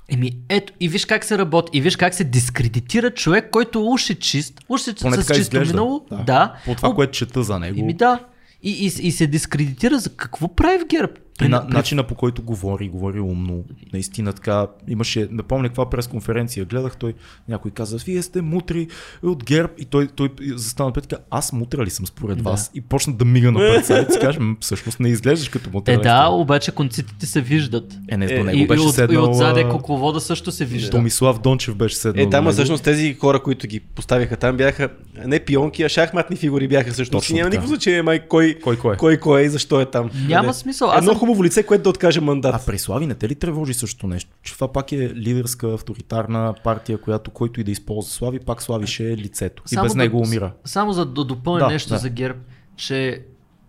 [0.08, 4.10] Еми, ето, и виж как се работи, и виж как се дискредитира човек, който уж
[4.10, 5.72] е чист, уж е Поне с чисто изглежда.
[5.74, 6.06] минало.
[6.26, 6.54] Да.
[6.64, 7.80] По това, което чета за него.
[7.80, 8.20] Еми да.
[8.62, 11.12] И, и, и се дискредитира за какво прави в ГЕРБ?
[11.42, 13.64] И на, начина по който говори, говори умно.
[13.92, 17.14] Наистина така, имаше, не помня каква пресконференция гледах, той
[17.48, 18.88] някой каза, вие сте мутри
[19.22, 22.42] от ГЕРБ и той, той застана пред и каза, аз мутра ли съм според Да.
[22.42, 22.70] вас?
[22.74, 25.92] И почна да мига напред себе си, каже, «М, всъщност не изглеждаш като мутра.
[25.92, 26.30] Е, да, наистина».
[26.30, 27.94] обаче конците се виждат.
[28.08, 29.30] Е, не, до Е, него и, и, беше и седнал...
[29.30, 30.90] отзаде а, кукловода също се вижда.
[30.90, 32.24] Томислав Дончев беше седнал.
[32.24, 34.88] Е, там всъщност тези хора, които ги поставиха там, бяха
[35.18, 37.22] не пионки, а шахматни фигури бяха всъщност.
[37.22, 37.56] Точно И няма така.
[37.56, 38.96] никакво значение май кой, Кой кой е?
[38.96, 40.10] кой, кой е и защо е там.
[40.28, 40.54] Няма Не.
[40.54, 40.90] смисъл.
[40.90, 41.25] Аз Едно.
[41.26, 42.54] Хубаво лице, което да откаже мандат.
[42.54, 44.30] А при Слави не те ли тревожи също нещо?
[44.42, 48.86] Че това пак е лидерска, авторитарна партия, която който и да използва Слави, пак Слави
[48.86, 49.62] ще е лицето.
[49.72, 50.52] И без да- него умира.
[50.64, 51.98] Само за да допълня Да, нещо да.
[51.98, 52.38] за ГЕРБ,
[52.76, 53.22] че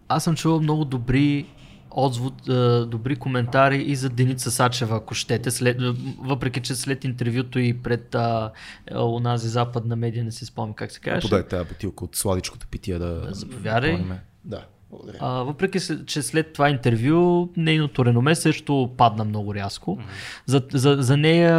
[0.08, 1.46] аз съм чувал много добри
[1.92, 5.78] отзвуд, е, добри коментари и за Деница Сачева, ако щете, след,
[6.20, 8.52] въпреки че след интервюто и пред а,
[8.96, 11.30] онази западна медия, не си спомням как се казваше.
[11.30, 13.28] Подай тази бутилка от сладичкото питие да...
[13.32, 14.04] Заповядай.
[14.46, 15.18] Да, благодаря.
[15.22, 20.00] А, въпреки, че след това интервю нейното реноме също падна много рязко.
[20.46, 21.56] За, за, за нея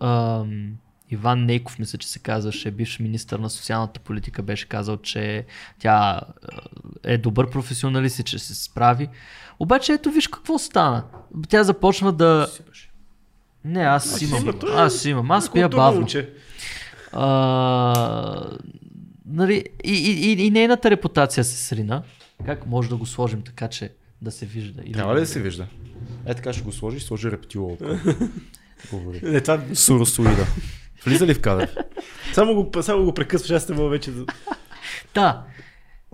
[0.00, 0.72] ам,
[1.10, 5.46] Иван Нейков, мисля, че се казваше, бивш министър на социалната политика, беше казал, че
[5.78, 6.20] тя
[7.04, 9.08] е добър професионалист и че се справи.
[9.58, 11.04] Обаче ето виж какво стана.
[11.48, 12.48] Тя започва да...
[13.64, 14.42] Не, аз имам.
[14.42, 15.30] има, той е Аз имам.
[15.30, 16.06] Аз пия бавно.
[17.12, 18.50] А,
[19.26, 22.02] нали, и, и, и, и нейната репутация се срина.
[22.46, 23.92] Как може да го сложим така, че
[24.22, 24.82] да се вижда?
[24.84, 24.92] Или...
[24.92, 25.66] Трябва ли да се вижда?
[26.26, 27.78] Е така ще го сложиш, сложи рептила от
[28.92, 29.20] Говори.
[29.22, 30.46] Не, това, Суросоида.
[31.04, 31.70] Влиза ли в кадър?
[32.32, 34.24] само, го, само го прекъсваш, аз не мога вече да...
[35.14, 35.44] Да,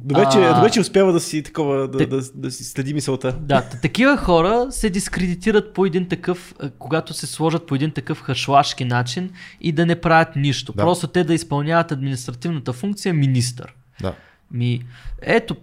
[0.02, 0.54] Добре, че, А.
[0.54, 3.32] добре, че успява да си такова, да, Те- да, да, си следи мисълта.
[3.40, 3.68] да.
[3.82, 9.30] Такива хора се дискредитират по един такъв, когато се сложат по един такъв хашлашки начин
[9.60, 10.72] и да не правят нищо.
[10.72, 10.82] Да.
[10.82, 13.74] Просто те да изпълняват административната функция министър.
[14.00, 14.14] Да.
[14.50, 14.82] Ми,
[15.22, 15.56] ето,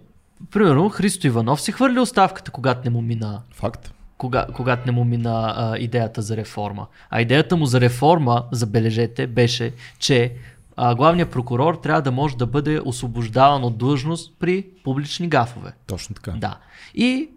[0.50, 3.92] примерно Христо Иванов си хвърли оставката, когато не му мина Факт.
[4.18, 6.86] кога, когато не му мина а, идеята за реформа.
[7.10, 10.34] А идеята му за реформа, забележете, беше, че
[10.76, 15.72] а, главният прокурор трябва да може да бъде освобождаван от длъжност при публични гафове.
[15.86, 16.30] Точно така.
[16.30, 16.58] Да.
[16.94, 17.28] И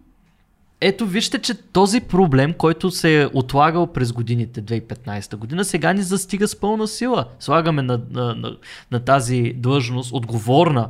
[0.80, 6.02] ето вижте, че този проблем, който се е отлагал през годините 2015 година, сега ни
[6.02, 7.26] застига с пълна сила.
[7.40, 8.56] Слагаме на, на, на,
[8.90, 10.88] на тази длъжност отговорна,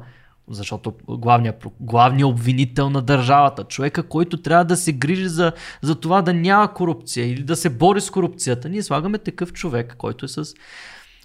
[0.51, 5.53] защото главният, главният обвинител на държавата, човека, който трябва да се грижи за,
[5.83, 8.69] за това да няма корупция или да се бори с корупцията.
[8.69, 10.55] Ние слагаме такъв човек, който е с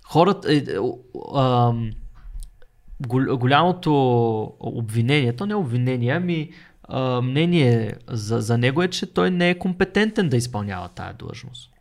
[0.04, 0.54] хората.
[0.54, 0.64] Е, е,
[3.08, 3.94] гол- голямото
[4.60, 6.50] обвинение, то не е обвинение, ами
[7.24, 11.73] мнение за, за него е, че той не е компетентен да изпълнява тая длъжност.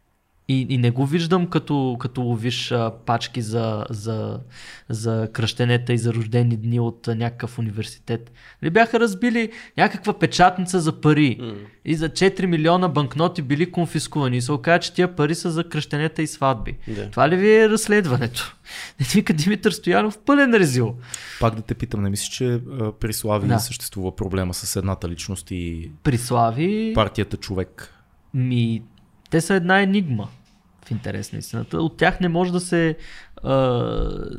[0.48, 4.40] И, и не го виждам като, като ловиш а, пачки за, за,
[4.89, 8.32] за кръщенета и за рождени дни от а, някакъв университет.
[8.64, 11.55] Ли бяха разбили някаква печатница за пари
[11.85, 15.69] и за 4 милиона банкноти били конфискувани и се оказа, че тия пари са за
[15.69, 16.77] кръщенета и сватби.
[16.89, 17.10] Да.
[17.10, 18.56] Това ли ви е разследването?
[19.01, 20.94] Не вика Димитър Стоянов пълен резил.
[21.40, 23.59] Пак да те питам, не мислиш, че а, при Слави Да.
[23.59, 27.94] съществува проблема с едната личност и При Слави партията човек?
[28.35, 28.82] ми,
[29.32, 30.28] те са една енигма
[30.84, 31.82] в интерес на истината.
[31.82, 32.96] От тях не може да се
[33.42, 33.59] а,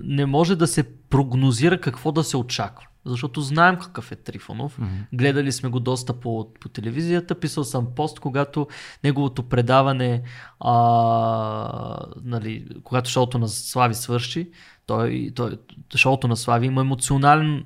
[0.03, 2.87] не може да се прогнозира какво да се очаква.
[3.05, 4.77] Защото знаем какъв е Трифонов.
[4.77, 5.05] Mm-hmm.
[5.13, 7.39] Гледали сме го доста по, по телевизията.
[7.39, 8.67] Писал съм пост, когато
[9.03, 10.21] неговото предаване,
[10.59, 14.49] а, нали, когато шоуто на Слави свърши,
[14.85, 15.57] той, той,
[15.95, 17.63] шоуто на Слави има емоционален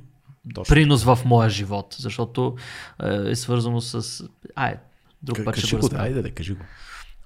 [0.53, 0.73] Точно.
[0.73, 2.55] принос в моя живот, защото
[3.03, 4.23] е, е свързано с...
[4.55, 4.77] Ай,
[5.23, 6.03] друг път ще го го, разкажа.
[6.03, 6.63] айде да кажи го.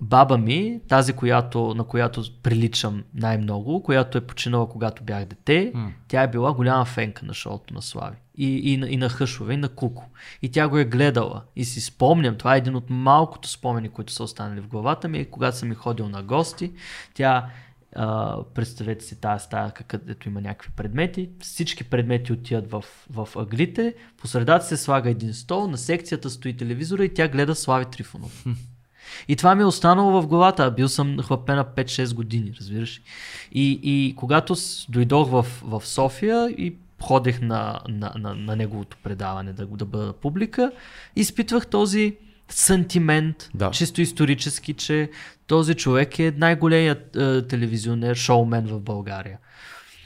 [0.01, 5.91] Баба ми, тази, която, на която приличам най-много, която е починала когато бях дете, М.
[6.07, 8.17] тя е била голяма фенка на шоуто на Слави.
[8.35, 10.09] И, и, на- и на Хъшове, и на Куко.
[10.41, 11.41] И тя го е гледала.
[11.55, 15.25] И си спомням, това е един от малкото спомени, които са останали в главата ми,
[15.25, 16.71] когато съм и ходил на гости.
[17.13, 17.45] Тя
[17.95, 21.29] а, представете си тази стая, където има някакви предмети.
[21.39, 23.93] Всички предмети отиват в, в ъглите.
[24.17, 28.45] По средата се слага един стол, на секцията стои телевизора и тя гледа Слави Трифонов.
[29.27, 30.71] И това ми е останало в главата.
[30.71, 33.01] Бил съм хлапе на 5-6 години, разбираш.
[33.51, 34.55] И, и когато
[34.89, 40.13] дойдох в, в София и ходех на, на, на, на неговото предаване да, да бъда
[40.13, 40.71] публика,
[41.15, 42.15] изпитвах този
[42.49, 43.71] сантимент, Да.
[43.71, 45.09] чисто исторически, че
[45.47, 49.37] този човек е най-големият е, телевизионер, шоумен в България.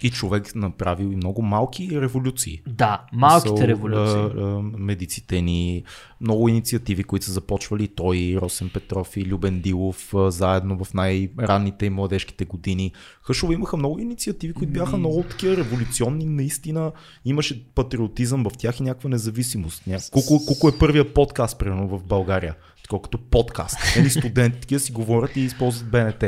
[0.02, 2.62] И човек направил и много малки революции.
[2.68, 4.22] Да, малките Са, революции.
[4.22, 5.84] а, а, медиците ни,
[6.22, 11.86] много инициативи, които са започвали той, Росен Петров и Любен Дилов а, заедно в най-ранните
[11.86, 12.92] и младежките години.
[13.22, 16.92] Хъшово имаха много инициативи, които бяха много такива революционни, наистина
[17.26, 19.88] имаше патриотизъм в тях и някаква независимост.
[19.88, 19.98] Ня...
[20.12, 22.56] Колко, колко е първият подкаст, примерно, в България?
[22.84, 23.78] Такова като подкаст.
[23.98, 26.24] Едни студенти такива си говорят и използват БНТ.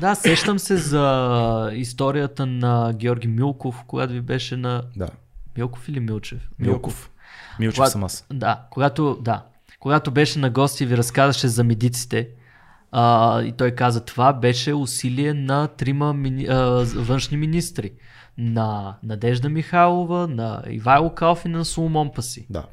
[0.00, 4.82] Да, сещам се за историята на Георги Милков, когато ви беше на...
[4.96, 5.08] Да.
[5.56, 6.48] Милков или Милчев?
[6.58, 7.10] Милков.
[7.60, 8.26] Милчев Когато- съм аз.
[8.32, 9.44] Да, когато, да,
[9.80, 12.28] когато беше на гости и ви разказваше за медиците,
[12.92, 17.92] а, и той каза, това беше усилие на трима мини, а, външни министри.
[18.38, 22.46] На Надежда Михайлова, на Ивайло Калфин и на Соломон Паси.
[22.50, 22.64] Да.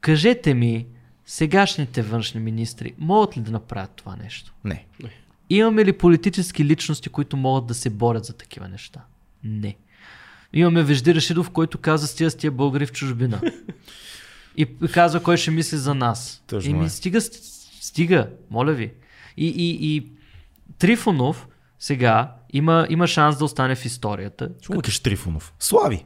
[0.00, 0.86] Кажете ми,
[1.26, 4.52] сегашните външни министри могат ли да направят това нещо?
[4.64, 4.86] Не.
[5.50, 9.00] Имаме ли политически личности, които могат да се борят за такива неща?
[9.44, 9.76] Не.
[10.52, 13.40] Имаме Вежди Рашидов, който каза с тия с тия българи в чужбина.
[14.56, 16.42] И казва кой ще мисли за нас.
[16.46, 16.88] Тъжно и ми е.
[16.88, 17.20] стига,
[17.80, 18.92] стига, моля ви.
[19.36, 20.06] И, и, и
[20.78, 21.48] Трифонов
[21.78, 24.50] сега има, има шанс да остане в историята.
[24.70, 25.54] Му кажеш Трифонов?
[25.58, 26.04] Слави.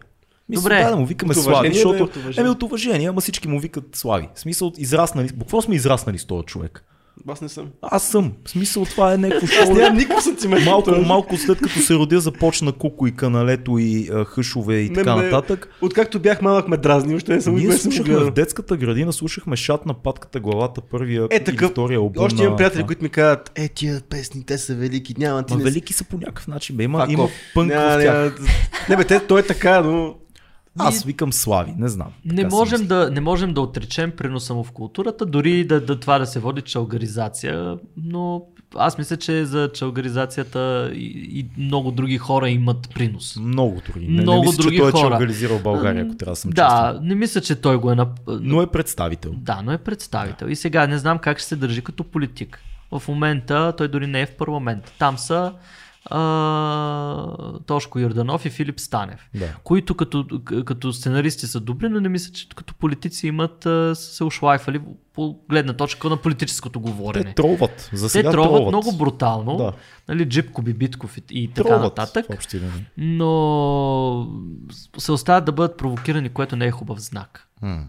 [0.48, 0.82] Мисля, Добре.
[0.82, 2.10] да, да му викаме Слави, защото...
[2.36, 4.28] Еми от уважение, ама всички му викат Слави.
[4.34, 6.84] В смисъл, израснали, буквално сме израснали с този човек.
[7.28, 7.66] Аз не съм.
[7.82, 8.32] Аз съм.
[8.45, 9.74] В смисъл, това е някакво шоу.
[9.74, 10.65] нямам никакъв сантимент.
[10.65, 15.16] Малко, малко след като се родя, започна Куко и Каналето и а, Хъшове и така
[15.16, 15.69] ме- нататък.
[15.81, 19.57] Откакто бях малък ме дразни, още не съм Ние не слушахме в детската градина, слушахме
[19.57, 21.70] шат на патката главата, първия Е, такъв.
[21.70, 25.15] втория албум Още имам приятели, на- които ми казват, е, тия песни, те са велики,
[25.19, 26.77] няма ти Ма не велики са по някакъв начин.
[26.77, 26.82] Бе.
[26.82, 28.15] Има, има пънк Няма, в тях.
[28.15, 28.49] няма.
[28.89, 30.15] Не бе, те, той е така, но...
[30.78, 32.09] Аз викам Слави, не знам.
[32.24, 36.18] Не можем, да, не можем да отречем приноса му в културата, дори да, да това
[36.18, 38.42] да се води чалгаризация, но
[38.76, 43.36] аз мисля, че за чалгаризацията и, и много други хора имат принос.
[43.36, 44.06] Много други.
[44.09, 45.06] Не, Много не мисля, други че той е хора.
[45.06, 47.09] организирал България, ако трябва да съм Да, честен.
[47.09, 48.09] не мисля, че той го е нап...
[48.28, 49.32] Но е представител.
[49.36, 50.46] Да, но е представител.
[50.46, 52.60] И сега не знам как ще се държи като политик.
[52.92, 54.92] В момента той дори не е в парламент.
[54.98, 55.52] Там са
[56.06, 57.28] а,
[57.60, 59.55] Тошко Йорданов и Филип Станев, Да.
[59.64, 60.26] които като,
[60.64, 64.81] като сценаристи са добри, но не мисля, че като политици имат а, се ошлайфали
[65.12, 67.35] по гледна точка на политическото Те говорене.
[67.35, 67.90] тролват.
[67.93, 69.72] За Те сега троват много брутално, Да.
[70.09, 72.26] нали, Джипко Бибитков и, и така Тролват нататък,
[72.97, 74.28] но
[74.98, 77.48] се остават да бъдат провокирани, което не е хубав знак.
[77.62, 77.85] М.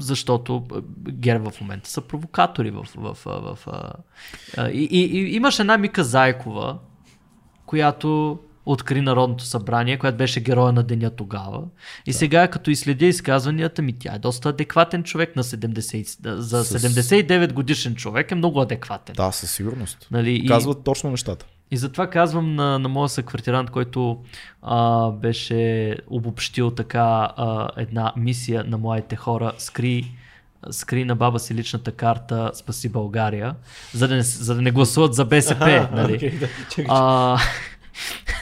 [0.00, 2.86] Защото а, ГЕРБ в момента са провокатори в...
[2.96, 3.92] в, в, в, в
[4.72, 6.78] и, и, и имаш една Мика Зайкова,
[7.70, 11.62] която откри Народното събрание, която беше героя на деня тогава.
[12.06, 16.78] И сега, като изследя изказванията ми, тя е доста адекватен човек на 70, за С-
[16.80, 19.14] 79 годишен човек е много адекватен.
[19.14, 20.08] Да, със сигурност.
[20.10, 21.46] Нали, и- Казват точно нещата.
[21.70, 24.18] и затова казвам на, на моя съквартирант, който
[24.62, 25.60] а, беше
[26.08, 27.00] обобщил така
[27.36, 30.12] а, една мисия на моите хора, скри,
[30.70, 33.54] скри на баба си личната карта, спаси България,
[33.94, 35.88] за да не, за да не гласуват за БСП.
[35.92, 36.14] нали?
[36.14, 37.38] окей, да, чакай, а,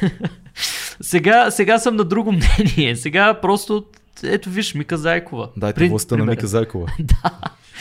[1.01, 2.97] сега, сега съм на друго мнение.
[2.97, 3.85] Сега просто,
[4.23, 5.49] ето виж, Мика Зайкова.
[5.57, 6.25] Дайте При- властта на.
[6.25, 6.87] Мика Зайкова.
[6.99, 7.31] да.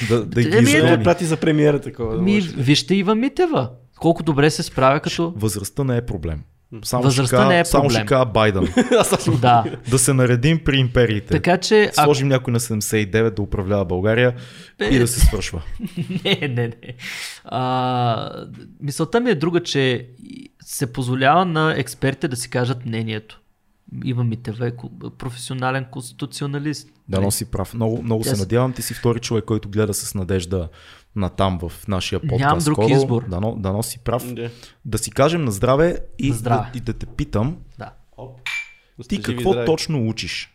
[0.09, 2.15] Да, да ги Еми, ме прати за премиера такова.
[2.15, 2.49] да Ми, може.
[2.49, 3.69] вижте Ива Митева.
[3.99, 5.34] Колко добре се справя като...
[5.35, 6.41] Възрастта не е проблем.
[6.84, 7.99] Само Възрастта ще кажа- не е Само проблем.
[7.99, 8.68] ще кажа Байден.
[9.41, 9.64] Да.
[9.89, 11.27] да се наредим при империите.
[11.27, 14.35] Така че, ако Сложим някой на 79 да управлява България
[14.91, 15.61] и да се свършва.
[16.26, 16.94] не, не, не.
[17.45, 18.45] А,
[18.81, 20.07] мисълта ми е друга, че
[20.64, 23.41] се позволява на експертите да си кажат мнението.
[24.06, 24.72] Ива Митева е
[25.18, 26.89] професионален конституционалист.
[27.10, 27.73] Да носи прав.
[27.73, 28.73] Много, много Тя се надявам.
[28.73, 30.69] Ти си втори човек, който гледа с надежда
[31.18, 32.39] на там в нашия подкаст.
[32.39, 32.89] Нямам друг скоро.
[32.89, 33.26] избор.
[33.27, 34.34] Да, но, да носи прав.
[34.34, 34.49] Да.
[34.85, 36.69] Да си кажем на здраве и, На здраве.
[36.73, 37.91] Да, и да те питам, Да.
[39.02, 39.65] Сте ти какво здрави.
[39.65, 40.53] точно учиш?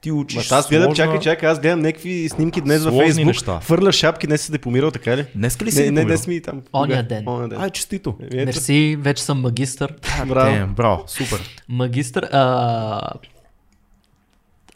[0.00, 3.26] Ти учиш Ма, аз гледам, сложна- чакай, чакай, аз гледам някакви снимки днес във Фейсбук.
[3.26, 3.60] неща.
[3.60, 5.26] Фърля шапки, днес си депомирал, така ли?
[5.34, 6.62] Днеска ли си Не, не, днес ми там.
[6.72, 7.28] Оня ден.
[7.28, 7.60] Оня ден.
[7.60, 8.16] Ай, честито.
[8.22, 8.36] Ето.
[8.36, 9.94] Мерси, вече съм магистър.
[10.28, 10.56] Браво.
[10.56, 11.40] Е, браво, супер.
[11.68, 12.28] Магистър.
[12.32, 13.12] А,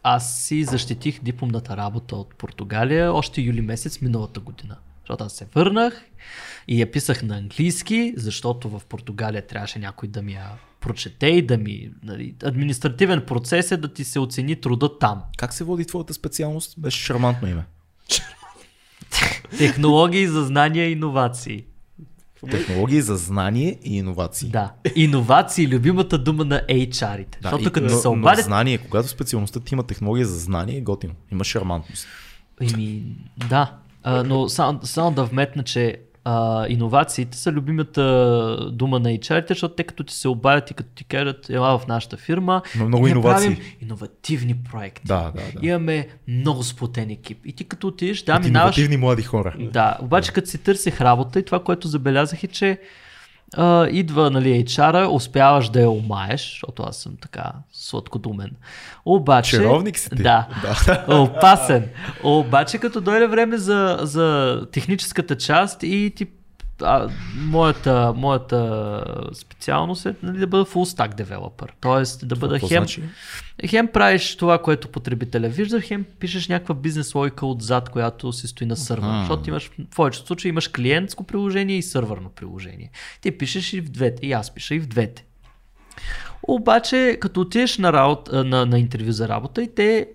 [0.03, 4.77] аз си защитих дипломната работа от Португалия още юли месец миналата година.
[5.09, 6.05] Защото аз се върнах
[6.69, 11.43] и я писах на английски, защото в Португалия трябваше някой да ми я прочете и
[11.43, 11.91] да ми...
[12.03, 15.23] Нали, административен процес е да ти се оцени труда там.
[15.37, 16.75] Как се води твоята специалност?
[16.81, 17.65] Беше шармантно име.
[19.59, 21.65] Технологии за знания и иновации.
[22.51, 24.49] Технологии за знание и иновации.
[24.49, 24.73] Да.
[24.95, 27.39] Иновации, любимата дума на HR-ите.
[27.43, 28.45] Да, Защото и- като но, се обадят...
[28.45, 31.15] знание, когато специалността ти има технология за знание, е готино.
[31.33, 32.07] Има шармантност.
[32.61, 33.03] Еми,
[33.49, 33.79] да.
[34.11, 38.03] А, но само, само да вметна, че а, иновациите са любимата
[38.73, 41.87] дума на HR-ите, защото те като ти се обадят и като ти кажат, ела в
[41.87, 43.49] нашата фирма, Има много ние иновации.
[43.49, 45.07] правим иновативни проекти.
[45.07, 45.67] Да, да, да.
[45.67, 47.39] Имаме много сплотен екип.
[47.45, 48.77] И ти като отидеш, да, От минаваш...
[48.77, 49.55] иновативни млади хора.
[49.73, 52.81] Да, обаче като си търсех работа и това, което забелязах е, че
[53.57, 58.51] а, идва нали, HR-а, успяваш да я омаеш, защото аз съм така сладкодумен.
[59.05, 59.57] Обаче...
[59.57, 60.23] Чаровник си ти.
[60.23, 61.05] Да, Да.
[61.23, 61.89] опасен.
[62.23, 66.27] Обаче като дойде време за, за техническата част и ти
[66.83, 71.69] а, моята, моята специалност е нали, да бъда full stack developer.
[71.81, 73.03] Тоест да бъда хем, значи?
[73.67, 78.67] хем правиш това, което потребителя вижда, хем пишеш някаква бизнес логика отзад, която се стои
[78.67, 79.09] на сървър.
[79.09, 79.21] Аха.
[79.21, 82.91] Защото имаш, в повечето случаи имаш клиентско приложение и сървърно приложение.
[83.21, 85.25] Ти пишеш и в двете, и аз пиша и в двете.
[86.43, 90.09] Обаче, като отидеш на, работа, на, на интервю за работа и те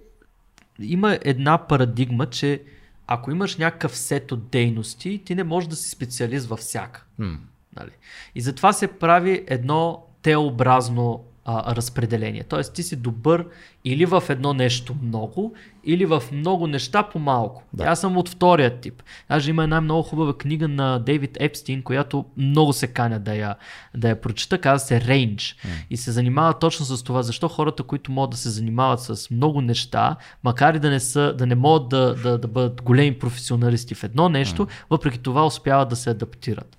[0.80, 2.62] има една парадигма, че
[3.08, 7.06] ако имаш някакъв сет от дейности, ти не можеш да си специалист във всяка.
[7.18, 7.38] М.
[7.76, 7.92] Нали?
[8.36, 12.44] И затова се прави едно теобразно а, разпределение.
[12.44, 13.46] Тоест ти си добър
[13.86, 15.54] или в едно нещо много,
[15.84, 17.64] или в много неща по-малко.
[17.74, 17.84] Да.
[17.84, 19.04] Аз съм от втория тип.
[19.30, 23.56] Даже има една много хубава книга на Дейвид Епстин, която много се каня да я,
[23.98, 25.56] да я прочета, казва се Range.
[25.90, 29.62] И се занимава точно с това, защо хората, които могат да се занимават с много
[29.62, 33.96] неща, макар и да не, са, да не могат да, да, да бъдат големи професионалисти
[33.96, 36.78] в едно нещо, въпреки това успяват да се адаптират.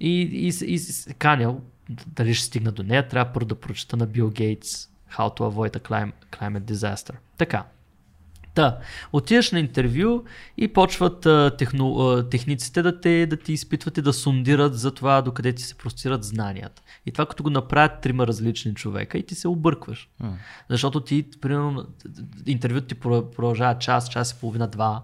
[0.00, 1.60] И, и, и се канял,
[2.06, 5.76] дали ще стигна до нея, трябва първо да прочета на Бил Гейтс How to Avoid
[5.78, 7.14] a Clim- Climate Disaster.
[7.38, 7.64] Така.
[8.54, 8.78] Та,
[9.12, 10.24] отиваш на интервю
[10.56, 14.94] и почват а, техно, а, техниците да, те, да ти изпитват и да сундират за
[14.94, 16.82] това докъде ти се простират знанията.
[17.06, 20.08] И това като го направят трима различни човека и ти се объркваш.
[20.20, 20.36] М.
[20.70, 21.86] Защото ти, примерно,
[22.46, 25.02] интервюто ти про- продължава час, час и половина, два.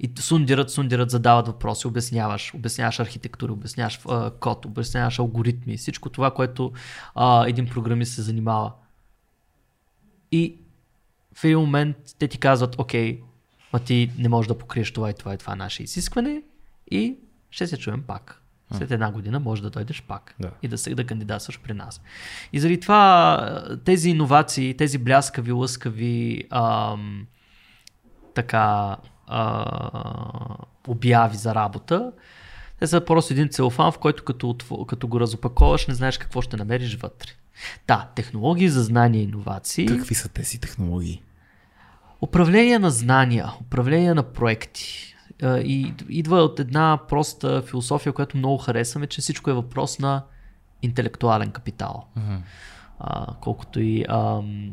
[0.00, 6.30] И сундират, сундират, задават въпроси, обясняваш, обясняваш архитектура, обясняваш а, код, обясняваш алгоритми, всичко това,
[6.30, 6.72] което
[7.14, 8.72] а, един програмист се занимава.
[10.32, 10.56] И
[11.34, 13.20] в един момент те ти казват, окей,
[13.72, 16.42] ма ти не можеш да покриеш това и това и това наше изискване
[16.90, 17.16] и
[17.50, 18.36] ще се чуем пак.
[18.76, 20.50] След една година може да дойдеш пак Да.
[20.62, 22.00] и да се да кандидатстваш при нас.
[22.52, 27.26] И заради това тези иновации, тези бляскави, лъскави ам,
[28.34, 28.96] така
[29.30, 30.56] а,
[30.88, 32.12] обяви за работа,
[32.78, 34.56] те са просто един целофан, в който като,
[34.88, 37.30] като го разопаковаш, не знаеш какво ще намериш вътре.
[37.86, 39.86] Да, технологии за знания и иновации.
[39.86, 41.22] Какви са тези технологии?
[42.22, 45.14] Управление на знания, управление на проекти.
[45.44, 50.24] И идва от една проста философия, която много харесваме, че всичко е въпрос на
[50.82, 52.06] интелектуален капитал.
[52.98, 54.70] А, колкото и ам,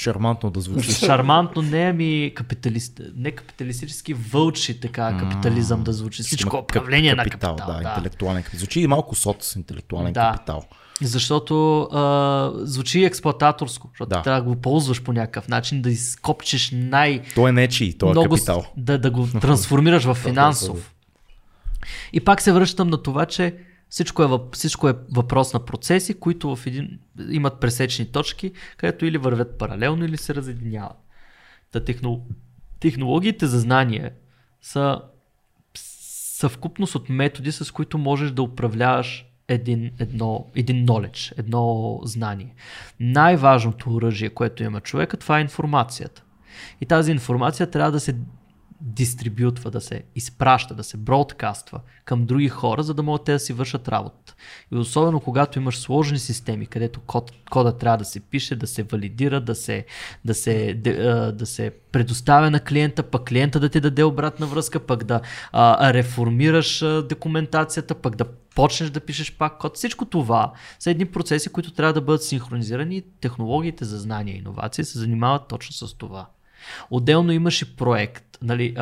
[0.00, 0.92] Шармантно да звучи.
[1.06, 6.22] шармантно не ами капиталист, не капиталистически вълчи така капитализъм да звучи.
[6.22, 7.56] Всичко управление на капитал.
[7.56, 8.58] Да, интелектуален капитал.
[8.58, 10.32] Звучи и малко соц, интелектуален Да.
[10.32, 10.64] капитал.
[11.02, 14.22] Защото а, звучи експлуататорско, защото Да.
[14.22, 18.12] трябва да го ползваш по някакъв начин, да изкопчеш най- Той е нечи, той е
[18.12, 18.64] много капитал.
[18.76, 20.94] Да, да го трансформираш в финансов.
[22.12, 23.54] И пак се връщам на това, че
[23.90, 26.98] всичко е, всичко е въпрос на процеси, които в един,
[27.30, 30.96] имат пресечни точки, където или вървят паралелно, или се разединяват.
[31.72, 32.26] Та техно,
[32.80, 34.10] технологиите за знание
[34.62, 35.00] са
[35.74, 42.54] съвкупност от методи, с които можеш да управляваш един, едно, един knowledge, едно знание.
[43.00, 46.24] Най-важното оръжие, което има човека, това е информацията.
[46.80, 48.16] И тази информация трябва да се
[48.80, 53.38] дистрибютва, да се изпраща, да се бродкаства към други хора, за да могат те да
[53.38, 54.34] си вършат работа.
[54.72, 58.82] И особено когато имаш сложни системи, където код, кода трябва да се пише, да се
[58.82, 59.84] валидира, да се,
[60.24, 64.46] да се, де, а, да се предоставя на клиента, пък клиента да ти даде обратна
[64.46, 65.20] връзка, пък да
[65.52, 68.24] а, реформираш документацията, пък да
[68.54, 69.76] почнеш да пишеш пак код.
[69.76, 74.84] Всичко това са едни процеси, които трябва да бъдат синхронизирани технологиите за знания и иновации
[74.84, 76.26] се занимават точно с това.
[76.90, 78.74] Отделно имаш и проект, нали,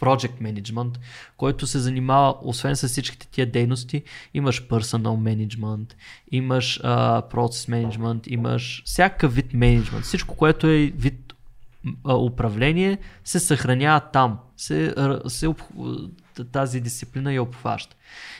[0.00, 0.98] project management,
[1.36, 4.02] който се занимава, освен с всичките тия дейности,
[4.34, 5.92] имаш personal management,
[6.30, 10.04] имаш а, process management, имаш всякакъв вид менеджмент.
[10.04, 11.34] Всичко, което е вид
[12.04, 14.38] а, управление, се съхранява там.
[14.56, 14.94] Се,
[15.28, 15.54] се
[16.52, 17.96] тази дисциплина я обхваща.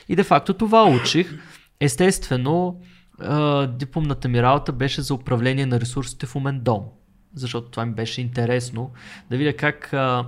[0.09, 1.39] И де факто това учих.
[1.79, 2.81] Естествено,
[3.67, 6.83] дипломната ми работа беше за управление на ресурсите в умен дом
[7.35, 8.91] защото това ми беше интересно.
[9.29, 10.25] Да видя как а,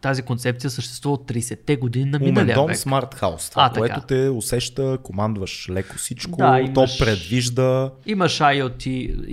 [0.00, 2.76] тази концепция съществува от 30-те години на Умен миналия дом, век.
[2.76, 3.50] смарт хаус.
[3.50, 3.78] Това, А, така.
[3.78, 7.90] което те усеща, командваш леко всичко, Да, имаш- то предвижда.
[8.06, 8.86] Имаш IoT,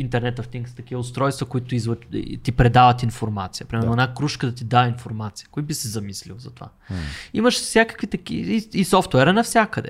[0.10, 2.00] Internet of Things, такива устройства, които излъч...
[2.44, 3.68] ти предават информация.
[3.68, 4.02] Примерно Да.
[4.02, 5.48] една кружка да ти дава информация.
[5.52, 6.70] Кой би се замислил за това?
[7.34, 9.90] Имаш всякакви такива и, и софтуера навсякъде.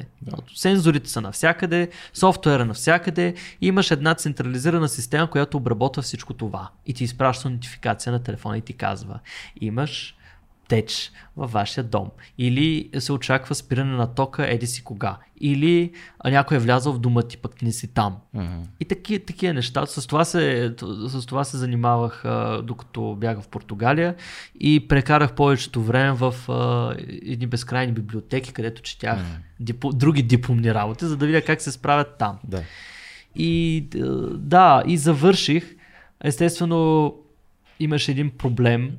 [0.56, 3.34] Сензорите са навсякъде, софтуера навсякъде.
[3.62, 6.70] И имаш една централизирана система, която обработва всичко това.
[6.86, 9.20] И ти изпраща нотификация на телефона и ти казва,
[9.62, 10.01] имаш
[10.72, 12.10] теч във вашия дом.
[12.38, 15.18] Или се очаква спиране на тока, еди си кога.
[15.42, 15.92] Или
[16.26, 18.18] някой е влязъл в дома ти, пък не си там.
[18.80, 19.86] И таки, такива неща.
[19.86, 20.74] С това се,
[21.08, 24.16] с това се занимавах а, докато бях в Португалия
[24.60, 29.20] и прекарах повечето време в а, едни безкрайни библиотеки, където четях
[29.60, 32.40] дипо, други дипломни работи, за да видя как се справят там.
[32.44, 32.62] Да.
[33.36, 33.88] И
[34.36, 35.76] да, и завърших.
[36.24, 37.14] Естествено,
[37.80, 38.92] имаше един проблем,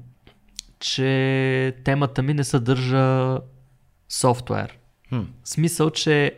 [0.82, 3.38] че темата ми не съдържа
[4.08, 4.78] софтуер.
[5.08, 5.20] Хм.
[5.44, 6.36] Смисъл, че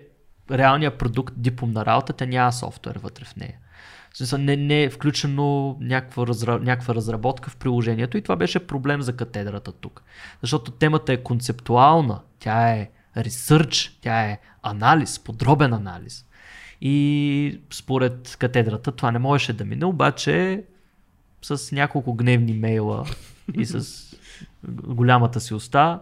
[0.51, 3.55] реалният продукт, дипломна работа, тя няма софтуер вътре в нея.
[4.13, 6.59] В смисъл, не, не е включено някаква, разра...
[6.59, 10.03] някаква разработка в приложението и това беше проблем за катедрата тук.
[10.41, 16.27] Защото темата е концептуална, тя е ресърч, тя е анализ, подробен анализ.
[16.81, 20.65] И според катедрата това не можеше да мине, обаче
[21.43, 23.07] с няколко гневни мейла
[23.59, 23.81] и с
[24.69, 26.01] голямата си уста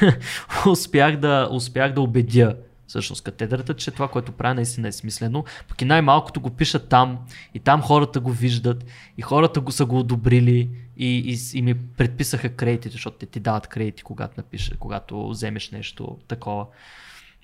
[0.66, 2.56] успях да, успях да убедя
[2.90, 5.44] всъщност катедрата, че това, което правя наистина е смислено.
[5.68, 7.18] Пък и най-малкото го пишат там
[7.54, 8.84] и там хората го виждат
[9.18, 13.40] и хората го са го одобрили и, и, и ми предписаха кредитите, защото те ти
[13.40, 16.66] дават кредити, когато напишеш, когато вземеш нещо такова.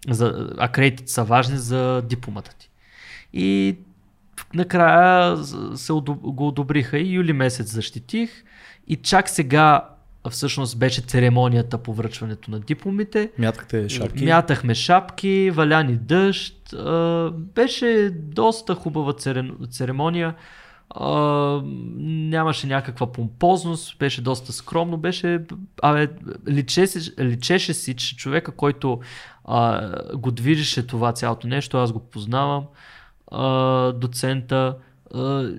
[0.09, 2.71] За, а кредитите са важни за дипломата ти.
[3.33, 3.77] И
[4.55, 5.37] накрая
[5.77, 8.45] се го одобриха и юли месец защитих
[8.89, 9.96] и чак сега
[10.31, 13.31] всъщност беше церемонията по връчването на дипломите.
[13.39, 14.25] Мяткате шапки.
[14.25, 16.75] Мятахме шапки, валяни дъжд.
[17.33, 19.13] Беше доста хубава
[19.71, 20.35] церемония.
[22.31, 25.41] Нямаше някаква помпозност, беше доста скромно, беше,
[25.83, 26.09] абе,
[26.49, 29.01] личеше, личеше си, че човека, който
[29.45, 32.65] а, го движеше това цялото нещо, аз го познавам,
[33.33, 34.77] а, доцента,
[35.15, 35.51] а,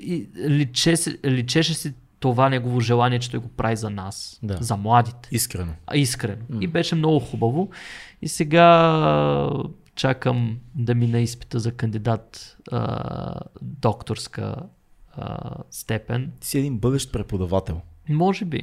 [0.00, 1.94] и личеше, личеше си
[2.24, 4.56] това негово желание, че той го прави за нас, Да.
[4.60, 5.28] за младите.
[5.32, 5.72] Искрено.
[5.86, 6.42] А, Искрено.
[6.60, 7.70] И беше много хубаво.
[8.22, 9.50] И сега
[9.94, 14.56] чакам да мина изпита за кандидат а, докторска
[15.12, 15.38] а,
[15.70, 16.32] степен.
[16.40, 17.80] Ти си един бъдещ преподавател.
[18.08, 18.60] Може би.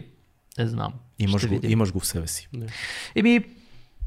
[0.58, 0.94] Не знам.
[1.20, 1.72] Имаш Ще го, видим.
[1.72, 2.48] имаш го в себе си.
[3.16, 3.44] Еми,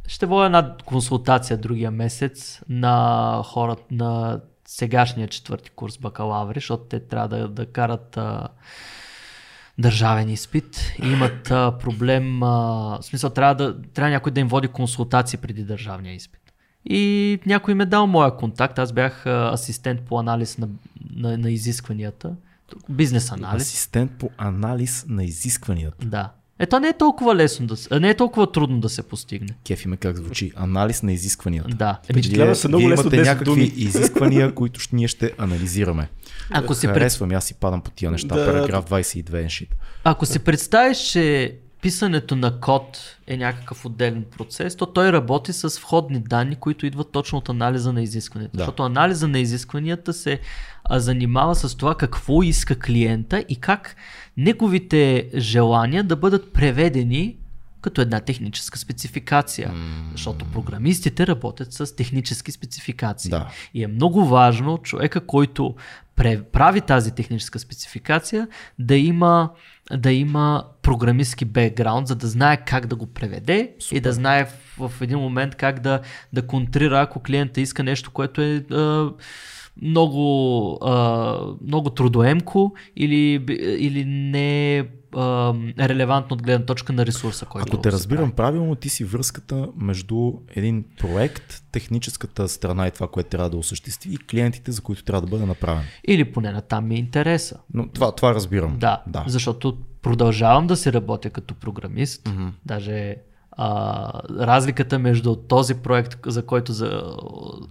[0.06, 7.00] ще водя една консултация другия месец на хората на сегашния четвърти курс бакалаври, защото те
[7.00, 8.48] трябва да, да карат а,
[9.78, 14.48] държавен изпит и имат а, проблем, а, в смисъл трябва, да, трябва някой да им
[14.48, 16.40] води консултации преди държавния изпит.
[16.84, 20.68] И някой ме е дал моя контакт, аз бях а, асистент по анализ на,
[21.14, 22.34] на, на изискванията,
[22.88, 23.62] бизнес анализ.
[23.62, 26.06] Асистент по анализ на изискванията.
[26.06, 26.32] Да.
[26.58, 29.48] Ето не е толкова лесно да се, не е толкова трудно да се постигне.
[29.66, 30.52] Кефи ме как звучи.
[30.56, 31.68] Анализ на изискванията.
[31.68, 32.00] Да.
[32.08, 33.62] Еми, Впечатлява се много вие лесно имате 10 някакви думи.
[33.76, 36.08] изисквания, които ще- ние ще анализираме.
[36.50, 36.80] Ако пред...
[36.80, 38.34] Харесвам, аз си падам по тия неща.
[38.36, 38.46] Да.
[38.46, 39.74] Параграф 22 шит.
[40.04, 45.78] Ако си представиш, че писането на код е някакъв отделен процес, то той работи с
[45.78, 48.56] входни данни, които идват точно от анализа на изискванията.
[48.56, 48.60] Да.
[48.60, 50.40] Защото анализа на изискванията се
[50.84, 53.96] а, занимава с това какво иска клиента и как
[54.36, 57.36] неговите желания да бъдат преведени
[57.80, 59.74] като една техническа спецификация.
[60.12, 63.30] Защото програмистите работят с технически спецификации.
[63.30, 63.48] Да.
[63.74, 65.74] И е много важно човека, който
[66.52, 68.48] прави тази техническа спецификация,
[68.78, 69.50] да има,
[69.92, 73.96] да има програмистски бекграунд, за да знае как да го преведе Супер.
[73.96, 76.00] и да знае в, в един момент как да,
[76.32, 79.10] да контрира, ако клиента иска нещо, което е а,
[79.82, 83.44] много, а, много трудоемко или,
[83.78, 84.84] или не е
[85.16, 88.36] а, релевантно от гледна точка на ресурса, който Ако те разбирам прави.
[88.36, 94.14] правилно, ти си връзката между един проект, техническата страна и това, което трябва да осъществи
[94.14, 95.84] и клиентите, за които трябва да бъде направен.
[96.08, 97.60] Или поне на там ми е интереса.
[97.74, 98.76] Но това, това разбирам.
[98.78, 99.24] Да, да.
[99.26, 102.28] защото продължавам да си работя като програмист.
[102.28, 102.48] Мгм.
[102.66, 103.16] Даже
[103.56, 107.16] а, разликата между този проект, за който, за,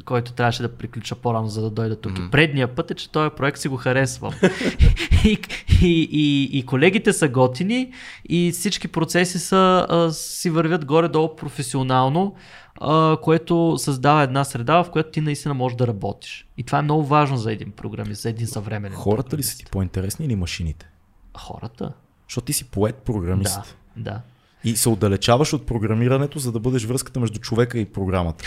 [0.06, 2.20] който трябваше да приключа по-рано, за да дойда тук.
[2.20, 4.34] И предния път е, че този проект си го харесвам.
[5.26, 5.38] и,
[5.82, 7.92] и, и, и колегите са готини
[8.30, 12.36] и всички процеси са, а, си вървят горе-долу професионално,
[12.82, 16.48] а, което създава една среда, в която ти наистина можеш да работиш.
[16.58, 19.66] И това е много важно за един програмист, за един съвременен Хората ли са ти
[19.66, 20.90] по-интересни или машините?
[21.38, 21.94] Хората.
[22.28, 23.78] Защото ти си поет програмист.
[23.96, 24.12] Да.
[24.12, 24.22] Да.
[24.64, 28.46] И се отдалечаваш от програмирането, за да бъдеш връзката между човека и програмата.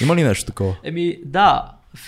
[0.00, 0.76] Има ли нещо такова?
[0.84, 1.72] Еми, да.
[1.94, 1.98] В,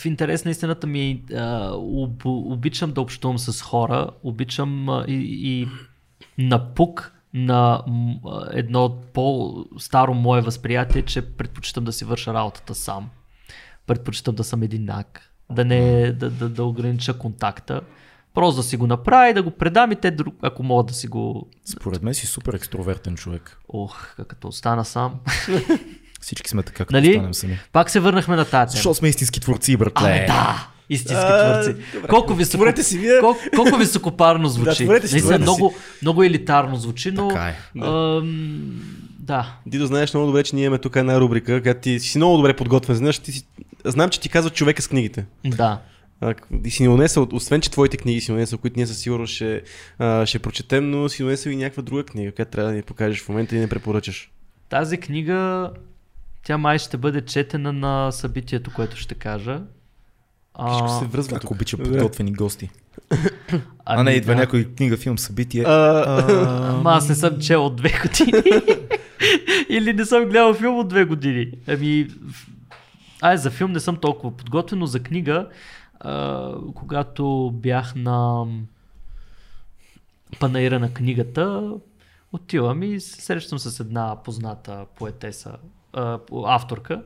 [0.00, 5.14] в интерес на истината ми а, об, обичам да общувам с хора, обичам а, и,
[5.42, 5.68] и
[6.38, 7.82] напук на
[8.52, 13.08] едно по-старо мое възприятие, че предпочитам да си върша работата сам.
[13.86, 17.80] Предпочитам да съм единак, да не да, да, да огранича контакта.
[18.36, 20.94] Просто да си го направя и да го предам и те, друг, ако могат да
[20.94, 21.48] си го...
[21.64, 23.58] Според мен си супер екстровертен човек.
[23.68, 25.14] Ох, като остана сам.
[26.20, 27.12] Всички сме така, като Нали?
[27.12, 27.58] станем сами.
[27.72, 28.76] Пак се върнахме на тази.
[28.76, 30.08] Защото сме истински творци, братле.
[30.08, 30.68] Абе, да!
[30.90, 31.82] Истински А, творци.
[31.94, 32.08] добре.
[32.08, 33.20] Колко, високо, си вие.
[33.20, 34.84] колко, колко високопарно звучи.
[34.84, 37.28] творете си, Наистина, много, много елитарно звучи, но...
[37.28, 37.56] Така е.
[37.82, 38.80] Ам,
[39.18, 39.56] да.
[39.66, 42.56] Дидо, знаеш много добре, че ние имаме тук една рубрика, където ти си много добре
[42.56, 42.96] подготвен.
[42.96, 43.46] Знаеш, ти си...
[43.84, 45.24] Знам, че ти казва човека с книгите.
[45.44, 45.78] Да.
[46.20, 46.34] А,
[46.64, 49.34] и си ни донесъл, освен че твоите книги си ни донесъл, които ние със сигурност
[49.34, 49.62] ще,
[49.98, 53.22] а, ще прочетем, но си донесъл и някаква друга книга, която трябва да ни покажеш
[53.22, 54.30] в момента и не препоръчаш.
[54.68, 55.70] Тази книга,
[56.44, 59.60] тя май ще бъде четена на събитието, което ще кажа.
[60.68, 61.50] Всичко А, се връзва тук.
[61.50, 62.70] обича подготвени гости.
[63.10, 63.18] А
[63.84, 64.40] ами не, идва да.
[64.40, 65.64] някой книга, филм, събитие.
[65.66, 68.42] А, Ама аз не съм чел от две години.
[69.68, 71.50] Или не съм гледал филм от две години.
[71.66, 72.08] Ами,
[73.20, 75.48] ай, за филм не съм толкова подготвен, но за книга,
[76.00, 78.46] а, когато бях на
[80.40, 81.72] панаира на книгата,
[82.32, 85.56] отивам и се срещам с една позната поетеса,
[85.92, 87.02] а, авторка.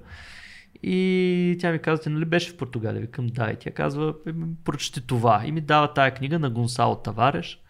[0.83, 3.01] И тя ми казва, ти нали беше в Португалия?
[3.01, 3.51] Викам, да.
[3.51, 5.43] И тя казва, «Еми, прочети това.
[5.45, 7.61] И ми дава тая книга на Гонсало Тавареш.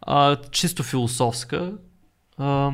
[0.00, 1.72] А, чисто философска.
[2.38, 2.72] А,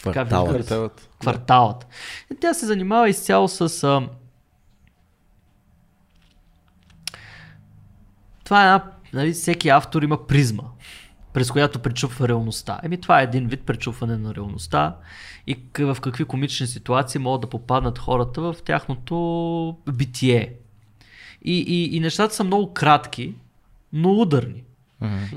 [0.00, 0.48] Кварталът.
[0.48, 1.10] Кварталът.
[1.20, 1.86] кварталът.
[2.32, 3.84] И тя се занимава изцяло с...
[3.84, 4.08] А...
[8.48, 8.84] Това е една...
[9.12, 10.62] Нали, всеки автор има призма,
[11.32, 12.80] през която пречупва реалността.
[12.82, 14.96] Еми това е един вид пречупване на реалността
[15.46, 20.54] и в какви комични ситуации могат да попаднат хората в тяхното битие.
[21.44, 23.34] И, и, и нещата са много кратки,
[23.92, 24.64] но ударни.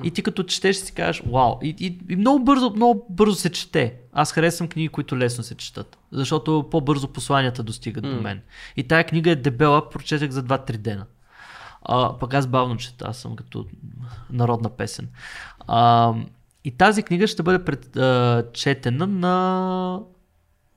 [0.03, 3.51] И ти като четеш си кажеш, вау, и, и, и много, бързо, много бързо се
[3.51, 3.93] чете.
[4.13, 8.41] Аз харесвам книги, които лесно се четат, защото по-бързо посланията достигат до мен.
[8.77, 11.05] И тая книга е дебела, прочетах за 2-3 дена.
[11.81, 13.65] А, пък аз бавно чета, аз съм като
[14.29, 15.09] народна песен.
[15.67, 16.13] А,
[16.63, 19.99] и тази книга ще бъде пред, а, четена на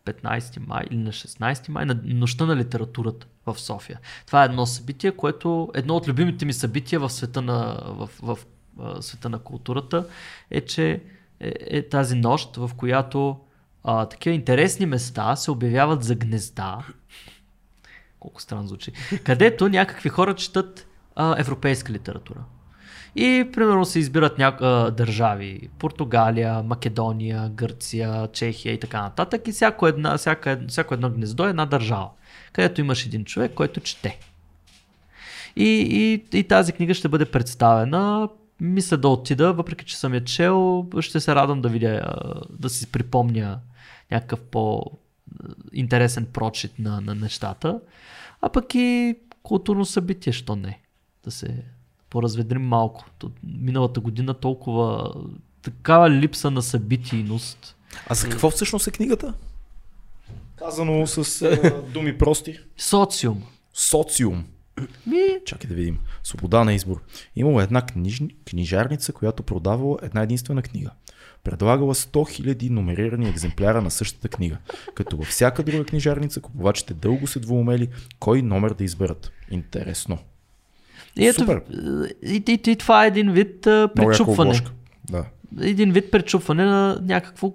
[0.04, 4.00] 15 май или на 16 май, на нощта на литературата в София.
[4.26, 8.38] Това е едно събитие, което едно от любимите ми събития в света на, в, в,
[8.80, 10.06] а, света на културата
[10.50, 11.02] е, че
[11.40, 13.40] е, е тази нощ, в която
[13.84, 16.78] а, такива интересни места се обявяват за гнезда.
[18.20, 18.92] Колко странно звучи.
[19.24, 20.86] Където някакви хора четат
[21.16, 22.40] а, европейска литература.
[23.16, 24.56] И примерно се избират ня...
[24.60, 25.68] а, държави.
[25.78, 29.48] Португалия, Македония, Гърция, Чехия и така нататък.
[29.48, 32.08] И всяко, една, всяка, ед- всяко едно гнездо е една държава,
[32.52, 34.18] където имаш един човек, който чете.
[35.56, 38.28] И, и, и тази книга ще бъде представена.
[38.60, 42.14] Мисля да отида, въпреки че съм я чел, ще се радвам да видя,
[42.50, 43.58] да си припомня
[44.10, 47.80] някакъв по-интересен прочит на, на нещата.
[48.40, 50.80] А пък и културно събитие, що не.
[51.24, 51.62] Да се
[52.10, 53.04] поразведрим малко.
[53.18, 55.14] То- Миналата година толкова
[55.62, 57.76] такава липса на събитийност.
[58.06, 59.34] А за какво всъщност е книгата?
[60.56, 62.58] Казано с а, думи прости.
[62.76, 63.42] Социум.
[63.74, 64.44] Социум.
[65.06, 65.98] Ми, Чакай да видим.
[66.22, 67.02] Свобода на избор.
[67.36, 68.22] Имало една книж...
[68.50, 70.90] книжарница, която продавала една единствена книга.
[71.44, 72.10] Предлагала 100
[72.54, 74.58] 000 номерирани екземпляра на същата книга.
[74.94, 77.88] Като във всяка друга книжарница купувачите дълго се двумели
[78.18, 79.32] кой номер да изберат.
[79.50, 80.18] Интересно.
[81.18, 81.62] И, ето, Супер.
[82.26, 83.88] и, и, и, това е един вид а,
[84.26, 84.72] обложка.
[85.10, 85.24] Да.
[85.60, 87.52] един вид пречупване на някакво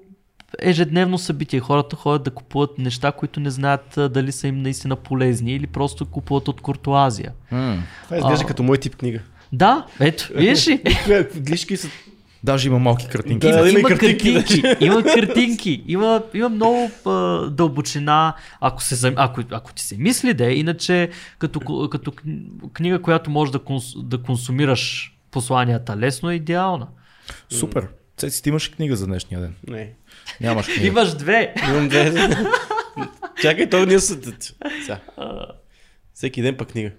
[0.60, 1.60] ежедневно събитие.
[1.60, 5.68] Хората ходят да купуват неща, които не знаят а, дали са им наистина полезни или
[5.68, 7.31] просто купуват от куртуазия.
[7.49, 8.48] Това изглежда А.
[8.48, 9.19] като мой тип книга.
[9.53, 10.84] Да, ето, видиш ли?
[11.36, 11.88] Глишки са...
[12.44, 13.48] Даже има малки картинки.
[13.48, 17.11] Да, има, има картинки, картинки, има картинки, има, има много а,
[17.49, 21.10] дълбочина, ако, се, ако, ако ти се мисли да е, иначе
[21.40, 26.88] като, като кни- книга, която можеш да, конс, да консумираш посланията лесно е идеална.
[27.49, 27.88] Супер.
[28.18, 29.56] Цеци, ти имаш книга за днешния ден?
[29.68, 29.94] Не.
[30.41, 30.88] Нямаш книга.
[30.88, 31.53] Имаш две.
[31.70, 32.14] Имам две.
[33.41, 34.20] Чакай, то ние са...
[36.14, 36.91] Всеки ден пък книга.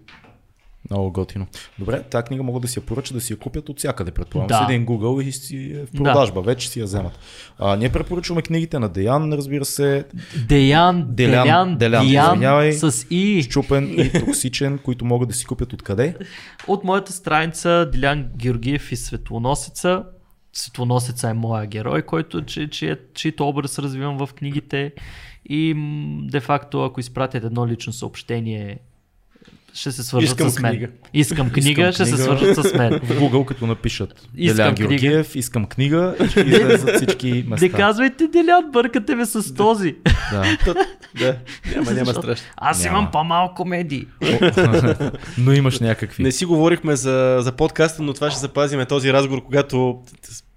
[0.91, 1.47] Много готино.
[1.79, 4.47] Добре, тази книга могат да си я поръчат, да си я купят от всякъде, предполагам.
[4.49, 4.61] Да.
[4.61, 4.73] Да.
[4.73, 7.19] Седи Google и си е в продажба, вече си я вземат.
[7.59, 10.05] А, ние препоръчваме книгите на Деян, разбира се,
[10.49, 12.73] Деян, Делян, Делян, Делян, Деян, извинявай.
[12.73, 13.43] с И.
[13.43, 16.17] щупен и токсичен, които могат да си купят откъде?
[16.67, 20.05] От моята страница Дилян Георгиев и Светлоносица.
[20.53, 24.93] Светлоносеца е моя герой, който, че, че, чието образ развивам в книгите
[25.49, 28.79] и м, де-факто, ако изпратят едно лично съобщение,
[29.75, 30.73] ще се свържат Искам с мен.
[30.73, 30.89] книга.
[31.15, 32.23] Искам книга, Искам ще се книга.
[32.25, 33.01] свържат с мен.
[33.03, 34.89] В Google, като напишат Искам Делян книга.
[34.89, 37.67] Георгиев, искам книга ще излезат всички места.
[37.67, 39.97] Не казвайте, Делян, бъркате ме с този.
[40.33, 40.57] Да.
[41.19, 41.37] Да,
[41.77, 42.47] няма, няма страшно.
[42.57, 42.99] Аз Няма.
[42.99, 44.07] имам по-малко медии.
[45.39, 46.23] Но имаш някакви.
[46.23, 50.01] Не си говорихме за, за подкаста, но това ще запазиме този разговор, когато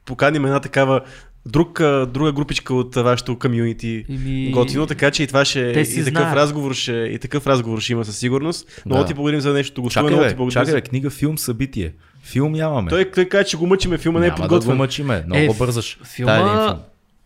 [0.05, 1.01] поканим една такава
[1.45, 5.85] друг, друга групичка от вашето комьюнити Еми, готино, така че и това ще Те и
[5.95, 6.35] такъв знаят.
[6.35, 8.81] разговор ще и такъв разговор ще има със сигурност.
[8.85, 9.07] Много Да.
[9.07, 10.65] ти благодарим за нещо гостуване, Чакай, много ти благодарим.
[10.65, 11.93] чакай, за- книга, филм, събитие.
[12.21, 12.89] Филм нямаме.
[12.89, 14.77] Той, той каза, че го мъчиме, филма не е Няма да го подготвен.
[14.77, 15.23] мъчиме.
[15.25, 15.99] Много Е, бързаш.
[16.05, 16.79] филма- един филм.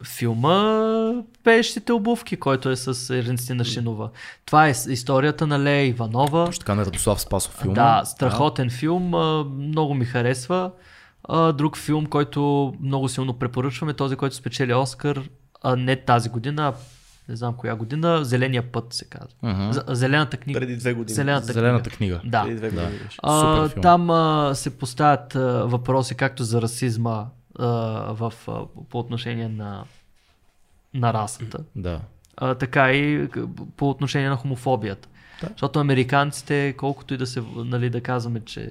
[0.05, 1.13] Филма
[1.43, 4.09] Пеещите обувки, който е с Ернстина Шинова.
[4.45, 6.45] Това е историята на Лея Иванова.
[6.45, 7.73] Точно така на Радослав Спасов филма.
[7.75, 10.71] Да, страхотен филм, а, много ми харесва.
[11.27, 15.21] А, Друг филм, който много силно препоръчваме, този, който спечели Оскар,
[15.61, 16.73] а не тази година,
[17.29, 19.29] не знам коя година, Зеления път се казва.
[19.71, 20.59] За- Зелената книга.
[20.59, 21.15] Преди две години.
[21.15, 22.19] Зелената, Зелената книга.
[22.19, 22.31] книга.
[22.31, 22.43] Да.
[22.43, 22.75] Преди две Да.
[22.75, 23.17] години беше.
[23.23, 23.81] А, Супер филм.
[23.81, 27.25] там а, се поставят а, въпроси както за расизма
[27.55, 27.67] а,
[28.09, 28.51] в, а,
[28.89, 29.83] по отношение на,
[30.93, 31.99] на расата, Да.
[32.37, 33.27] а, така и
[33.77, 35.07] по отношение на хомофобията.
[35.41, 35.47] Да.
[35.49, 38.69] Защото американците, колкото и да се, нали, да казваме, че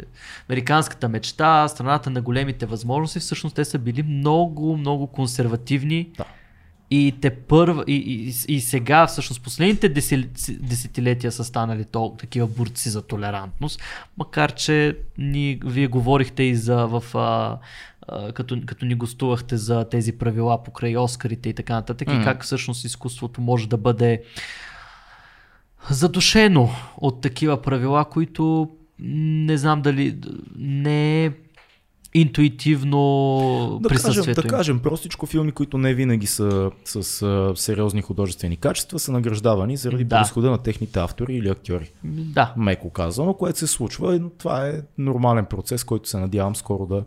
[0.48, 6.08] американската мечта, страната на големите възможности, всъщност те са били много, много консервативни.
[6.16, 6.24] Да.
[6.90, 9.88] И те първа, и, и, и сега, всъщност, последните
[10.48, 13.82] десетилетия са станали то, такива борци за толерантност,
[14.18, 17.58] макар че ни, вие говорихте и за в, а,
[18.32, 22.20] като, като ни гостувахте за тези правила покрай Оскарите и така нататък, Мгм.
[22.20, 24.22] и как всъщност изкуството може да бъде
[25.90, 30.16] задушено от такива правила, които не знам дали
[30.56, 31.30] не е
[32.14, 34.50] интуитивно Да кажем, присъствието да им.
[34.50, 40.04] кажем простичко филми, които не винаги са с а, сериозни художествени качества, са награждавани заради
[40.04, 40.16] Да.
[40.16, 41.90] происхода на техните автори или актьори.
[42.04, 42.54] Да.
[42.56, 47.04] Меко казано, което се случва, но това е нормален процес, който се надявам скоро да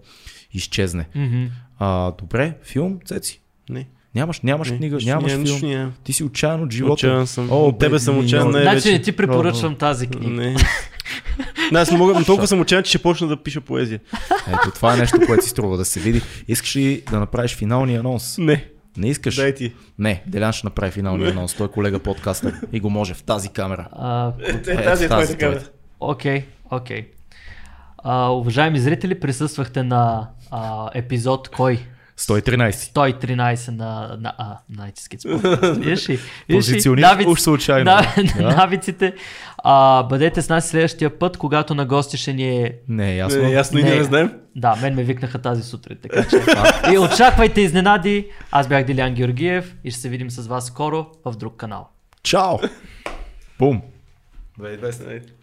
[0.53, 1.07] изчезне.
[1.15, 1.45] Мгм.
[1.79, 3.41] А, добре, филм, Цеци.
[3.69, 3.87] Не.
[4.19, 5.59] Нямаш, нямаш Не, книга, нямаш нямам, филм.
[5.63, 5.93] нямам.
[6.03, 6.93] Ти си отчаян от живота.
[6.93, 7.47] Отчаян съм.
[7.51, 8.79] О, От тебе бе, съм отчаян най-вече.
[8.79, 10.29] Значи не ти препоръчвам тази книга.
[10.33, 10.55] Не.
[11.71, 13.99] Не, аз не мога, толкова съм отчаян, че ще почна да пиша поезия.
[14.47, 16.21] Ето, това е нещо, което си струва да се види.
[16.47, 18.37] Искаш ли да направиш финалния анонс?
[18.37, 18.65] Не,
[18.97, 19.35] Не искаш?
[19.35, 19.73] дай ти.
[19.99, 21.53] Не, Делян ще направи финалния анонс.
[21.53, 23.87] Той е колега подкастър и го може в тази камера.
[23.91, 25.59] А, Е, Е, тази е тази, твоята камера.
[25.59, 25.71] твоята.
[25.99, 27.07] Окей, окей.
[28.29, 31.79] Уважаеми зрители, присъствахте на а, епизод кой?
[32.19, 32.71] 113.
[32.71, 35.79] 113 на, на а, Night Skits.
[35.79, 36.19] Виж ли?
[37.27, 37.85] Уж случайно.
[37.85, 38.55] Да, Да.
[38.55, 39.13] навиците.
[39.57, 42.77] А, бъдете с нас следващия път, когато на гости ще ни е...
[42.87, 43.41] Не, ясно.
[43.41, 43.95] Не, ясно и Не.
[43.95, 44.33] не знаем.
[44.55, 46.35] Да, мен ме викнаха тази сутрин, така че...
[46.93, 48.27] и очаквайте изненади.
[48.51, 51.89] Аз бях Дилян Георгиев и ще се видим с вас скоро в друг канал.
[52.23, 52.57] Чао!
[53.59, 53.81] Бум!
[54.59, 55.38] 2020.